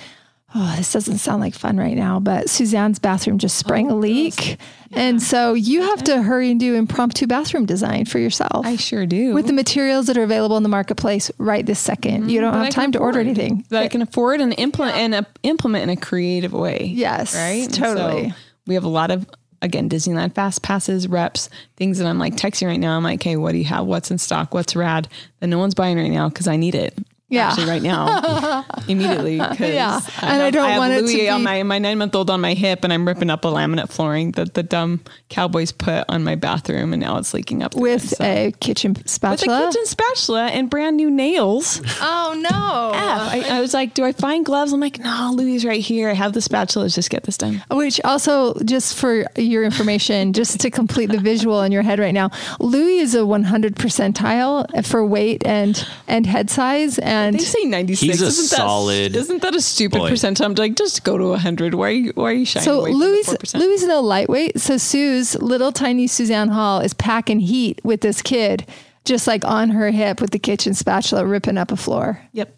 Oh, 0.60 0.74
this 0.76 0.92
doesn't 0.92 1.20
sound 1.20 1.40
like 1.40 1.54
fun 1.54 1.78
right 1.78 1.96
now, 1.96 2.20
but 2.20 2.46
Suzanne's 2.50 2.98
bathroom 2.98 3.38
just 3.38 3.58
sprang 3.58 3.92
a 3.92 3.96
leak. 3.96 4.58
And 4.92 5.22
so 5.22 5.54
you 5.54 5.84
have 5.84 6.04
to 6.06 6.24
hurry 6.24 6.50
and 6.50 6.60
do 6.60 6.74
impromptu 6.74 7.28
bathroom 7.28 7.68
design 7.68 8.06
for 8.06 8.18
yourself 8.18 8.66
I 8.66 8.76
sure 8.78 9.06
do. 9.06 9.34
with 9.36 9.46
the 9.46 9.54
materials 9.54 10.08
that 10.08 10.18
are 10.18 10.24
available 10.24 10.58
in 10.58 10.64
the 10.64 10.70
marketplace 10.70 11.30
right 11.38 11.64
this 11.64 11.86
2nd 11.88 12.30
You 12.32 12.42
don't 12.42 12.54
That 12.54 12.58
have 12.58 12.74
can 12.74 12.74
time 12.74 12.92
to 12.94 13.00
order 13.00 13.20
anything. 13.20 13.66
that 13.70 13.84
I 13.84 13.88
can 13.88 14.02
afford 14.02 14.42
and 14.42 14.58
implement 14.58 14.98
and 14.98 15.14
uh, 15.14 15.22
implement 15.44 15.84
in 15.84 15.90
a 15.90 15.98
creative 15.98 16.54
way. 16.54 16.90
Yes, 16.92 17.36
right. 17.36 17.72
Totally. 17.72 18.30
so 18.32 18.36
we 18.66 18.74
have 18.74 18.84
a 18.86 18.90
lot 18.90 19.12
of 19.12 19.28
again 19.62 19.90
Disneyland 19.90 20.34
fast 20.34 20.64
passes, 20.64 21.08
reps, 21.08 21.50
things 21.76 21.98
that 22.00 22.08
I'm 22.08 22.18
like 22.18 22.36
texting 22.36 22.66
right 22.68 22.80
now. 22.80 22.98
I'm 22.98 23.04
like, 23.04 23.22
hey, 23.22 23.36
what 23.36 23.52
do 23.52 23.58
you 23.60 23.66
have? 23.66 23.86
What's 23.86 24.10
in 24.10 24.18
stock? 24.18 24.54
What's 24.56 24.76
rad? 24.76 25.08
That 25.40 25.48
no 25.48 25.60
one's 25.60 25.76
buying 25.76 25.98
right 25.98 26.10
now 26.12 26.30
because 26.30 26.48
I 26.48 26.56
need 26.56 26.74
it. 26.76 26.98
Yeah. 27.30 27.50
actually, 27.50 27.68
right 27.68 27.82
now, 27.82 28.66
immediately. 28.88 29.36
Yeah. 29.36 30.00
And 30.22 30.42
I 30.42 30.50
don't 30.50 30.70
have 30.70 30.78
want 30.80 30.94
it 30.94 30.98
to 30.98 31.04
Louis 31.04 31.30
on 31.30 31.44
my 31.44 31.62
my 31.64 31.78
nine 31.78 31.98
month 31.98 32.16
old 32.16 32.30
on 32.30 32.40
my 32.40 32.54
hip, 32.54 32.86
and 32.86 32.94
I'm 32.94 33.06
ripping 33.06 33.30
up 33.30 33.44
a 33.44 33.50
laminate 33.50 33.90
flooring 33.90 34.32
that 34.32 34.54
the 34.54 34.64
dumb 34.64 35.02
cowboys 35.28 35.74
put 35.74 36.06
on 36.08 36.24
my 36.24 36.36
bathroom, 36.36 36.94
and 36.94 37.02
now 37.02 37.18
it's 37.18 37.34
leaking 37.34 37.64
up 37.64 37.76
with 37.76 38.14
it, 38.14 38.18
so. 38.18 38.24
a 38.24 38.54
kitchen 38.62 38.96
spatula. 39.06 39.60
with 39.60 39.68
a 39.68 39.72
kitchen 39.72 39.86
spatula 39.86 40.48
and 40.48 40.70
brand 40.70 40.96
new 40.96 41.12
nails. 41.12 41.82
Oh 42.00 42.40
no! 42.40 42.50
I, 42.50 43.46
I 43.50 43.60
was 43.60 43.74
like, 43.74 43.94
do 43.94 44.06
I 44.06 44.14
find 44.14 44.46
gloves? 44.46 44.72
I'm 44.72 44.80
like, 44.80 45.00
no, 45.00 45.32
Louis 45.34 45.66
right 45.66 45.82
here. 45.82 46.10
I 46.10 46.14
have 46.14 46.32
the 46.32 46.42
spatula. 46.42 46.84
Let's 46.84 46.96
just 46.96 47.10
get 47.10 47.24
this 47.24 47.38
done. 47.38 47.62
Which 47.72 48.00
also, 48.06 48.54
just 48.60 48.96
for 48.96 49.26
your 49.36 49.64
information, 49.64 50.32
just 50.40 50.62
to 50.62 50.70
complete 50.70 51.08
the 51.08 51.20
visual 51.20 51.62
in 51.62 51.74
your 51.74 51.82
head 51.82 52.00
right 52.00 52.14
now, 52.14 52.30
Louis 52.62 53.00
is 53.00 53.16
a 53.16 53.26
100 53.26 53.76
percentile 53.76 54.86
for 54.86 55.06
weight 55.06 55.46
and 55.46 55.86
and 56.08 56.26
head 56.26 56.50
size, 56.50 57.00
and 57.00 57.17
They 57.34 57.40
say 57.40 57.64
96. 57.66 58.02
He's 58.02 58.22
a 58.22 58.26
isn't 58.28 58.50
that, 58.52 58.56
solid 58.58 59.16
Isn't 59.16 59.42
that 59.42 59.56
a 59.56 59.62
stupid 59.62 59.98
boy. 60.00 60.12
percentile? 60.12 60.46
I'm 60.46 60.54
like, 60.56 60.76
just 60.76 61.04
go 61.04 61.18
to 61.18 61.26
100. 61.30 61.74
Why 61.76 61.88
are 61.88 61.92
you, 61.92 62.12
why 62.16 62.30
are 62.32 62.34
you 62.34 62.46
shining 62.46 62.66
so 62.66 62.80
away 62.82 62.92
from 62.92 63.00
Louis 63.00 63.26
the 63.26 63.38
4%? 63.38 63.60
Louis 63.60 63.74
is 63.82 63.88
no 63.88 64.02
lightweight. 64.02 64.60
So 64.60 64.78
Sue's 64.78 65.36
little 65.42 65.72
tiny 65.72 66.08
Suzanne 66.08 66.50
Hall 66.50 66.80
is 66.80 66.94
packing 66.94 67.40
heat 67.40 67.80
with 67.84 68.02
this 68.02 68.22
kid, 68.22 68.66
just 69.06 69.28
like 69.28 69.46
on 69.46 69.70
her 69.70 69.92
hip 69.92 70.22
with 70.22 70.32
the 70.32 70.40
kitchen 70.40 70.74
spatula 70.74 71.26
ripping 71.26 71.58
up 71.58 71.72
a 71.72 71.78
floor 71.78 72.22
Yep. 72.34 72.54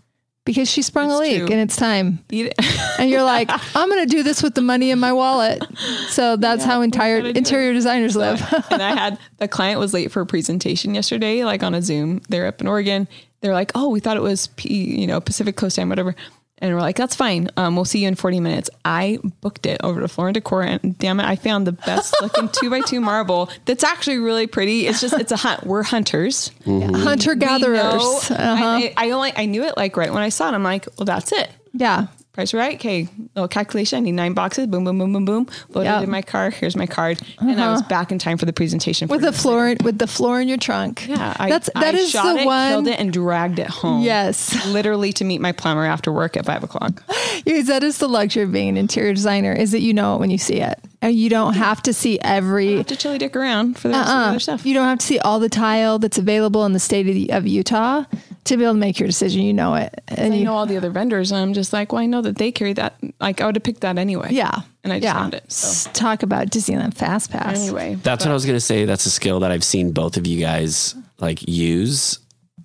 because 0.46 0.70
she 0.70 0.82
sprung 0.82 1.12
a 1.12 1.18
leak 1.20 1.38
true. 1.38 1.46
and 1.52 1.60
it's 1.62 1.76
time. 1.76 2.20
It. 2.32 2.54
and 3.00 3.10
you're 3.10 3.24
like, 3.24 3.50
I'm 3.76 3.88
going 3.90 4.02
to 4.08 4.10
do 4.16 4.24
this 4.24 4.42
with 4.42 4.56
the 4.56 4.62
money 4.62 4.90
in 4.90 4.98
my 5.00 5.14
wallet. 5.14 5.64
So 6.08 6.38
that's 6.38 6.64
how 6.64 6.82
entire 6.82 7.20
interior 7.20 7.72
designers 7.74 8.16
live. 8.16 8.42
and 8.72 8.82
I 8.82 8.96
had 8.96 9.20
the 9.38 9.48
client 9.48 9.80
was 9.80 9.94
late 9.94 10.12
for 10.12 10.22
a 10.22 10.26
presentation 10.26 10.96
yesterday, 10.96 11.46
like 11.46 11.62
on 11.62 11.76
a 11.76 11.82
Zoom. 11.84 12.22
They're 12.30 12.48
up 12.48 12.62
in 12.62 12.68
Oregon. 12.68 13.08
They're 13.42 13.54
like, 13.54 13.72
oh, 13.76 13.90
we 13.90 14.00
thought 14.00 14.18
it 14.18 14.24
was 14.24 14.48
P, 14.48 15.00
you 15.02 15.08
know 15.08 15.22
Pacific 15.22 15.56
Coast 15.56 15.76
time, 15.78 15.90
whatever. 15.90 16.16
And 16.62 16.74
we're 16.74 16.82
like, 16.82 16.98
that's 16.98 17.16
fine. 17.16 17.50
Um, 17.56 17.78
we'll 17.78 17.86
see 17.86 18.00
you 18.00 18.10
in 18.10 18.16
40 18.16 18.42
minutes. 18.42 18.70
I 18.84 19.20
booked 19.40 19.66
it 19.66 19.80
over 19.82 20.02
to 20.02 20.10
Floor 20.10 20.28
and 20.28 20.34
Decor, 20.34 20.64
and 20.64 20.98
damn 20.98 21.22
it, 21.22 21.26
I 21.26 21.38
found 21.38 21.66
the 21.66 21.72
best 21.72 22.14
looking 22.22 22.50
two 22.54 22.70
by 22.70 22.82
two 22.82 23.00
marble 23.00 23.50
that's 23.64 23.86
actually 23.86 24.18
really 24.18 24.46
pretty. 24.46 24.86
It's 24.86 25.00
just 25.00 25.14
it's 25.18 25.32
a 25.32 25.38
hunt. 25.38 25.66
We're 25.66 25.84
hunters. 25.84 26.52
Hunter 26.66 27.36
gatherers. 27.36 28.02
Uh-huh. 28.30 28.36
I, 28.38 28.94
I 28.98 29.12
only 29.12 29.32
I 29.38 29.46
knew 29.46 29.64
it 29.64 29.78
like 29.78 29.96
right 29.96 30.12
when 30.14 30.22
I 30.22 30.30
saw 30.30 30.50
it. 30.50 30.54
I'm 30.54 30.64
like, 30.64 30.86
well, 30.98 31.06
that's 31.06 31.32
it. 31.32 31.50
yeah. 31.74 32.08
Right. 32.54 32.76
Okay. 32.76 33.08
Little 33.36 33.48
calculation. 33.48 33.98
I 33.98 34.00
need 34.02 34.14
nine 34.14 34.34
boxes. 34.34 34.68
Boom, 34.68 34.84
boom, 34.86 34.98
boom, 35.00 35.14
boom, 35.14 35.26
boom. 35.26 35.48
Loaded 35.70 35.86
Yep. 35.88 35.94
Uh-huh. 35.96 36.04
in 36.04 36.10
my 36.10 36.22
car. 36.22 36.50
Here's 36.52 36.76
my 36.76 36.86
card. 36.86 37.22
And 37.40 37.60
I 37.62 37.72
was 37.72 37.82
back 37.84 38.12
in 38.12 38.20
time 38.20 38.38
for 38.38 38.46
the 38.46 38.54
presentation. 38.54 39.08
With 39.08 39.22
the 39.22 39.32
floor 39.34 39.76
with 39.84 39.98
the 40.00 40.08
floor 40.08 40.40
in 40.42 40.48
your 40.48 40.58
trunk. 40.58 41.08
yeah, 41.08 41.36
I, 41.40 41.50
That's 41.50 41.70
that 41.76 41.96
I 41.96 41.98
is 41.98 42.10
shot 42.10 42.34
the 42.36 42.42
it, 42.42 42.46
one 42.46 42.70
killed 42.72 42.88
it, 42.88 43.00
and 43.00 43.12
dragged 43.14 43.60
it 43.60 43.68
home. 43.68 44.02
Yes. 44.04 44.66
literally 44.68 45.12
to 45.14 45.24
meet 45.26 45.42
my 45.42 45.52
plumber 45.52 45.86
after 45.86 46.12
work 46.12 46.38
at 46.38 46.46
five 46.46 46.64
o'clock. 46.64 47.04
Yes, 47.46 47.68
that 47.68 47.84
is 47.84 47.98
the 47.98 48.08
luxury 48.08 48.44
of 48.44 48.52
being 48.52 48.70
an 48.70 48.78
interior 48.78 49.14
designer 49.14 49.54
is 49.54 49.72
that 49.72 49.82
you 49.82 49.94
know 49.94 50.16
it 50.16 50.20
when 50.20 50.30
you 50.30 50.38
see 50.38 50.62
it. 50.62 50.80
And 51.02 51.16
you 51.16 51.30
don't 51.30 51.54
have 51.54 51.82
to 51.84 51.94
see 51.94 52.20
every 52.20 52.76
Have 52.78 52.88
to 52.88 52.96
chili 52.98 53.18
dick 53.18 53.34
around 53.36 53.78
for 53.78 53.88
the 53.88 53.94
rest 53.94 54.10
of 54.10 54.14
the 54.16 54.20
uh, 54.22 54.30
other 54.30 54.40
stuff. 54.40 54.66
you 54.66 54.74
don't 54.74 54.86
have 54.86 55.00
to 55.00 55.06
see 55.06 55.18
all 55.20 55.40
the 55.40 55.48
tile 55.48 55.98
that's 55.98 56.18
available 56.18 56.66
in 56.66 56.74
the 56.74 56.80
state 56.80 57.08
of, 57.08 57.14
the, 57.16 57.32
of 57.32 57.48
Utah 57.48 58.04
to 58.50 58.58
be 58.58 58.64
able 58.64 58.74
to 58.74 58.80
make 58.80 59.00
your 59.00 59.08
decision. 59.08 59.42
You 59.42 59.54
know 59.54 59.76
it. 59.76 60.02
And 60.08 60.34
I 60.34 60.38
you 60.38 60.46
know 60.46 60.54
all 60.54 60.66
the 60.66 60.78
other 60.78 60.90
vendors, 60.90 61.32
and 61.32 61.40
I'm 61.40 61.54
just 61.54 61.74
like, 61.74 61.92
well, 61.92 62.02
I 62.02 62.06
know 62.06 62.22
that 62.22 62.38
they 62.38 62.52
carry 62.52 62.74
that. 62.74 62.96
Like, 63.20 63.42
I 63.42 63.46
would 63.46 63.56
have 63.56 63.64
picked 63.64 63.82
that 63.82 63.98
anyway. 63.98 64.30
yeah. 64.32 64.62
and 64.84 64.94
I 64.94 64.98
just 64.98 65.04
yeah. 65.06 65.14
found 65.14 65.34
it. 65.34 65.52
So 65.52 65.90
Talk 65.92 66.24
about 66.24 66.48
Disneyland 66.48 66.94
Fast 66.94 67.32
Pass. 67.32 67.60
anyway, 67.60 67.96
That's 67.96 68.26
what 68.26 68.32
I 68.32 68.34
was 68.34 68.46
going 68.46 68.58
to 68.58 68.62
say. 68.62 68.86
That's 68.86 69.06
a 69.06 69.12
skill 69.12 69.40
that 69.42 69.52
I've 69.52 69.64
seen 69.64 69.92
both 69.92 70.18
of 70.18 70.28
you 70.28 70.40
guys 70.40 70.96
like 71.20 71.48
use 71.48 72.20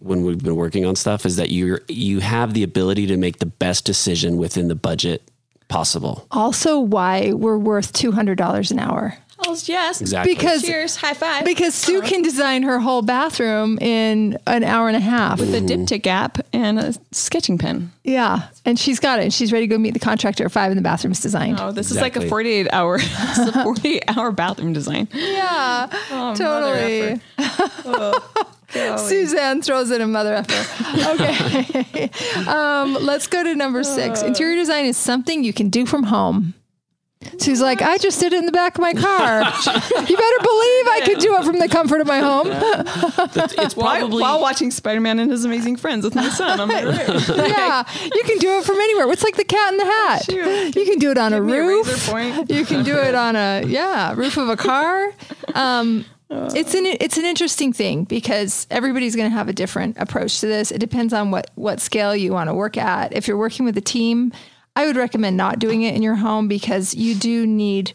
when 0.05 0.23
we've 0.23 0.43
been 0.43 0.57
working 0.57 0.85
on 0.85 0.95
stuff 0.95 1.25
is 1.25 1.37
that 1.37 1.51
you 1.51 1.79
you 1.89 2.21
have 2.21 2.53
the 2.53 2.63
ability 2.63 3.07
to 3.07 3.17
make 3.17 3.39
the 3.39 3.47
best 3.47 3.87
decision 3.87 4.37
within 4.37 4.69
the 4.69 4.75
budget 4.75 5.23
possible. 5.69 6.27
Also 6.31 6.79
why 6.79 7.33
we're 7.33 7.59
worth 7.59 7.93
$200 7.95 8.71
an 8.71 8.79
hour. 8.79 9.17
Hells 9.43 9.69
yes. 9.69 10.01
Exactly. 10.01 10.35
Because 10.35 10.63
Cheers. 10.63 10.97
High 10.97 11.15
five. 11.15 11.45
because 11.45 11.75
Sue 11.75 12.01
can 12.03 12.23
design 12.23 12.63
her 12.63 12.79
whole 12.79 13.03
bathroom 13.03 13.79
in 13.81 14.39
an 14.47 14.63
hour 14.63 14.87
and 14.89 14.97
a 14.97 15.01
half. 15.01 15.41
with 15.41 15.53
a 15.55 15.61
diptych 15.61 16.07
app 16.07 16.39
and 16.53 16.79
a 16.79 16.95
sketching 17.11 17.59
pen. 17.59 17.91
Yeah, 18.05 18.49
and 18.65 18.79
she's 18.79 19.01
got 19.01 19.19
it. 19.19 19.33
She's 19.33 19.53
ready 19.53 19.67
to 19.67 19.75
go 19.75 19.79
meet 19.79 19.93
the 19.95 19.99
contractor 20.01 20.45
at 20.45 20.53
five, 20.53 20.71
and 20.71 20.79
the 20.79 20.83
bathroom's 20.83 21.21
designed. 21.21 21.59
Oh, 21.61 21.73
this 21.73 21.89
Exactly. 21.91 22.09
is 22.11 22.23
like 22.23 22.27
a 22.27 22.29
48 22.29 22.69
hour, 22.73 22.99
this 22.99 23.39
is 23.39 23.49
a 23.49 23.53
48 23.65 24.05
hour 24.17 24.31
bathroom 24.31 24.73
design. 24.73 25.09
Yeah, 25.13 25.89
Oh, 26.13 26.35
totally. 26.37 27.21
Suzanne 28.99 29.63
throws 29.63 29.91
in 29.91 30.01
a 30.01 30.07
mother 30.07 30.35
effer. 30.35 31.11
Okay, 31.11 32.11
um, 32.49 32.95
let's 33.01 33.27
go 33.29 33.43
to 33.45 33.55
number 33.55 33.85
six. 33.85 34.23
Interior 34.23 34.57
design 34.57 34.85
is 34.87 34.97
something 34.97 35.45
you 35.45 35.53
can 35.53 35.71
do 35.71 35.87
from 35.87 36.05
home. 36.05 36.55
Sue's 37.39 37.61
like, 37.61 37.83
I 37.83 37.99
just 37.99 38.21
did 38.21 38.33
it 38.33 38.39
in 38.39 38.47
the 38.47 38.53
back 38.53 38.77
of 38.77 38.81
my 38.81 38.93
car. 38.93 39.41
you 39.43 40.17
better 40.17 40.39
believe 40.41 40.87
I 40.89 41.03
could 41.05 41.19
do 41.19 41.37
it 41.37 41.45
from 41.45 41.59
the 41.59 41.69
comfort 41.69 42.01
of 42.01 42.07
my 42.07 42.21
home. 42.21 42.49
It's 42.49 43.77
While, 43.77 43.99
probably 43.99 44.23
while 44.23 44.41
watching 44.41 44.71
Spider 44.71 45.01
Man 45.01 45.19
and 45.19 45.31
His 45.31 45.45
Amazing 45.45 45.77
Friends 45.77 46.05
with 46.05 46.15
my 46.15 46.29
son. 46.29 46.61
I'm 46.61 46.69
like, 46.69 46.85
yeah, 46.85 47.85
you 48.03 48.23
can 48.25 48.39
do 48.39 48.59
it 48.59 48.65
from 48.65 48.77
anywhere. 48.77 49.11
It's 49.13 49.25
like 49.25 49.37
the 49.37 49.45
cat 49.45 49.73
in 49.73 49.79
the 49.79 49.85
hat. 49.85 50.25
Shoot. 50.25 50.77
You 50.77 50.85
can 50.85 50.99
do 50.99 51.11
it 51.11 51.19
on 51.19 51.33
a 51.33 51.41
me 51.41 51.53
a 51.57 51.61
roof. 51.67 51.87
razor 51.87 52.11
point. 52.11 52.51
You 52.51 52.65
can 52.65 52.85
do 52.85 52.97
it 52.97 53.15
on 53.15 53.37
a 53.37 53.63
yeah 53.67 54.15
roof 54.15 54.37
of 54.37 54.49
a 54.49 54.57
car. 54.57 55.13
Um, 55.55 56.05
it's 56.31 56.75
an 56.75 56.87
it's 56.87 57.17
an 57.17 57.25
interesting 57.25 57.73
thing 57.73 58.05
because 58.05 58.67
everybody's 58.71 59.15
going 59.15 59.31
to 59.31 59.37
have 59.37 59.49
a 59.49 59.53
different 59.53 59.97
approach 59.99 60.41
to 60.41 60.47
this. 60.47 60.71
It 60.73 60.79
depends 60.79 61.13
on 61.13 61.31
what 61.31 61.51
what 61.55 61.81
scale 61.81 62.17
you 62.17 62.33
want 62.33 62.49
to 62.51 62.55
work 62.55 62.77
at. 62.77 63.13
If 63.13 63.29
you're 63.29 63.37
working 63.37 63.65
with 63.65 63.77
a 63.77 63.81
team, 63.83 64.33
I 64.77 64.87
would 64.87 64.97
recommend 64.97 65.37
not 65.37 65.59
doing 65.59 65.83
it 65.83 65.95
in 65.95 66.03
your 66.03 66.17
home 66.17 66.49
because 66.49 66.95
you 66.95 67.15
do 67.15 67.47
need 67.47 67.93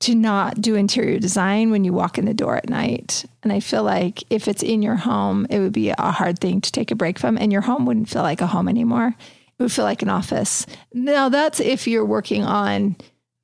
to 0.00 0.14
not 0.14 0.60
do 0.60 0.74
interior 0.74 1.18
design 1.18 1.70
when 1.70 1.84
you 1.84 1.92
walk 1.92 2.18
in 2.18 2.24
the 2.24 2.34
door 2.34 2.56
at 2.56 2.68
night. 2.68 3.24
And 3.42 3.52
I 3.52 3.60
feel 3.60 3.82
like 3.82 4.22
if 4.30 4.46
it's 4.46 4.62
in 4.62 4.82
your 4.82 4.94
home, 4.94 5.46
it 5.50 5.58
would 5.58 5.72
be 5.72 5.90
a 5.90 6.12
hard 6.12 6.38
thing 6.38 6.60
to 6.60 6.72
take 6.72 6.90
a 6.90 6.96
break 6.96 7.18
from, 7.18 7.36
and 7.36 7.52
your 7.52 7.62
home 7.62 7.84
wouldn't 7.84 8.08
feel 8.08 8.22
like 8.22 8.40
a 8.40 8.46
home 8.46 8.68
anymore. 8.68 9.14
It 9.58 9.62
would 9.62 9.72
feel 9.72 9.84
like 9.84 10.02
an 10.02 10.08
office. 10.08 10.66
Now, 10.92 11.28
that's 11.28 11.58
if 11.58 11.88
you're 11.88 12.04
working 12.04 12.44
on 12.44 12.96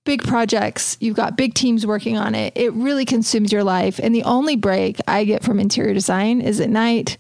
big 0.05 0.23
projects, 0.23 0.97
you've 1.01 1.17
got 1.17 1.37
big 1.37 1.55
teams 1.55 1.87
working 1.87 2.17
on 2.19 2.35
it. 2.37 2.53
It 2.55 2.73
really 2.75 3.05
consumes 3.05 3.51
your 3.51 3.65
life. 3.65 3.99
And 4.01 4.15
the 4.15 4.23
only 4.23 4.55
break 4.55 4.99
I 5.09 5.25
get 5.25 5.43
from 5.43 5.59
interior 5.59 5.95
design 5.95 6.41
is 6.41 6.61
at 6.61 6.71
night. 6.71 7.19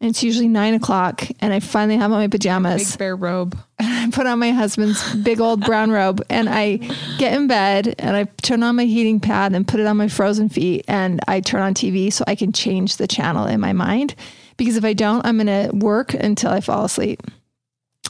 And 0.00 0.08
it's 0.08 0.22
usually 0.22 0.48
nine 0.48 0.72
o'clock, 0.72 1.28
and 1.40 1.52
I 1.52 1.60
finally 1.60 1.98
have 1.98 2.10
on 2.10 2.18
my 2.18 2.28
pajamas. 2.28 2.92
Big 2.92 2.98
bear 2.98 3.16
robe. 3.16 3.58
I 3.78 4.08
put 4.10 4.26
on 4.26 4.38
my 4.38 4.50
husband's 4.50 5.14
big 5.16 5.40
old 5.40 5.60
brown 5.60 5.90
robe 5.90 6.24
and 6.30 6.48
I 6.48 6.76
get 7.18 7.34
in 7.34 7.46
bed 7.46 7.94
and 7.98 8.16
I 8.16 8.24
turn 8.42 8.62
on 8.62 8.76
my 8.76 8.86
heating 8.86 9.20
pad 9.20 9.54
and 9.54 9.68
put 9.68 9.78
it 9.78 9.86
on 9.86 9.98
my 9.98 10.08
frozen 10.08 10.48
feet 10.48 10.86
and 10.88 11.20
I 11.28 11.40
turn 11.40 11.60
on 11.60 11.74
TV 11.74 12.10
so 12.10 12.24
I 12.26 12.34
can 12.34 12.52
change 12.52 12.96
the 12.96 13.06
channel 13.06 13.46
in 13.46 13.60
my 13.60 13.74
mind. 13.74 14.14
Because 14.56 14.76
if 14.76 14.84
I 14.84 14.94
don't, 14.94 15.24
I'm 15.24 15.36
going 15.36 15.46
to 15.46 15.74
work 15.76 16.14
until 16.14 16.50
I 16.50 16.60
fall 16.60 16.84
asleep. 16.84 17.22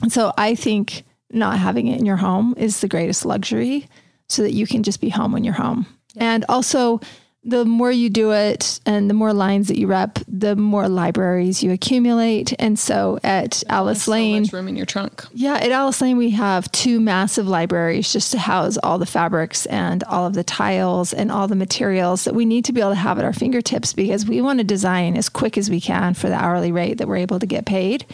And 0.01 0.12
so 0.12 0.32
I 0.38 0.55
think 0.55 1.05
not 1.32 1.59
having 1.59 1.88
it 1.88 1.99
in 1.99 2.07
your 2.07 2.16
home 2.16 2.55
is 2.57 2.80
the 2.80 2.88
greatest 2.88 3.24
luxury 3.24 3.88
so 4.28 4.43
that 4.43 4.53
you 4.53 4.66
can 4.66 4.82
just 4.82 5.01
be 5.01 5.09
home 5.09 5.32
when 5.32 5.45
you're 5.45 5.55
home. 5.55 5.86
And 6.16 6.45
also, 6.49 7.01
the 7.43 7.64
more 7.64 7.91
you 7.91 8.11
do 8.11 8.32
it 8.32 8.80
and 8.84 9.09
the 9.09 9.14
more 9.14 9.32
lines 9.32 9.68
that 9.68 9.78
you 9.78 9.86
rep, 9.86 10.18
the 10.28 10.55
more 10.55 10.88
libraries 10.88 11.62
you 11.62 11.72
accumulate. 11.72 12.53
And 12.59 12.78
so 12.78 13.18
at 13.24 13.64
Alice 13.70 14.07
Lane, 14.07 14.43
much 14.43 14.53
room 14.53 14.68
in 14.68 14.76
your 14.76 14.84
trunk. 14.84 15.24
yeah, 15.32 15.55
at 15.55 15.70
Alice 15.70 16.03
Lane, 16.03 16.18
we 16.18 16.30
have 16.30 16.70
two 16.72 17.01
massive 17.01 17.49
libraries 17.49 18.12
just 18.12 18.32
to 18.32 18.38
house 18.38 18.76
all 18.82 18.99
the 18.99 19.07
fabrics 19.07 19.64
and 19.66 20.05
all 20.05 20.26
of 20.26 20.34
the 20.34 20.45
tiles 20.45 21.14
and 21.14 21.32
all 21.32 21.49
the 21.49 21.57
materials 21.57 22.24
that 22.24 22.34
we 22.34 22.45
need 22.45 22.66
to 22.66 22.72
be 22.72 22.80
able 22.80 22.91
to 22.91 22.97
have 22.97 23.18
at 23.18 23.24
our 23.24 23.32
fingertips 23.32 23.95
because 23.95 24.26
we 24.26 24.43
want 24.43 24.59
to 24.59 24.64
design 24.64 25.16
as 25.16 25.30
quick 25.30 25.57
as 25.57 25.70
we 25.70 25.80
can 25.80 26.12
for 26.12 26.28
the 26.28 26.34
hourly 26.34 26.72
rate 26.72 26.99
that 26.99 27.09
we're 27.09 27.16
able 27.16 27.38
to 27.38 27.47
get 27.47 27.64
paid. 27.64 28.05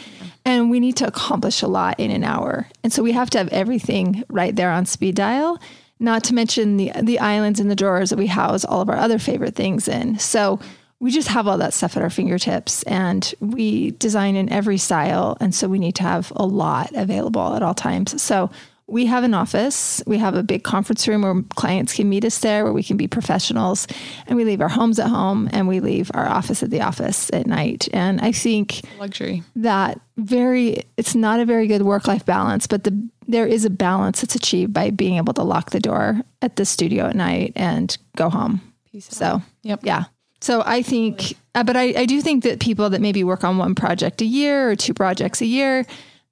And 0.44 0.70
we 0.70 0.78
need 0.78 0.96
to 0.98 1.06
accomplish 1.08 1.62
a 1.62 1.66
lot 1.66 1.98
in 1.98 2.12
an 2.12 2.22
hour. 2.22 2.68
And 2.84 2.92
so 2.92 3.02
we 3.02 3.10
have 3.10 3.30
to 3.30 3.38
have 3.38 3.48
everything 3.48 4.22
right 4.28 4.54
there 4.54 4.70
on 4.70 4.86
speed 4.86 5.16
dial, 5.16 5.58
not 5.98 6.24
to 6.24 6.34
mention 6.34 6.76
the 6.76 6.92
the 7.02 7.18
islands 7.18 7.60
and 7.60 7.70
the 7.70 7.76
drawers 7.76 8.10
that 8.10 8.18
we 8.18 8.26
house 8.26 8.64
all 8.64 8.80
of 8.80 8.88
our 8.88 8.96
other 8.96 9.18
favorite 9.18 9.54
things 9.54 9.88
in. 9.88 10.18
So 10.18 10.60
we 10.98 11.10
just 11.10 11.28
have 11.28 11.46
all 11.46 11.58
that 11.58 11.74
stuff 11.74 11.96
at 11.96 12.02
our 12.02 12.10
fingertips 12.10 12.82
and 12.84 13.34
we 13.40 13.90
design 13.92 14.36
in 14.36 14.50
every 14.50 14.78
style 14.78 15.36
and 15.40 15.54
so 15.54 15.68
we 15.68 15.78
need 15.78 15.94
to 15.96 16.02
have 16.02 16.32
a 16.36 16.46
lot 16.46 16.90
available 16.94 17.54
at 17.54 17.62
all 17.62 17.74
times 17.74 18.20
so 18.22 18.50
we 18.88 19.06
have 19.06 19.24
an 19.24 19.34
office 19.34 20.02
we 20.06 20.18
have 20.18 20.34
a 20.34 20.42
big 20.42 20.62
conference 20.62 21.08
room 21.08 21.22
where 21.22 21.42
clients 21.56 21.94
can 21.94 22.08
meet 22.08 22.24
us 22.24 22.38
there 22.38 22.64
where 22.64 22.72
we 22.72 22.82
can 22.82 22.96
be 22.96 23.08
professionals 23.08 23.86
and 24.26 24.36
we 24.36 24.44
leave 24.44 24.60
our 24.60 24.68
homes 24.68 24.98
at 24.98 25.08
home 25.08 25.48
and 25.52 25.66
we 25.66 25.80
leave 25.80 26.10
our 26.14 26.28
office 26.28 26.62
at 26.62 26.70
the 26.70 26.80
office 26.80 27.30
at 27.32 27.46
night 27.46 27.88
and 27.92 28.20
i 28.20 28.30
think 28.30 28.82
Luxury. 28.98 29.42
that 29.56 30.00
very 30.16 30.84
it's 30.96 31.14
not 31.14 31.40
a 31.40 31.44
very 31.44 31.66
good 31.66 31.82
work 31.82 32.06
life 32.06 32.24
balance 32.24 32.66
but 32.66 32.84
the 32.84 33.08
there 33.28 33.46
is 33.46 33.64
a 33.64 33.70
balance 33.70 34.20
that's 34.20 34.36
achieved 34.36 34.72
by 34.72 34.90
being 34.90 35.16
able 35.16 35.34
to 35.34 35.42
lock 35.42 35.70
the 35.70 35.80
door 35.80 36.20
at 36.42 36.54
the 36.54 36.64
studio 36.64 37.06
at 37.06 37.16
night 37.16 37.52
and 37.56 37.98
go 38.16 38.30
home 38.30 38.60
so 39.00 39.42
Yep. 39.62 39.80
yeah. 39.82 40.04
So 40.40 40.62
I 40.64 40.82
think, 40.82 41.34
uh, 41.54 41.64
but 41.64 41.76
I, 41.76 41.94
I 41.96 42.06
do 42.06 42.20
think 42.20 42.44
that 42.44 42.60
people 42.60 42.90
that 42.90 43.00
maybe 43.00 43.24
work 43.24 43.42
on 43.42 43.58
one 43.58 43.74
project 43.74 44.20
a 44.20 44.24
year 44.24 44.70
or 44.70 44.76
two 44.76 44.94
projects 44.94 45.40
a 45.40 45.46
year, 45.46 45.84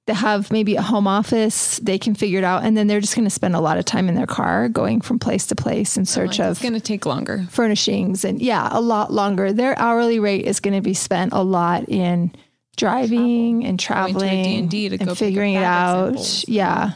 that 0.07 0.13
have 0.15 0.51
maybe 0.51 0.75
a 0.75 0.81
home 0.81 1.07
office, 1.07 1.79
they 1.79 1.97
can 1.97 2.13
figure 2.13 2.37
it 2.37 2.43
out, 2.45 2.63
and 2.63 2.77
then 2.77 2.85
they're 2.87 3.01
just 3.01 3.15
going 3.15 3.25
to 3.25 3.29
spend 3.31 3.55
a 3.55 3.59
lot 3.59 3.77
of 3.79 3.85
time 3.85 4.07
in 4.07 4.13
their 4.15 4.27
car 4.27 4.69
going 4.69 5.01
from 5.01 5.17
place 5.17 5.47
to 5.47 5.55
place 5.55 5.97
in 5.97 6.05
search 6.05 6.37
Like, 6.39 6.47
of 6.47 6.51
it's 6.51 6.61
going 6.61 6.73
to 6.73 6.79
take 6.79 7.05
longer. 7.07 7.45
furnishings 7.49 8.23
and 8.23 8.39
yeah, 8.41 8.69
a 8.71 8.81
lot 8.81 9.11
longer. 9.11 9.51
Their 9.51 9.77
hourly 9.79 10.19
rate 10.19 10.45
is 10.45 10.59
going 10.59 10.75
to 10.75 10.81
be 10.81 10.93
spent 10.93 11.33
a 11.33 11.41
lot 11.41 11.89
in 11.89 12.31
driving 12.77 13.65
and 13.65 13.79
traveling 13.79 14.67
D&D 14.67 14.97
to 14.97 15.01
and 15.01 15.17
figuring 15.17 15.53
it 15.55 15.63
out. 15.63 16.07
samples. 16.19 16.45
Yeah. 16.47 16.91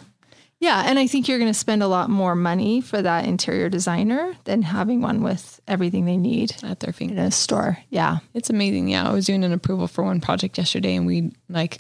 Yeah, 0.62 0.84
and 0.86 1.00
I 1.00 1.08
think 1.08 1.30
you're 1.30 1.40
going 1.40 1.50
to 1.50 1.58
spend 1.58 1.82
a 1.82 1.88
lot 1.88 2.10
more 2.10 2.36
money 2.36 2.82
for 2.82 3.02
that 3.02 3.26
interior 3.26 3.70
designer 3.70 4.34
than 4.44 4.62
having 4.62 5.02
one 5.02 5.24
with 5.24 5.62
everything 5.70 6.04
they 6.04 6.18
need 6.18 6.54
At 6.64 6.82
their 6.82 6.94
in 7.00 7.18
a 7.18 7.32
store. 7.32 7.78
Yeah. 7.90 8.18
It's 8.34 8.50
amazing. 8.50 8.90
Yeah. 8.90 9.10
I 9.10 9.14
was 9.14 9.26
doing 9.26 9.46
an 9.46 9.54
approval 9.54 9.88
for 9.88 10.04
one 10.04 10.20
project 10.20 10.58
yesterday 10.58 10.96
and 10.98 11.08
we 11.08 11.32
like, 11.48 11.80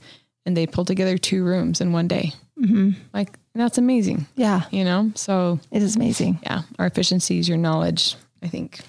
and 0.49 0.57
they 0.57 0.65
pulled 0.65 0.87
together 0.87 1.15
two 1.17 1.43
rooms 1.43 1.79
in 1.79 1.91
one 1.93 2.07
day. 2.07 2.33
Mm-hmm. 2.59 2.91
Like, 3.13 3.37
that's 3.53 3.77
amazing, 3.77 4.25
Yeah. 4.35 4.63
you 4.71 4.83
know? 4.83 5.11
So, 5.15 5.59
It 5.71 5.83
is 5.83 5.95
amazing. 5.95 6.39
yeah, 6.43 6.63
our 6.79 6.87
efficiencies, 6.87 7.47
your 7.47 7.57
knowledge, 7.59 8.15
I 8.41 8.47
think, 8.47 8.79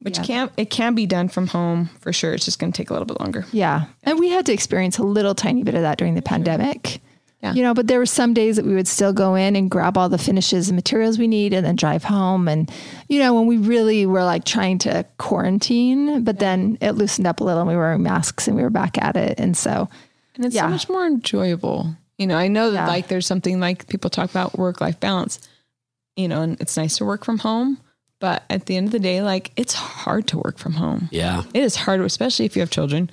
which 0.00 0.16
Yeah. 0.18 0.24
can, 0.24 0.50
it 0.56 0.70
can 0.70 0.94
be 0.94 1.04
done 1.06 1.28
from 1.28 1.46
home 1.48 1.90
for 2.00 2.10
sure. 2.12 2.32
It's 2.32 2.46
just 2.46 2.58
going 2.58 2.72
to 2.72 2.76
take 2.76 2.88
a 2.90 2.94
little 2.94 3.06
bit 3.06 3.20
longer. 3.20 3.44
Yeah. 3.52 3.84
And 4.02 4.18
we 4.18 4.30
had 4.30 4.46
to 4.46 4.52
experience 4.52 4.96
a 4.98 5.02
little 5.04 5.34
tiny 5.34 5.62
bit 5.62 5.74
of 5.74 5.82
that 5.82 5.98
during 5.98 6.14
the 6.14 6.22
pandemic. 6.22 7.00
Yeah. 7.42 7.54
You 7.54 7.62
know, 7.64 7.74
but 7.74 7.88
there 7.88 7.98
were 7.98 8.06
some 8.06 8.34
days 8.34 8.54
that 8.54 8.64
we 8.64 8.72
would 8.74 8.86
still 8.86 9.12
go 9.12 9.34
in 9.34 9.56
and 9.56 9.68
grab 9.68 9.98
all 9.98 10.08
the 10.08 10.16
finishes 10.16 10.68
and 10.68 10.76
materials 10.76 11.18
we 11.18 11.26
need 11.26 11.52
and 11.52 11.66
then 11.66 11.74
drive 11.74 12.04
home. 12.04 12.46
And, 12.46 12.70
you 13.08 13.18
know, 13.18 13.34
when 13.34 13.46
we 13.48 13.56
really 13.58 14.06
were 14.06 14.22
like 14.22 14.44
trying 14.44 14.78
to 14.78 15.04
quarantine, 15.18 16.22
but 16.22 16.38
then 16.38 16.78
it 16.80 16.92
loosened 16.92 17.26
up 17.26 17.40
a 17.40 17.44
little 17.44 17.60
and 17.62 17.68
we 17.68 17.74
were 17.74 17.82
wearing 17.82 18.02
masks 18.04 18.46
and 18.46 18.56
we 18.56 18.62
were 18.62 18.70
back 18.70 18.96
at 18.98 19.16
it. 19.16 19.40
And 19.40 19.56
so, 19.56 19.88
And 20.36 20.44
it's 20.44 20.54
Yeah. 20.54 20.62
so 20.62 20.68
much 20.68 20.88
more 20.88 21.06
enjoyable. 21.06 21.94
You 22.18 22.26
know, 22.26 22.36
I 22.36 22.48
know 22.48 22.70
that 22.70 22.86
Yeah. 22.86 22.86
like 22.88 23.08
there's 23.08 23.26
something 23.26 23.60
like 23.60 23.88
people 23.88 24.10
talk 24.10 24.30
about 24.30 24.58
work 24.58 24.80
life 24.80 24.98
balance, 25.00 25.40
you 26.16 26.28
know, 26.28 26.42
and 26.42 26.60
it's 26.60 26.76
nice 26.76 26.96
to 26.98 27.04
work 27.04 27.24
from 27.24 27.38
home. 27.38 27.78
But 28.20 28.44
at 28.48 28.66
the 28.66 28.76
end 28.76 28.86
of 28.86 28.92
the 28.92 29.00
day, 29.00 29.22
like 29.22 29.50
it's 29.56 29.74
hard 29.74 30.28
to 30.28 30.38
work 30.38 30.58
from 30.58 30.74
home. 30.74 31.08
Yeah. 31.10 31.42
It 31.52 31.62
is 31.62 31.74
hard, 31.74 32.00
especially 32.00 32.44
if 32.46 32.54
you 32.56 32.60
have 32.60 32.70
children. 32.70 33.10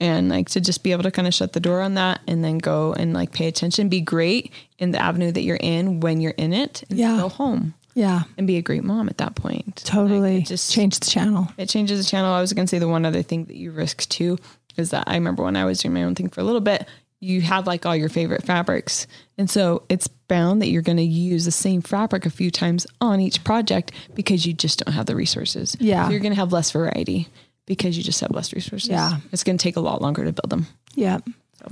And 0.00 0.28
like 0.28 0.50
to 0.50 0.60
just 0.60 0.82
be 0.82 0.92
able 0.92 1.04
to 1.04 1.10
kind 1.10 1.26
of 1.26 1.34
shut 1.34 1.52
the 1.52 1.60
door 1.60 1.80
on 1.80 1.94
that 1.94 2.20
and 2.26 2.44
then 2.44 2.58
go 2.58 2.92
and 2.92 3.12
like 3.14 3.32
pay 3.32 3.46
attention, 3.46 3.88
be 3.88 4.00
great 4.00 4.52
in 4.78 4.90
the 4.90 5.00
avenue 5.02 5.32
that 5.32 5.42
you're 5.42 5.56
in 5.56 6.00
when 6.00 6.20
you're 6.20 6.32
in 6.32 6.52
it, 6.52 6.82
and 6.90 6.98
Yeah. 6.98 7.16
go 7.16 7.28
home 7.28 7.74
yeah, 7.94 8.24
and 8.36 8.46
be 8.46 8.56
a 8.56 8.62
great 8.62 8.82
mom 8.82 9.08
at 9.08 9.18
that 9.18 9.36
point. 9.36 9.82
totally 9.84 10.34
Like, 10.34 10.42
it 10.42 10.48
just 10.48 10.72
change 10.72 10.98
the 10.98 11.08
channel. 11.08 11.48
it 11.56 11.68
changes 11.68 12.04
the 12.04 12.10
channel. 12.10 12.32
I 12.34 12.40
was 12.40 12.52
going 12.52 12.66
to 12.66 12.70
say 12.70 12.80
the 12.80 12.88
one 12.88 13.04
other 13.06 13.22
thing 13.22 13.44
that 13.44 13.56
you 13.56 13.70
risk 13.70 14.08
too 14.08 14.36
is 14.76 14.90
that 14.90 15.04
I 15.06 15.14
remember 15.14 15.42
when 15.42 15.56
I 15.56 15.64
was 15.64 15.80
doing 15.80 15.94
my 15.94 16.02
own 16.02 16.14
thing 16.14 16.28
for 16.28 16.40
a 16.40 16.44
little 16.44 16.60
bit, 16.60 16.86
you 17.20 17.40
have 17.40 17.66
like 17.66 17.86
all 17.86 17.96
your 17.96 18.08
favorite 18.08 18.44
fabrics. 18.44 19.06
And 19.38 19.48
so 19.48 19.82
it's 19.88 20.08
bound 20.08 20.60
that 20.62 20.68
you're 20.68 20.82
going 20.82 20.98
to 20.98 21.02
use 21.02 21.44
the 21.44 21.50
same 21.50 21.80
fabric 21.80 22.26
a 22.26 22.30
few 22.30 22.50
times 22.50 22.86
on 23.00 23.20
each 23.20 23.42
project 23.44 23.92
because 24.14 24.44
you 24.46 24.52
just 24.52 24.84
don't 24.84 24.92
have 24.94 25.06
the 25.06 25.16
resources. 25.16 25.76
Yeah. 25.80 26.04
So 26.04 26.10
you're 26.10 26.20
going 26.20 26.32
to 26.34 26.38
have 26.38 26.52
less 26.52 26.70
variety 26.70 27.28
because 27.66 27.96
you 27.96 28.02
just 28.02 28.20
have 28.20 28.30
less 28.30 28.52
resources. 28.52 28.90
Yeah. 28.90 29.18
It's 29.32 29.44
going 29.44 29.56
to 29.56 29.62
take 29.62 29.76
a 29.76 29.80
lot 29.80 30.02
longer 30.02 30.24
to 30.24 30.32
build 30.32 30.50
them. 30.50 30.66
Yeah, 30.94 31.18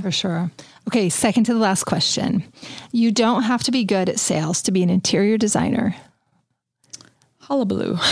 for 0.00 0.11
sure. 0.11 0.50
Okay, 0.88 1.09
second 1.09 1.44
to 1.44 1.55
the 1.55 1.61
last 1.61 1.84
question. 1.84 2.44
You 2.90 3.12
don't 3.12 3.42
have 3.42 3.62
to 3.64 3.70
be 3.70 3.84
good 3.84 4.09
at 4.09 4.18
sales 4.18 4.62
to 4.62 4.72
be 4.72 4.82
an 4.82 4.90
interior 4.90 5.38
designer. 5.38 5.94
Hullabaloo. 7.53 7.98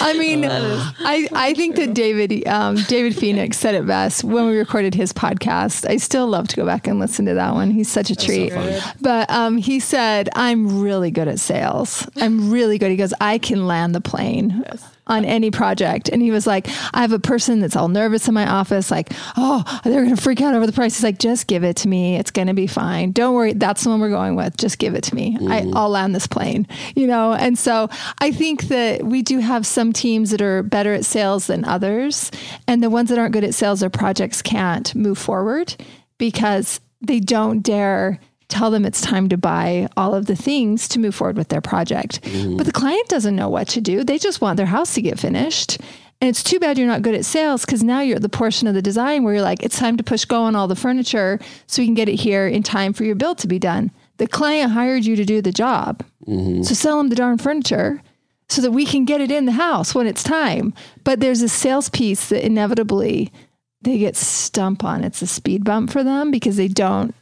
I 0.00 0.16
mean, 0.18 0.44
I, 0.44 1.28
I 1.32 1.54
think 1.54 1.76
that 1.76 1.94
David 1.94 2.44
um, 2.48 2.74
David 2.88 3.14
Phoenix 3.14 3.56
said 3.56 3.76
it 3.76 3.86
best 3.86 4.24
when 4.24 4.46
we 4.46 4.56
recorded 4.58 4.96
his 4.96 5.12
podcast. 5.12 5.88
I 5.88 5.98
still 5.98 6.26
love 6.26 6.48
to 6.48 6.56
go 6.56 6.66
back 6.66 6.88
and 6.88 6.98
listen 6.98 7.26
to 7.26 7.34
that 7.34 7.54
one. 7.54 7.70
He's 7.70 7.88
such 7.88 8.10
a 8.10 8.16
treat. 8.16 8.52
but 9.00 9.30
um, 9.30 9.58
he 9.58 9.78
said, 9.78 10.28
"I'm 10.34 10.82
really 10.82 11.12
good 11.12 11.28
at 11.28 11.38
sales. 11.38 12.04
I'm 12.16 12.50
really 12.50 12.78
good." 12.78 12.90
He 12.90 12.96
goes, 12.96 13.14
"I 13.20 13.38
can 13.38 13.64
land 13.68 13.94
the 13.94 14.00
plane." 14.00 14.64
On 15.10 15.24
any 15.24 15.50
project. 15.50 16.08
And 16.08 16.22
he 16.22 16.30
was 16.30 16.46
like, 16.46 16.68
I 16.94 17.00
have 17.00 17.10
a 17.10 17.18
person 17.18 17.58
that's 17.58 17.74
all 17.74 17.88
nervous 17.88 18.28
in 18.28 18.34
my 18.34 18.48
office, 18.48 18.92
like, 18.92 19.12
oh, 19.36 19.64
they're 19.82 20.04
going 20.04 20.14
to 20.14 20.22
freak 20.22 20.40
out 20.40 20.54
over 20.54 20.66
the 20.66 20.72
price. 20.72 20.96
He's 20.96 21.02
like, 21.02 21.18
just 21.18 21.48
give 21.48 21.64
it 21.64 21.74
to 21.78 21.88
me. 21.88 22.14
It's 22.14 22.30
going 22.30 22.46
to 22.46 22.54
be 22.54 22.68
fine. 22.68 23.10
Don't 23.10 23.34
worry. 23.34 23.52
That's 23.52 23.82
the 23.82 23.90
one 23.90 24.00
we're 24.00 24.10
going 24.10 24.36
with. 24.36 24.56
Just 24.56 24.78
give 24.78 24.94
it 24.94 25.02
to 25.04 25.14
me. 25.16 25.36
I, 25.48 25.68
I'll 25.74 25.90
land 25.90 26.14
this 26.14 26.28
plane, 26.28 26.68
you 26.94 27.08
know? 27.08 27.32
And 27.32 27.58
so 27.58 27.90
I 28.20 28.30
think 28.30 28.68
that 28.68 29.02
we 29.02 29.22
do 29.22 29.40
have 29.40 29.66
some 29.66 29.92
teams 29.92 30.30
that 30.30 30.40
are 30.40 30.62
better 30.62 30.94
at 30.94 31.04
sales 31.04 31.48
than 31.48 31.64
others. 31.64 32.30
And 32.68 32.80
the 32.80 32.88
ones 32.88 33.08
that 33.08 33.18
aren't 33.18 33.32
good 33.32 33.42
at 33.42 33.54
sales, 33.54 33.80
their 33.80 33.90
projects 33.90 34.42
can't 34.42 34.94
move 34.94 35.18
forward 35.18 35.74
because 36.18 36.80
they 37.00 37.18
don't 37.18 37.62
dare 37.62 38.20
tell 38.50 38.70
them 38.70 38.84
it's 38.84 39.00
time 39.00 39.28
to 39.28 39.36
buy 39.36 39.88
all 39.96 40.14
of 40.14 40.26
the 40.26 40.36
things 40.36 40.88
to 40.88 40.98
move 40.98 41.14
forward 41.14 41.36
with 41.36 41.48
their 41.48 41.60
project. 41.60 42.22
Mm-hmm. 42.22 42.56
But 42.56 42.66
the 42.66 42.72
client 42.72 43.08
doesn't 43.08 43.36
know 43.36 43.48
what 43.48 43.68
to 43.68 43.80
do. 43.80 44.04
They 44.04 44.18
just 44.18 44.40
want 44.40 44.56
their 44.56 44.66
house 44.66 44.94
to 44.94 45.02
get 45.02 45.18
finished. 45.18 45.78
And 46.20 46.28
it's 46.28 46.42
too 46.42 46.60
bad 46.60 46.76
you're 46.76 46.86
not 46.86 47.02
good 47.02 47.14
at 47.14 47.24
sales 47.24 47.64
because 47.64 47.82
now 47.82 48.00
you're 48.00 48.16
at 48.16 48.22
the 48.22 48.28
portion 48.28 48.68
of 48.68 48.74
the 48.74 48.82
design 48.82 49.24
where 49.24 49.34
you're 49.34 49.42
like, 49.42 49.62
it's 49.62 49.78
time 49.78 49.96
to 49.96 50.04
push 50.04 50.26
go 50.26 50.42
on 50.42 50.54
all 50.54 50.68
the 50.68 50.76
furniture 50.76 51.38
so 51.66 51.80
we 51.80 51.86
can 51.86 51.94
get 51.94 52.10
it 52.10 52.16
here 52.16 52.46
in 52.46 52.62
time 52.62 52.92
for 52.92 53.04
your 53.04 53.14
build 53.14 53.38
to 53.38 53.48
be 53.48 53.58
done. 53.58 53.90
The 54.18 54.26
client 54.26 54.72
hired 54.72 55.06
you 55.06 55.16
to 55.16 55.24
do 55.24 55.40
the 55.40 55.52
job. 55.52 56.04
Mm-hmm. 56.26 56.62
So 56.62 56.74
sell 56.74 56.98
them 56.98 57.08
the 57.08 57.16
darn 57.16 57.38
furniture 57.38 58.02
so 58.50 58.60
that 58.60 58.72
we 58.72 58.84
can 58.84 59.06
get 59.06 59.22
it 59.22 59.30
in 59.30 59.46
the 59.46 59.52
house 59.52 59.94
when 59.94 60.06
it's 60.06 60.22
time. 60.22 60.74
But 61.04 61.20
there's 61.20 61.40
a 61.40 61.48
sales 61.48 61.88
piece 61.88 62.28
that 62.28 62.44
inevitably 62.44 63.32
they 63.80 63.96
get 63.96 64.16
stump 64.16 64.84
on. 64.84 65.04
It's 65.04 65.22
a 65.22 65.26
speed 65.26 65.64
bump 65.64 65.90
for 65.90 66.04
them 66.04 66.30
because 66.30 66.56
they 66.56 66.68
don't 66.68 67.14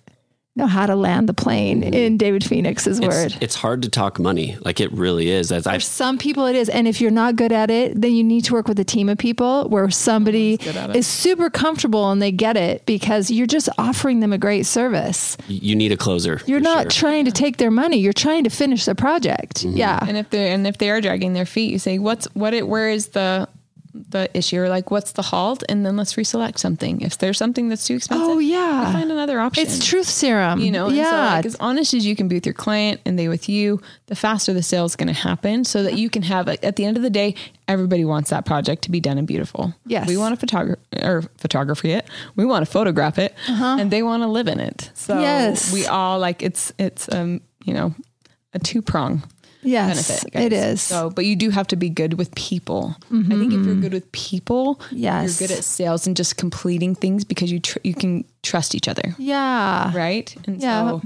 know 0.58 0.66
how 0.66 0.86
to 0.86 0.94
land 0.94 1.28
the 1.28 1.34
plane 1.34 1.82
mm-hmm. 1.82 1.94
in 1.94 2.16
David 2.16 2.44
Phoenix's 2.44 3.00
word. 3.00 3.32
It's, 3.32 3.38
it's 3.40 3.54
hard 3.54 3.82
to 3.82 3.88
talk 3.88 4.18
money. 4.18 4.56
Like 4.60 4.80
it 4.80 4.92
really 4.92 5.30
is. 5.30 5.48
That's 5.48 5.66
I've 5.66 5.82
Some 5.82 6.18
people 6.18 6.46
it 6.46 6.56
is. 6.56 6.68
And 6.68 6.86
if 6.86 7.00
you're 7.00 7.10
not 7.10 7.36
good 7.36 7.52
at 7.52 7.70
it, 7.70 7.98
then 8.00 8.12
you 8.12 8.22
need 8.22 8.44
to 8.44 8.52
work 8.52 8.68
with 8.68 8.78
a 8.78 8.84
team 8.84 9.08
of 9.08 9.16
people 9.16 9.68
where 9.68 9.88
somebody 9.90 10.58
good 10.58 10.76
at 10.76 10.90
it. 10.90 10.96
is 10.96 11.06
super 11.06 11.48
comfortable 11.48 12.10
and 12.10 12.20
they 12.20 12.32
get 12.32 12.56
it 12.56 12.84
because 12.84 13.30
you're 13.30 13.46
just 13.46 13.68
offering 13.78 14.20
them 14.20 14.32
a 14.32 14.38
great 14.38 14.66
service. 14.66 15.36
you 15.46 15.74
need 15.74 15.92
a 15.92 15.96
closer. 15.96 16.40
You're 16.46 16.60
not 16.60 16.92
sure. 16.92 17.08
trying 17.08 17.24
to 17.24 17.32
take 17.32 17.56
their 17.56 17.70
money. 17.70 17.98
You're 17.98 18.12
trying 18.12 18.44
to 18.44 18.50
finish 18.50 18.84
the 18.84 18.94
project. 18.94 19.64
Mm-hmm. 19.64 19.76
Yeah. 19.76 20.04
And 20.06 20.16
if 20.16 20.30
they're 20.30 20.52
and 20.52 20.66
if 20.66 20.78
they 20.78 20.90
are 20.90 21.00
dragging 21.00 21.32
their 21.32 21.46
feet, 21.46 21.70
you 21.70 21.78
say, 21.78 21.98
"What's 21.98 22.26
what? 22.34 22.54
It 22.54 22.66
where 22.66 22.90
is 22.90 23.08
the 23.08 23.48
the 23.94 24.28
issue? 24.36 24.58
Or 24.60 24.68
like, 24.68 24.90
what's 24.90 25.12
the 25.12 25.22
halt?" 25.22 25.62
And 25.68 25.84
then 25.84 25.96
let's 25.96 26.14
reselect 26.14 26.58
something. 26.58 27.00
If 27.00 27.18
there's 27.18 27.38
something 27.38 27.68
that's 27.68 27.86
too 27.86 27.94
expensive, 27.96 28.28
Oh, 28.28 28.38
yeah. 28.38 28.92
find 28.92 29.10
another 29.10 29.40
option. 29.40 29.64
It's 29.64 29.84
truth 29.84 30.06
serum. 30.08 30.60
you 30.60 30.70
know. 30.70 30.86
And 30.86 30.96
so, 30.96 31.02
Yeah. 31.02 31.34
like, 31.36 31.46
as 31.46 31.56
honest 31.60 31.94
as 31.94 32.04
you 32.06 32.14
can 32.16 32.28
be 32.28 32.36
with 32.36 32.46
your 32.46 32.54
client 32.54 33.00
and 33.04 33.18
they 33.18 33.28
with 33.28 33.48
you, 33.48 33.80
the 34.06 34.14
faster 34.16 34.52
the 34.52 34.62
sale 34.62 34.84
is 34.84 34.96
going 34.96 35.08
to 35.08 35.12
happen. 35.28 35.64
So 35.64 35.82
that 35.82 35.98
you 35.98 36.10
can 36.10 36.22
have 36.22 36.48
at 36.48 36.76
the 36.76 36.84
end 36.84 36.96
of 36.96 37.02
the 37.02 37.10
day, 37.10 37.34
everybody 37.66 38.04
wants 38.04 38.30
that 38.30 38.44
project 38.46 38.82
to 38.82 38.90
be 38.90 39.00
done 39.00 39.18
and 39.18 39.26
beautiful. 39.26 39.74
Yes. 39.86 40.06
we 40.08 40.16
want 40.16 40.38
to 40.38 40.46
photograph 40.46 40.78
or 41.02 41.22
photography 41.38 41.92
it. 41.92 42.06
We 42.36 42.44
want 42.44 42.64
to 42.64 42.70
photograph 42.70 43.18
it, 43.18 43.34
and 43.48 43.90
they 43.90 44.02
want 44.02 44.22
to 44.22 44.26
live 44.28 44.48
in 44.48 44.60
it. 44.60 44.90
So 44.94 45.14
Uh-huh. 45.14 45.22
Yes. 45.22 45.72
we 45.72 45.86
all 45.86 46.18
like 46.18 46.42
it's 46.42 46.72
it's 46.78 47.08
um 47.12 47.40
you 47.64 47.74
know 47.74 47.94
a 48.54 48.58
two 48.58 48.80
prong. 48.82 49.22
Yes, 49.62 50.08
benefit. 50.08 50.32
guys. 50.32 50.44
it 50.44 50.52
is. 50.52 50.82
So, 50.82 51.10
but 51.10 51.24
you 51.26 51.36
do 51.36 51.50
have 51.50 51.66
to 51.68 51.76
be 51.76 51.88
good 51.88 52.14
with 52.14 52.34
people. 52.34 52.94
I 53.12 53.22
think 53.22 53.52
if 53.52 53.66
you're 53.66 53.74
good 53.74 53.92
with 53.92 54.10
people, 54.12 54.76
Mm-hmm. 54.76 54.96
Yes. 54.96 55.40
you're 55.40 55.48
good 55.48 55.56
at 55.58 55.64
sales 55.64 56.06
and 56.06 56.16
just 56.16 56.36
completing 56.36 56.94
things 56.94 57.24
because 57.24 57.50
you 57.50 57.60
tr- 57.60 57.78
you 57.84 57.94
can 57.94 58.24
trust 58.42 58.74
each 58.74 58.88
other, 58.88 59.14
Yeah. 59.18 59.96
right? 59.96 60.34
And 60.46 60.60
Yeah. 60.62 60.88
so, 60.88 61.02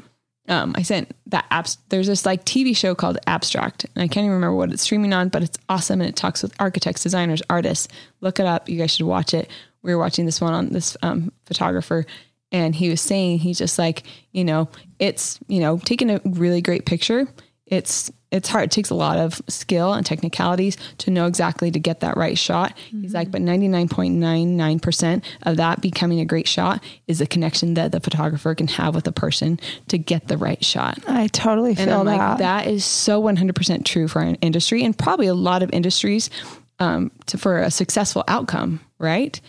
um, 0.48 0.74
I 0.76 0.82
sent 0.82 1.14
that 1.26 1.48
apps. 1.50 1.76
There's 1.88 2.06
this 2.08 2.26
like 2.26 2.44
TV 2.44 2.74
show 2.76 2.94
called 2.94 3.16
Abstract, 3.26 3.86
and 3.94 4.02
I 4.02 4.08
can't 4.08 4.24
even 4.24 4.34
remember 4.34 4.56
what 4.56 4.72
it's 4.72 4.82
streaming 4.82 5.12
on, 5.12 5.28
but 5.28 5.42
it's 5.42 5.56
awesome 5.68 6.00
and 6.00 6.08
it 6.08 6.16
talks 6.16 6.42
with 6.42 6.52
architects, 6.60 7.02
designers, 7.02 7.42
artists. 7.48 7.88
Look 8.20 8.38
it 8.40 8.46
up. 8.46 8.68
You 8.68 8.76
guys 8.78 8.90
should 8.94 9.06
watch 9.06 9.32
it. 9.34 9.48
We 9.82 9.94
were 9.94 10.00
watching 10.00 10.26
this 10.26 10.40
one 10.40 10.52
on 10.52 10.68
this 10.70 10.96
um, 11.02 11.32
photographer, 11.46 12.04
and 12.50 12.74
he 12.74 12.88
was 12.90 13.00
saying 13.00 13.38
he's 13.38 13.58
just 13.58 13.78
like 13.78 14.02
you 14.32 14.44
know 14.44 14.68
it's 14.98 15.38
you 15.48 15.60
know 15.60 15.78
taking 15.78 16.10
a 16.10 16.20
really 16.24 16.60
great 16.60 16.84
picture. 16.86 17.26
It's 17.72 18.12
it's 18.30 18.48
hard. 18.48 18.64
It 18.64 18.70
takes 18.70 18.90
a 18.90 18.94
lot 18.94 19.18
of 19.18 19.40
skill 19.48 19.92
and 19.92 20.06
technicalities 20.06 20.76
to 20.98 21.10
know 21.10 21.26
exactly 21.26 21.70
to 21.70 21.78
get 21.78 22.00
that 22.00 22.16
right 22.16 22.36
shot. 22.38 22.72
He's 22.90 23.12
like, 23.12 23.30
but 23.30 23.42
99.99% 23.42 25.22
of 25.42 25.56
that 25.58 25.80
becoming 25.80 26.20
a 26.20 26.24
great 26.24 26.48
shot 26.48 26.82
is 27.06 27.18
the 27.18 27.26
connection 27.26 27.74
that 27.74 27.92
the 27.92 28.00
photographer 28.00 28.54
can 28.54 28.68
have 28.68 28.94
with 28.94 29.04
the 29.04 29.12
person 29.12 29.60
to 29.88 29.98
get 29.98 30.28
the 30.28 30.36
right 30.38 30.64
shot. 30.64 30.98
I 31.06 31.26
totally 31.28 31.74
feel 31.74 31.82
And 31.82 31.92
I'm 31.92 32.06
that. 32.06 32.28
like, 32.30 32.38
that 32.38 32.66
is 32.68 32.84
so 32.84 33.22
100% 33.22 33.84
true 33.84 34.08
for 34.08 34.22
our 34.22 34.34
industry 34.40 34.82
and 34.82 34.96
probably 34.96 35.26
a 35.26 35.34
lot 35.34 35.62
of 35.62 35.70
industries 35.72 36.30
um, 36.78 37.10
to, 37.26 37.38
for 37.38 37.58
a 37.58 37.70
successful 37.70 38.24
outcome, 38.28 38.80
right? 38.98 39.40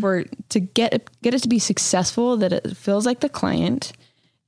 For 0.00 0.24
to 0.50 0.60
get 0.60 1.10
get 1.22 1.34
it 1.34 1.42
to 1.42 1.48
be 1.48 1.58
successful, 1.58 2.36
that 2.38 2.52
it 2.52 2.76
feels 2.76 3.04
like 3.04 3.20
the 3.20 3.28
client 3.28 3.92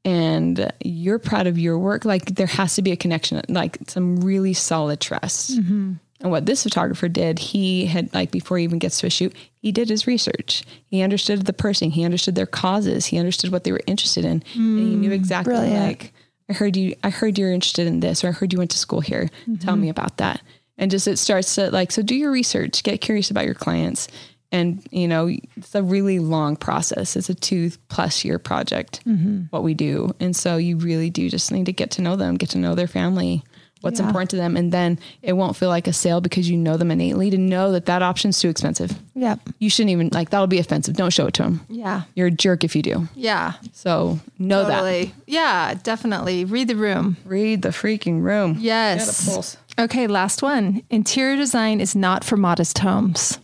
and 0.04 0.72
you're 0.82 1.18
proud 1.18 1.46
of 1.46 1.58
your 1.58 1.78
work. 1.78 2.04
Like 2.04 2.34
there 2.34 2.46
has 2.46 2.74
to 2.76 2.82
be 2.82 2.92
a 2.92 2.96
connection, 2.96 3.40
like 3.48 3.78
some 3.86 4.16
really 4.20 4.54
solid 4.54 5.00
trust. 5.00 5.58
Mm-hmm. 5.58 5.94
And 6.22 6.30
what 6.30 6.44
this 6.44 6.62
photographer 6.62 7.08
did, 7.08 7.38
he 7.38 7.86
had 7.86 8.12
like 8.12 8.30
before 8.30 8.58
he 8.58 8.64
even 8.64 8.78
gets 8.78 9.00
to 9.00 9.06
a 9.06 9.10
shoot, 9.10 9.34
he 9.56 9.72
did 9.72 9.88
his 9.88 10.06
research. 10.06 10.64
He 10.86 11.02
understood 11.02 11.46
the 11.46 11.52
person, 11.52 11.90
he 11.90 12.04
understood 12.04 12.34
their 12.34 12.46
causes, 12.46 13.06
he 13.06 13.18
understood 13.18 13.52
what 13.52 13.64
they 13.64 13.72
were 13.72 13.80
interested 13.86 14.24
in, 14.24 14.42
and 14.54 14.78
he 14.78 14.96
knew 14.96 15.10
mm, 15.10 15.14
exactly 15.14 15.54
brilliant. 15.54 15.80
like 15.82 16.12
I 16.48 16.52
heard 16.52 16.76
you 16.76 16.94
I 17.02 17.10
heard 17.10 17.38
you're 17.38 17.52
interested 17.52 17.86
in 17.86 18.00
this 18.00 18.22
or 18.22 18.28
I 18.28 18.32
heard 18.32 18.52
you 18.52 18.58
went 18.58 18.70
to 18.72 18.78
school 18.78 19.00
here. 19.00 19.30
Tell 19.60 19.76
me 19.76 19.84
mm-hmm. 19.84 19.90
about 19.90 20.18
that. 20.18 20.42
And 20.76 20.90
just 20.90 21.08
it 21.08 21.18
starts 21.18 21.54
to 21.54 21.70
like 21.70 21.90
so 21.90 22.02
do 22.02 22.14
your 22.14 22.30
research, 22.30 22.82
get 22.82 23.00
curious 23.00 23.30
about 23.30 23.46
your 23.46 23.54
clients. 23.54 24.08
And 24.52 24.86
you 24.90 25.06
know, 25.06 25.28
it's 25.56 25.74
a 25.74 25.82
really 25.82 26.18
long 26.18 26.56
process. 26.56 27.16
It's 27.16 27.28
a 27.30 27.34
two 27.34 27.70
plus 27.88 28.24
year 28.24 28.38
project, 28.38 29.04
mm-hmm. 29.06 29.42
what 29.50 29.62
we 29.62 29.74
do. 29.74 30.14
And 30.18 30.34
so 30.34 30.56
you 30.56 30.76
really 30.76 31.10
do 31.10 31.30
just 31.30 31.52
need 31.52 31.66
to 31.66 31.72
get 31.72 31.90
to 31.92 32.02
know 32.02 32.16
them, 32.16 32.36
get 32.36 32.50
to 32.50 32.58
know 32.58 32.74
their 32.74 32.88
family, 32.88 33.44
what's 33.80 34.00
Yeah. 34.00 34.06
important 34.06 34.30
to 34.30 34.36
them. 34.36 34.56
And 34.56 34.72
then 34.72 34.98
it 35.22 35.34
won't 35.34 35.56
feel 35.56 35.68
like 35.68 35.86
a 35.86 35.92
sale 35.92 36.20
because 36.20 36.50
you 36.50 36.56
know 36.56 36.76
them 36.76 36.90
innately 36.90 37.30
to 37.30 37.38
know 37.38 37.70
that 37.72 37.86
that 37.86 38.02
option's 38.02 38.40
too 38.40 38.48
expensive. 38.48 38.92
Yep. 39.14 39.38
You 39.60 39.70
shouldn't 39.70 39.90
even 39.90 40.10
like, 40.12 40.30
that'll 40.30 40.48
be 40.48 40.58
offensive. 40.58 40.96
Don't 40.96 41.12
show 41.12 41.26
it 41.28 41.34
to 41.34 41.44
them. 41.44 41.60
Yeah. 41.68 42.02
You're 42.14 42.26
a 42.26 42.30
jerk 42.32 42.64
if 42.64 42.74
you 42.74 42.82
do. 42.82 43.08
Yeah. 43.14 43.52
So 43.72 44.18
know 44.38 44.64
that. 44.64 44.80
Totally. 44.80 45.14
Yeah, 45.28 45.74
definitely. 45.82 46.44
Read 46.44 46.66
the 46.68 46.76
room. 46.76 47.16
Read 47.24 47.62
the 47.62 47.68
freaking 47.70 48.20
room. 48.22 48.56
Yes. 48.58 49.06
Get 49.06 49.28
a 49.28 49.30
pulse. 49.32 49.56
Okay, 49.78 50.06
last 50.08 50.42
one. 50.42 50.82
Interior 50.90 51.36
design 51.36 51.80
is 51.80 51.94
not 51.94 52.24
for 52.24 52.36
modest 52.36 52.78
homes. 52.78 53.38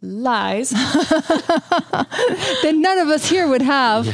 Lies. 0.00 0.70
Then 2.62 2.80
none 2.80 2.98
of 2.98 3.08
us 3.08 3.28
here 3.28 3.48
would 3.48 3.62
have 3.62 4.06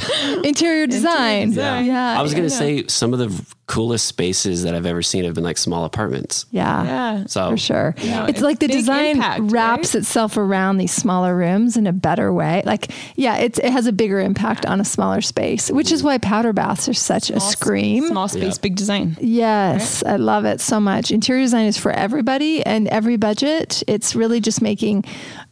interior 0.43 0.87
design. 0.87 1.51
design. 1.51 1.87
Yeah. 1.87 2.19
I 2.19 2.23
was 2.23 2.33
going 2.33 2.45
to 2.45 2.51
say 2.51 2.87
some 2.87 3.13
of 3.13 3.19
the 3.19 3.55
coolest 3.67 4.07
spaces 4.07 4.63
that 4.63 4.75
I've 4.75 4.85
ever 4.87 5.03
seen 5.03 5.25
have 5.25 5.35
been 5.35 5.45
like 5.45 5.57
small 5.59 5.85
apartments. 5.85 6.47
Yeah. 6.51 6.85
Yeah. 6.85 7.25
So 7.27 7.51
For 7.51 7.57
sure. 7.57 7.95
Yeah, 7.99 8.25
it's, 8.25 8.33
it's 8.33 8.41
like 8.43 8.59
the 8.59 8.69
design 8.69 9.17
impact, 9.17 9.53
wraps 9.53 9.95
right? 9.95 10.01
itself 10.01 10.37
around 10.37 10.77
these 10.77 10.93
smaller 10.93 11.37
rooms 11.37 11.77
in 11.77 11.87
a 11.87 11.93
better 11.93 12.33
way. 12.33 12.63
Like, 12.65 12.91
yeah, 13.17 13.37
it's, 13.37 13.59
it 13.59 13.71
has 13.71 13.87
a 13.87 13.93
bigger 13.93 14.21
impact 14.21 14.67
on 14.67 14.81
a 14.81 14.85
smaller 14.85 15.21
space, 15.21 15.71
which 15.71 15.91
is 15.93 16.01
mm-hmm. 16.01 16.09
why 16.09 16.19
powder 16.19 16.53
baths 16.53 16.89
are 16.89 16.95
such 16.95 17.31
a 17.31 17.41
scream. 17.41 18.07
Small 18.09 18.29
space, 18.29 18.57
Yeah. 18.57 18.61
big 18.63 18.77
design. 18.77 19.17
Yes, 19.21 20.03
I 20.05 20.17
love 20.17 20.45
it 20.45 20.61
so 20.61 20.81
much. 20.81 21.11
Interior 21.11 21.43
design 21.43 21.67
is 21.67 21.79
for 21.79 21.91
everybody 21.91 22.65
and 22.65 22.89
every 22.89 23.17
budget. 23.17 23.83
It's 23.87 24.15
really 24.15 24.41
just 24.41 24.61
making 24.63 25.05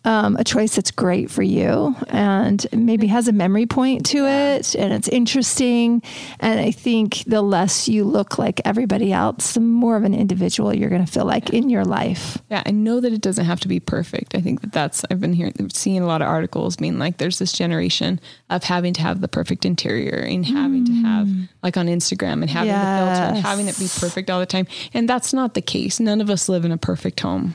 um, 0.05 0.37
a 0.37 0.45
choice 0.45 0.77
that's 0.77 0.91
great 0.91 1.31
for 1.31 1.43
you 1.43 1.95
and 2.09 2.67
maybe 2.73 3.07
has 3.07 3.29
a 3.29 3.33
memory 3.33 3.67
point 3.67 4.05
to 4.07 4.27
it 4.27 4.75
and 4.75 4.93
it's 4.93 5.09
interesting. 5.09 6.03
And 6.41 6.59
I 6.61 6.71
think 6.73 7.25
the 7.27 7.43
less 7.43 7.89
you 7.89 8.05
look 8.05 8.39
like 8.39 8.61
everybody 8.65 9.13
else, 9.13 9.55
the 9.55 9.61
more 9.61 9.97
of 9.97 10.05
an 10.05 10.15
individual 10.15 10.75
you're 10.75 10.91
going 10.91 11.05
to 11.05 11.11
feel 11.11 11.25
like 11.25 11.51
in 11.51 11.71
your 11.71 11.85
life. 11.85 12.39
Yeah, 12.51 12.63
I 12.67 12.71
know 12.73 13.01
that 13.01 13.13
it 13.13 13.21
doesn't 13.21 13.45
have 13.45 13.61
to 13.61 13.69
be 13.69 13.81
perfect. 13.81 14.35
I 14.35 14.41
think 14.41 14.61
that 14.63 14.73
that's 14.73 15.05
I've 15.11 15.21
been 15.21 15.35
hearing 15.35 15.71
seeing 15.71 16.03
a 16.03 16.07
lot 16.07 16.23
of 16.23 16.29
articles 16.29 16.77
being 16.77 16.99
like 16.99 17.19
there's 17.19 17.39
this 17.39 17.53
generation 17.53 18.21
of 18.51 18.65
having 18.65 18.95
to 18.95 19.03
have 19.03 19.21
the 19.21 19.29
perfect 19.29 19.65
interior 19.65 20.19
and 20.19 20.45
having 20.45 20.85
to 20.87 20.93
have 20.93 21.29
like 21.63 21.77
on 21.77 21.87
Instagram 21.87 22.43
and 22.43 22.51
having 22.51 22.73
the 22.73 22.79
filter 22.79 23.35
and 23.37 23.39
having 23.39 23.69
it 23.69 23.79
be 23.79 23.87
perfect 23.99 24.31
all 24.31 24.41
the 24.41 24.47
time. 24.47 24.67
And 24.95 25.09
that's 25.09 25.33
not 25.33 25.55
the 25.55 25.63
case. 25.63 26.01
None 26.01 26.21
of 26.21 26.29
us 26.29 26.49
live 26.49 26.65
in 26.65 26.73
a 26.73 26.79
perfect 26.79 27.21
home. 27.21 27.55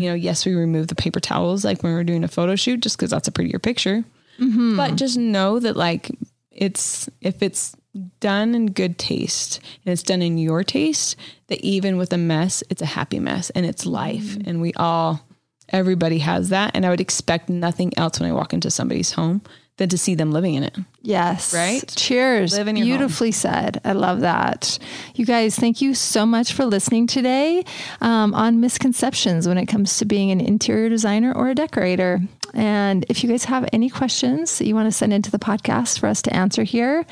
You 0.00 0.08
know, 0.08 0.14
yes, 0.14 0.46
we 0.46 0.54
remove 0.54 0.88
the 0.88 0.94
paper 0.94 1.20
towels 1.20 1.64
like 1.64 1.81
when 1.82 1.92
we're 1.92 2.04
doing 2.04 2.24
a 2.24 2.28
photo 2.28 2.56
shoot 2.56 2.80
just 2.80 2.96
because 2.96 3.10
that's 3.10 3.28
a 3.28 3.32
prettier 3.32 3.58
picture. 3.58 4.04
Mm-hmm. 4.38 4.76
But 4.76 4.96
just 4.96 5.16
know 5.16 5.58
that 5.58 5.76
like 5.76 6.10
it's 6.50 7.08
if 7.20 7.42
it's 7.42 7.76
done 8.20 8.54
in 8.54 8.66
good 8.66 8.98
taste 8.98 9.60
and 9.84 9.92
it's 9.92 10.02
done 10.02 10.22
in 10.22 10.38
your 10.38 10.64
taste, 10.64 11.16
that 11.48 11.60
even 11.60 11.96
with 11.96 12.12
a 12.12 12.18
mess, 12.18 12.62
it's 12.70 12.82
a 12.82 12.86
happy 12.86 13.18
mess 13.18 13.50
and 13.50 13.66
it's 13.66 13.84
life. 13.86 14.22
Mm-hmm. 14.22 14.48
And 14.48 14.60
we 14.60 14.72
all 14.74 15.26
everybody 15.68 16.18
has 16.18 16.50
that. 16.50 16.72
And 16.74 16.84
I 16.84 16.90
would 16.90 17.00
expect 17.00 17.48
nothing 17.48 17.92
else 17.96 18.20
when 18.20 18.28
I 18.28 18.32
walk 18.32 18.52
into 18.52 18.70
somebody's 18.70 19.12
home 19.12 19.42
than 19.82 19.88
to 19.88 19.98
see 19.98 20.14
them 20.14 20.30
living 20.30 20.54
in 20.54 20.62
it. 20.62 20.78
Yes. 21.02 21.52
Right? 21.52 21.82
Cheers. 21.96 22.56
Your 22.56 22.64
home. 22.64 22.74
Beautifully 22.74 23.32
said. 23.32 23.80
I 23.84 23.92
love 23.92 24.20
that. 24.20 24.78
You 25.16 25.26
guys, 25.26 25.56
thank 25.56 25.80
you 25.80 25.92
so 25.92 26.24
much 26.24 26.52
for 26.52 26.64
listening 26.64 27.08
today 27.08 27.64
um, 28.00 28.32
on 28.32 28.60
misconceptions 28.60 29.48
when 29.48 29.58
it 29.58 29.66
comes 29.66 29.98
to 29.98 30.04
being 30.04 30.30
an 30.30 30.40
interior 30.40 30.88
designer 30.88 31.32
or 31.32 31.48
a 31.48 31.54
decorator. 31.54 32.20
And 32.54 33.04
if 33.08 33.24
you 33.24 33.28
guys 33.28 33.44
have 33.46 33.68
any 33.72 33.90
questions 33.90 34.58
that 34.58 34.66
you 34.66 34.76
want 34.76 34.86
to 34.86 34.92
send 34.92 35.12
into 35.12 35.32
the 35.32 35.38
podcast 35.38 35.98
for 35.98 36.06
us 36.06 36.22
to 36.22 36.32
answer 36.32 36.62
here, 36.62 37.04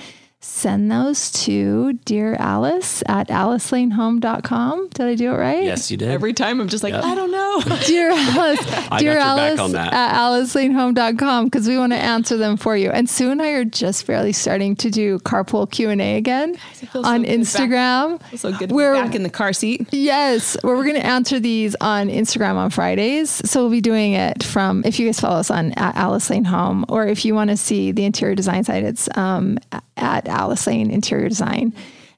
send 0.43 0.91
those 0.91 1.31
to 1.31 1.93
Dear 2.05 2.35
Alice 2.39 3.03
at 3.07 3.29
alicelanehome.com. 3.29 4.89
Did 4.89 5.07
I 5.07 5.15
do 5.15 5.33
it 5.33 5.37
right? 5.37 5.63
yes, 5.65 5.91
you 5.91 5.97
did. 5.97 6.09
Every 6.09 6.33
time 6.33 6.61
I'm 6.61 6.69
just 6.69 6.83
like, 6.83 6.95
I 6.95 7.15
don't 7.15 7.31
know. 7.31 7.61
Dear 7.87 8.11
Alice, 8.11 8.89
dear 8.99 9.19
Alice 9.19 9.61
on 9.61 9.73
that. 9.73 9.93
at 9.93 10.15
alicelanehome.com 10.15 11.45
because 11.47 11.69
we 11.69 11.77
want 11.77 11.93
to 11.93 11.99
answer 11.99 12.37
them 12.39 12.57
for 12.57 12.75
you. 12.77 12.91
And 12.91 13.09
Sue 13.09 13.31
and 13.31 13.43
I 13.43 13.51
are 13.51 13.65
just 13.65 14.07
barely 14.07 14.33
starting 14.33 14.77
to 14.77 14.91
do 14.91 15.19
carpool 15.21 15.71
Q&A 15.71 16.17
again 16.17 16.57
feels 16.57 17.05
so 17.05 17.11
on 17.11 17.25
Instagram. 17.25 18.39
so 18.39 18.53
good 18.57 18.71
to 18.71 18.75
We're- 18.75 18.99
be 18.99 19.07
back 19.07 19.15
in 19.15 19.23
the 19.23 19.31
car 19.31 19.53
seat. 19.53 19.89
Yes, 19.91 20.57
where 20.63 20.75
we're 20.77 20.85
going 20.85 20.97
to 20.97 21.07
answer 21.07 21.39
these 21.39 21.77
on 21.81 22.09
Instagram 22.09 22.55
on 22.57 22.71
Fridays. 22.71 23.31
So 23.49 23.61
we'll 23.61 23.71
be 23.71 23.81
doing 23.83 24.13
it 24.15 24.43
from, 24.43 24.83
if 24.87 24.99
you 24.99 25.07
guys 25.07 25.21
follow 25.21 25.39
us 25.41 25.51
on 25.51 25.73
at 25.73 25.95
Alice 25.97 26.31
Lane 26.31 26.45
Home, 26.45 26.85
or 26.89 27.07
if 27.07 27.25
you 27.25 27.35
want 27.35 27.51
to 27.51 27.57
see 27.57 27.93
the 27.93 28.05
interior 28.05 28.35
design 28.35 28.65
side, 28.65 28.85
it's 28.85 29.09
um, 29.17 29.59
at 29.97 30.29
Alice 30.31 30.67
Lane 30.67 30.91
Interior 30.91 31.29
Design. 31.29 31.73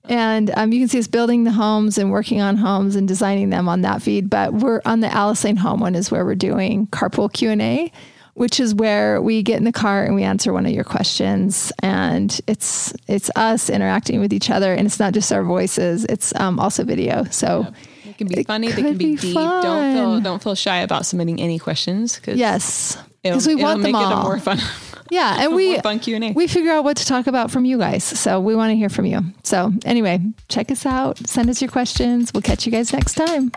And 0.08 0.50
um, 0.56 0.72
you 0.72 0.80
can 0.80 0.88
see 0.88 0.98
us 0.98 1.06
building 1.06 1.44
the 1.44 1.52
homes 1.52 1.96
and 1.96 2.10
working 2.10 2.40
on 2.40 2.56
homes 2.56 2.96
and 2.96 3.06
designing 3.06 3.50
them 3.50 3.68
on 3.68 3.82
that 3.82 4.02
feed. 4.02 4.28
But 4.28 4.52
we're 4.52 4.80
on 4.84 4.98
the 5.00 5.06
Alice 5.12 5.44
Lane 5.44 5.56
Home 5.56 5.78
one 5.80 5.94
is 5.94 6.10
where 6.10 6.24
we're 6.24 6.34
doing 6.34 6.88
carpool 6.88 7.32
Q 7.32 7.50
and 7.50 7.62
A, 7.62 7.92
which 8.34 8.58
is 8.58 8.74
where 8.74 9.22
we 9.22 9.44
get 9.44 9.58
in 9.58 9.64
the 9.64 9.70
car 9.72 10.04
and 10.04 10.16
we 10.16 10.24
answer 10.24 10.52
one 10.52 10.66
of 10.66 10.72
your 10.72 10.82
questions. 10.82 11.72
And 11.84 12.36
it's 12.48 12.92
it's 13.06 13.30
us 13.36 13.70
interacting 13.70 14.18
with 14.18 14.32
each 14.32 14.50
other, 14.50 14.74
and 14.74 14.86
it's 14.86 14.98
not 14.98 15.14
just 15.14 15.32
our 15.32 15.44
voices; 15.44 16.04
it's 16.06 16.34
um, 16.34 16.58
also 16.58 16.82
video. 16.82 17.22
So. 17.30 17.72
it 18.04 18.18
can 18.18 18.26
be 18.26 18.40
It 18.40 18.46
funny. 18.48 18.72
They 18.72 18.82
can 18.82 18.98
be, 18.98 19.14
be 19.14 19.16
deep. 19.16 19.34
Don't 19.34 19.94
feel 19.94 20.20
don't 20.20 20.42
feel 20.42 20.54
shy 20.56 20.78
about 20.78 21.06
submitting 21.06 21.40
any 21.40 21.60
questions. 21.60 22.18
Cause 22.18 22.36
Yes, 22.36 22.98
because 23.22 23.46
we 23.46 23.54
want 23.54 23.80
make 23.82 23.92
them 23.92 24.02
it 24.02 24.04
a 24.04 24.08
all. 24.16 24.24
more 24.24 24.38
fun, 24.40 24.58
yeah, 25.11 25.42
and 25.42 25.55
we 25.57 25.72
more 25.72 25.82
fun 25.82 25.98
Q 25.98 26.16
and 26.16 26.24
A. 26.24 26.32
we 26.32 26.46
figure 26.46 26.72
out 26.72 26.84
what 26.84 26.96
to 26.98 27.07
talk 27.07 27.26
about 27.26 27.50
from 27.50 27.64
you 27.64 27.78
guys. 27.78 28.05
So 28.05 28.40
we 28.40 28.55
want 28.55 28.70
to 28.70 28.76
hear 28.76 28.88
from 28.88 29.07
you. 29.07 29.20
So 29.42 29.72
anyway, 29.84 30.20
check 30.48 30.70
us 30.70 30.86
out. 30.86 31.18
Send 31.26 31.50
us 31.50 31.61
your 31.61 31.70
questions. 31.70 32.32
We'll 32.32 32.42
catch 32.42 32.66
you 32.66 32.72
guys 32.72 32.92
next 32.92 33.14
time. 33.14 33.53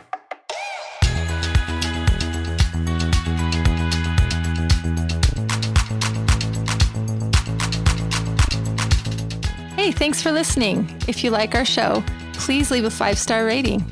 Hey, 9.75 9.91
thanks 9.91 10.19
for 10.21 10.31
listening. 10.31 10.89
If 11.07 11.23
you 11.23 11.29
like 11.29 11.53
our 11.53 11.65
show, 11.65 12.03
please 12.33 12.71
leave 12.71 12.85
a 12.85 12.89
five 12.89 13.19
star 13.19 13.45
rating. 13.45 13.85